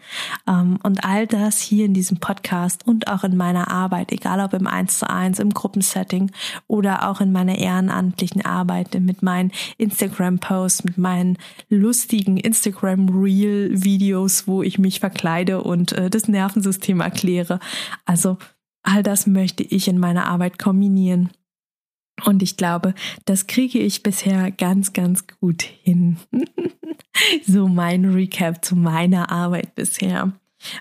Ähm, 0.48 0.80
und 0.82 1.04
all 1.04 1.28
das 1.28 1.60
hier 1.60 1.84
in 1.84 1.94
diesem 1.94 2.22
Podcast 2.22 2.88
und 2.88 3.10
auch 3.10 3.26
in 3.26 3.36
meiner 3.36 3.70
Arbeit, 3.70 4.14
egal 4.14 4.40
ob 4.40 4.54
im 4.54 4.66
1 4.66 5.00
zu 5.00 5.10
1, 5.10 5.40
im 5.40 5.54
Gruppensetting 5.54 6.32
oder 6.68 7.10
auch 7.10 7.20
in 7.20 7.34
meiner 7.34 7.58
ehrenamtlichen 7.58 8.46
Arbeit 8.46 8.98
mit 8.98 9.24
meinen 9.24 9.52
Instagram-Posts, 9.78 10.86
mit 10.86 10.98
meinen 10.98 11.38
lustigen 11.70 12.38
Instagram-Reel-Videos, 12.38 14.48
wo 14.48 14.64
ich 14.64 14.80
mich 14.80 15.00
verkleide 15.00 15.64
und 15.64 15.94
äh, 15.94 16.10
das 16.10 16.28
Nervensystem 16.28 17.00
erkläre. 17.02 17.60
Also 18.06 18.38
all 18.84 19.04
das 19.04 19.28
möchte 19.28 19.64
ich 19.64 19.88
in 19.88 19.98
meiner 19.98 20.28
Arbeit 20.28 20.60
kombinieren. 20.60 21.30
Und 22.24 22.42
ich 22.42 22.56
glaube, 22.56 22.94
das 23.26 23.48
kriege 23.48 23.80
ich 23.80 24.04
bisher 24.04 24.52
ganz, 24.52 24.94
ganz 24.94 25.26
gut 25.28 25.64
hin. 25.64 26.18
so 27.46 27.68
mein 27.68 28.06
Recap 28.06 28.64
zu 28.64 28.76
meiner 28.76 29.32
Arbeit 29.32 29.76
bisher. 29.76 30.32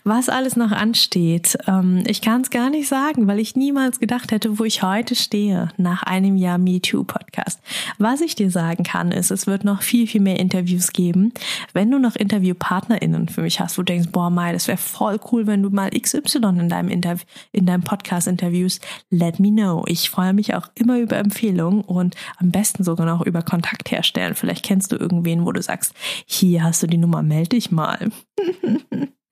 Was 0.05 0.29
alles 0.29 0.57
noch 0.57 0.73
ansteht, 0.73 1.57
ähm, 1.67 2.05
ich 2.07 2.21
kann 2.21 2.43
es 2.43 2.51
gar 2.51 2.71
nicht 2.71 2.89
sagen, 2.89 3.27
weil 3.27 3.41
ich 3.41 3.57
niemals 3.57 4.01
gedacht 4.01 4.33
hätte, 4.33 4.59
wo 4.59 4.65
ich 4.65 4.83
heute 4.83 5.15
stehe 5.15 5.69
nach 5.77 6.03
einem 6.03 6.37
Jahr 6.37 6.59
MeToo-Podcast. 6.59 7.61
Was 7.99 8.21
ich 8.21 8.35
dir 8.35 8.51
sagen 8.51 8.85
kann, 8.85 9.13
ist, 9.13 9.31
es 9.31 9.47
wird 9.47 9.65
noch 9.65 9.83
viel, 9.83 10.07
viel 10.07 10.21
mehr 10.21 10.39
Interviews 10.39 10.93
geben. 10.93 11.33
Wenn 11.73 11.91
du 11.91 11.99
noch 11.99 12.17
InterviewpartnerInnen 12.17 13.29
für 13.29 13.43
mich 13.43 13.61
hast, 13.61 13.79
wo 13.79 13.83
du 13.83 13.93
denkst, 13.93 14.11
boah, 14.13 14.31
Mai, 14.31 14.53
das 14.53 14.69
wäre 14.69 14.79
voll 14.79 15.19
cool, 15.33 15.47
wenn 15.47 15.63
du 15.63 15.71
mal 15.71 15.91
XY 15.91 16.39
in 16.59 16.69
deinem, 16.69 16.89
Interv 16.89 17.25
in 17.53 17.67
deinem 17.67 17.83
Podcast 17.83 18.27
interviewst, 18.27 18.85
let 19.11 19.41
me 19.41 19.51
know. 19.51 19.85
Ich 19.87 20.11
freue 20.11 20.33
mich 20.33 20.55
auch 20.55 20.69
immer 20.75 20.99
über 20.99 21.17
Empfehlungen 21.17 21.83
und 21.83 22.17
am 22.39 22.51
besten 22.51 22.85
sogar 22.85 23.07
noch 23.07 23.25
über 23.25 23.43
Kontakt 23.43 23.91
herstellen. 23.91 24.35
Vielleicht 24.35 24.65
kennst 24.65 24.93
du 24.93 24.97
irgendwen, 24.97 25.45
wo 25.45 25.53
du 25.53 25.63
sagst, 25.63 25.95
hier 26.27 26.65
hast 26.65 26.83
du 26.83 26.87
die 26.87 26.99
Nummer, 26.99 27.23
melde 27.23 27.51
dich 27.51 27.71
mal. 27.71 28.11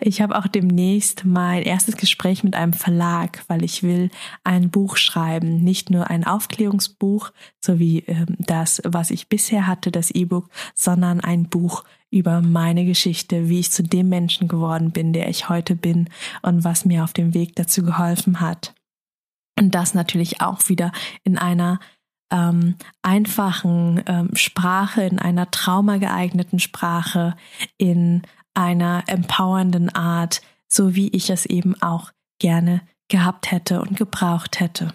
Ich 0.00 0.20
habe 0.20 0.36
auch 0.36 0.46
demnächst 0.46 1.24
mein 1.24 1.62
erstes 1.62 1.96
Gespräch 1.96 2.42
mit 2.42 2.54
einem 2.54 2.72
Verlag, 2.72 3.44
weil 3.48 3.62
ich 3.62 3.82
will 3.82 4.10
ein 4.42 4.70
Buch 4.70 4.96
schreiben, 4.96 5.62
nicht 5.62 5.90
nur 5.90 6.10
ein 6.10 6.24
Aufklärungsbuch, 6.24 7.30
so 7.60 7.78
wie 7.78 8.00
äh, 8.00 8.26
das, 8.38 8.82
was 8.84 9.10
ich 9.10 9.28
bisher 9.28 9.66
hatte, 9.66 9.90
das 9.90 10.10
E-Book, 10.10 10.48
sondern 10.74 11.20
ein 11.20 11.48
Buch 11.48 11.84
über 12.10 12.40
meine 12.42 12.84
Geschichte, 12.84 13.48
wie 13.48 13.60
ich 13.60 13.72
zu 13.72 13.82
dem 13.82 14.08
Menschen 14.08 14.48
geworden 14.48 14.90
bin, 14.90 15.12
der 15.12 15.28
ich 15.28 15.48
heute 15.48 15.76
bin 15.76 16.08
und 16.42 16.64
was 16.64 16.84
mir 16.84 17.04
auf 17.04 17.12
dem 17.12 17.34
Weg 17.34 17.56
dazu 17.56 17.82
geholfen 17.82 18.40
hat. 18.40 18.74
Und 19.58 19.74
das 19.74 19.94
natürlich 19.94 20.40
auch 20.40 20.68
wieder 20.68 20.92
in 21.22 21.38
einer 21.38 21.78
ähm, 22.32 22.76
einfachen 23.02 24.02
ähm, 24.06 24.30
Sprache, 24.34 25.02
in 25.02 25.18
einer 25.18 25.50
traumageeigneten 25.50 26.58
Sprache, 26.58 27.36
in 27.78 28.22
einer 28.54 29.04
empowernden 29.06 29.94
Art, 29.94 30.42
so 30.68 30.94
wie 30.94 31.08
ich 31.08 31.30
es 31.30 31.46
eben 31.46 31.80
auch 31.82 32.12
gerne 32.38 32.80
gehabt 33.08 33.50
hätte 33.50 33.80
und 33.80 33.96
gebraucht 33.96 34.60
hätte. 34.60 34.94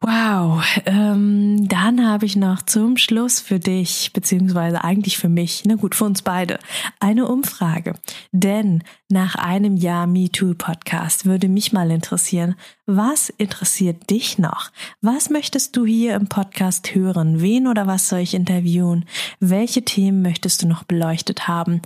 Wow, 0.00 0.62
ähm, 0.86 1.66
dann 1.68 2.06
habe 2.06 2.24
ich 2.24 2.36
noch 2.36 2.62
zum 2.62 2.96
Schluss 2.98 3.40
für 3.40 3.58
dich, 3.58 4.12
beziehungsweise 4.12 4.84
eigentlich 4.84 5.18
für 5.18 5.28
mich, 5.28 5.64
na 5.66 5.74
gut, 5.74 5.96
für 5.96 6.04
uns 6.04 6.22
beide, 6.22 6.60
eine 7.00 7.26
Umfrage. 7.26 7.94
Denn 8.30 8.84
nach 9.08 9.34
einem 9.34 9.76
Jahr 9.76 10.06
MeToo 10.06 10.54
Podcast 10.54 11.26
würde 11.26 11.48
mich 11.48 11.72
mal 11.72 11.90
interessieren, 11.90 12.54
was 12.86 13.28
interessiert 13.28 14.08
dich 14.08 14.38
noch? 14.38 14.70
Was 15.00 15.30
möchtest 15.30 15.76
du 15.76 15.84
hier 15.84 16.14
im 16.14 16.28
Podcast 16.28 16.94
hören? 16.94 17.40
Wen 17.40 17.66
oder 17.66 17.88
was 17.88 18.08
soll 18.08 18.20
ich 18.20 18.34
interviewen? 18.34 19.04
Welche 19.40 19.84
Themen 19.84 20.22
möchtest 20.22 20.62
du 20.62 20.68
noch 20.68 20.84
beleuchtet 20.84 21.48
haben? 21.48 21.82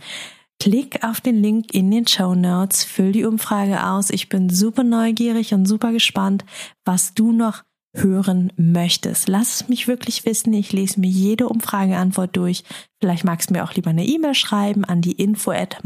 Klick 0.61 1.03
auf 1.03 1.23
den 1.23 1.43
Link 1.43 1.73
in 1.73 1.91
den 1.91 2.07
Show 2.07 2.35
Notes, 2.35 2.85
füll 2.85 3.13
die 3.13 3.25
Umfrage 3.25 3.85
aus. 3.87 4.11
Ich 4.11 4.29
bin 4.29 4.51
super 4.51 4.85
neugierig 4.85 5.55
und 5.55 5.67
super 5.67 5.93
gespannt, 5.93 6.45
was 6.85 7.15
du 7.15 7.33
noch 7.33 7.65
hören 7.95 8.53
möchtest. 8.57 9.29
Lass 9.29 9.69
mich 9.69 9.87
wirklich 9.87 10.25
wissen. 10.25 10.53
Ich 10.55 10.73
lese 10.73 10.99
mir 10.99 11.11
jede 11.11 11.49
Umfrageantwort 11.49 12.37
durch. 12.37 12.65
Vielleicht 13.01 13.25
magst 13.25 13.51
du 13.51 13.55
mir 13.55 13.65
auch 13.65 13.75
lieber 13.75 13.91
eine 13.91 14.07
E-Mail 14.07 14.35
schreiben 14.35 14.85
an 14.85 15.03
die 15.03 15.13
info 15.13 15.51
at. 15.51 15.79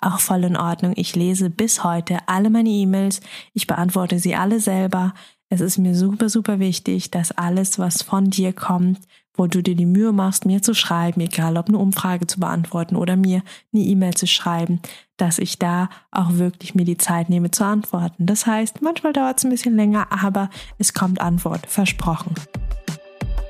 Auch 0.00 0.20
voll 0.20 0.44
in 0.44 0.56
Ordnung. 0.56 0.92
Ich 0.96 1.16
lese 1.16 1.50
bis 1.50 1.82
heute 1.82 2.18
alle 2.26 2.50
meine 2.50 2.68
E-Mails. 2.68 3.20
Ich 3.52 3.66
beantworte 3.66 4.18
sie 4.18 4.36
alle 4.36 4.60
selber. 4.60 5.14
Es 5.50 5.60
ist 5.60 5.78
mir 5.78 5.94
super, 5.94 6.28
super 6.28 6.60
wichtig, 6.60 7.10
dass 7.10 7.32
alles, 7.32 7.78
was 7.78 8.02
von 8.02 8.30
dir 8.30 8.52
kommt, 8.52 9.00
wo 9.38 9.46
du 9.46 9.62
dir 9.62 9.76
die 9.76 9.86
Mühe 9.86 10.12
machst, 10.12 10.44
mir 10.44 10.60
zu 10.60 10.74
schreiben, 10.74 11.20
egal 11.20 11.56
ob 11.56 11.68
eine 11.68 11.78
Umfrage 11.78 12.26
zu 12.26 12.40
beantworten 12.40 12.96
oder 12.96 13.16
mir 13.16 13.42
eine 13.72 13.82
E-Mail 13.84 14.14
zu 14.14 14.26
schreiben, 14.26 14.80
dass 15.16 15.38
ich 15.38 15.58
da 15.58 15.88
auch 16.10 16.34
wirklich 16.34 16.74
mir 16.74 16.84
die 16.84 16.98
Zeit 16.98 17.30
nehme 17.30 17.50
zu 17.50 17.64
antworten. 17.64 18.26
Das 18.26 18.46
heißt, 18.46 18.82
manchmal 18.82 19.12
dauert 19.12 19.38
es 19.38 19.44
ein 19.44 19.50
bisschen 19.50 19.76
länger, 19.76 20.08
aber 20.10 20.50
es 20.78 20.92
kommt 20.92 21.20
Antwort, 21.20 21.66
versprochen. 21.66 22.34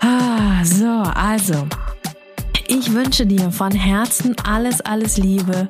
Ah, 0.00 0.64
so, 0.64 0.86
also, 0.86 1.66
ich 2.68 2.92
wünsche 2.92 3.26
dir 3.26 3.50
von 3.50 3.72
Herzen 3.72 4.36
alles, 4.44 4.80
alles 4.82 5.16
Liebe 5.16 5.68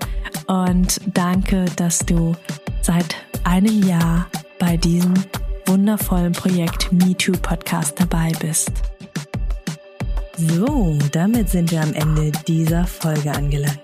und 0.48 1.00
danke, 1.14 1.64
dass 1.76 2.00
du 2.00 2.34
seit 2.82 3.14
einem 3.44 3.82
Jahr 3.84 4.26
bei 4.58 4.76
diesem 4.76 5.14
wundervollen 5.66 6.32
Projekt 6.32 6.92
MeToo 6.92 7.32
Podcast 7.32 8.00
dabei 8.00 8.32
bist. 8.40 8.72
So, 10.40 10.96
damit 11.10 11.48
sind 11.48 11.72
wir 11.72 11.82
am 11.82 11.92
Ende 11.94 12.30
dieser 12.46 12.86
Folge 12.86 13.32
angelangt. 13.32 13.80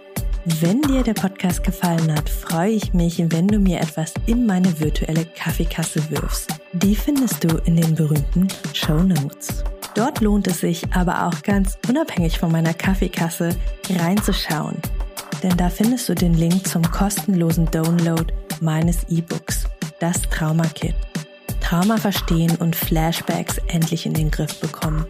Wenn 0.61 0.81
dir 0.83 1.03
der 1.03 1.15
Podcast 1.15 1.65
gefallen 1.65 2.15
hat, 2.15 2.29
freue 2.29 2.71
ich 2.71 2.95
mich, 2.95 3.19
wenn 3.33 3.49
du 3.49 3.59
mir 3.59 3.81
etwas 3.81 4.15
in 4.27 4.47
meine 4.47 4.79
virtuelle 4.79 5.25
Kaffeekasse 5.25 6.09
wirfst. 6.11 6.55
Die 6.73 6.95
findest 6.95 7.43
du 7.43 7.57
in 7.65 7.75
den 7.75 7.97
berühmten 7.97 8.47
Show 8.73 9.03
Notes. 9.03 9.65
Dort 9.97 10.21
lohnt 10.21 10.47
es 10.47 10.61
sich 10.61 10.85
aber 10.95 11.27
auch 11.27 11.43
ganz 11.43 11.77
unabhängig 11.89 12.39
von 12.39 12.53
meiner 12.53 12.75
Kaffeekasse 12.75 13.49
reinzuschauen. 13.91 14.77
Denn 15.43 15.57
da 15.57 15.69
findest 15.69 16.09
du 16.09 16.15
den 16.15 16.35
Link 16.35 16.69
zum 16.69 16.89
kostenlosen 16.89 17.69
Download 17.73 18.33
meines 18.61 19.03
E-Books, 19.09 19.65
das 19.99 20.23
Trauma 20.31 20.67
Kit. 20.69 20.95
Trauma 21.61 21.97
verstehen 21.97 22.55
und 22.61 22.77
Flashbacks 22.77 23.59
endlich 23.67 24.07
in 24.07 24.15
den 24.15 24.31
Griff 24.31 24.61
bekommen 24.61 25.07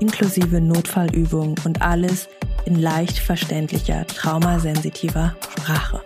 inklusive 0.00 0.60
Notfallübungen 0.60 1.54
und 1.64 1.82
alles 1.82 2.28
in 2.64 2.76
leicht 2.76 3.18
verständlicher, 3.18 4.06
traumasensitiver 4.06 5.36
Sprache. 5.52 6.00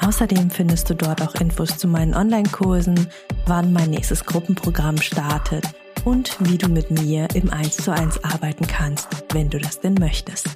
Außerdem 0.00 0.50
findest 0.50 0.90
du 0.90 0.94
dort 0.94 1.22
auch 1.22 1.34
Infos 1.36 1.78
zu 1.78 1.88
meinen 1.88 2.14
Online-Kursen, 2.14 3.08
wann 3.46 3.72
mein 3.72 3.90
nächstes 3.90 4.24
Gruppenprogramm 4.24 4.98
startet 4.98 5.64
und 6.04 6.36
wie 6.40 6.58
du 6.58 6.68
mit 6.68 6.90
mir 6.90 7.28
im 7.34 7.50
1 7.50 7.76
zu 7.76 7.92
1 7.92 8.22
arbeiten 8.24 8.66
kannst, 8.66 9.08
wenn 9.32 9.50
du 9.50 9.58
das 9.58 9.80
denn 9.80 9.94
möchtest. 9.94 10.48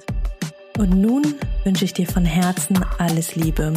Und 0.77 0.91
nun 0.91 1.35
wünsche 1.63 1.85
ich 1.85 1.93
dir 1.93 2.07
von 2.07 2.25
Herzen 2.25 2.79
alles 2.99 3.35
Liebe. 3.35 3.73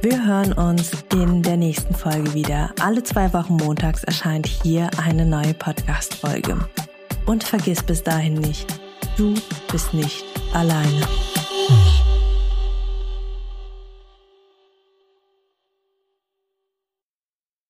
Wir 0.00 0.24
hören 0.24 0.52
uns 0.52 0.92
in 1.12 1.42
der 1.42 1.56
nächsten 1.56 1.94
Folge 1.94 2.32
wieder. 2.32 2.72
Alle 2.80 3.02
zwei 3.02 3.32
Wochen 3.32 3.56
montags 3.56 4.04
erscheint 4.04 4.46
hier 4.46 4.88
eine 4.96 5.26
neue 5.26 5.54
Podcast-Folge. 5.54 6.56
Und 7.28 7.44
vergiss 7.44 7.82
bis 7.82 8.02
dahin 8.02 8.32
nicht, 8.32 8.66
du 9.18 9.34
bist 9.70 9.92
nicht 9.92 10.24
alleine. 10.54 11.06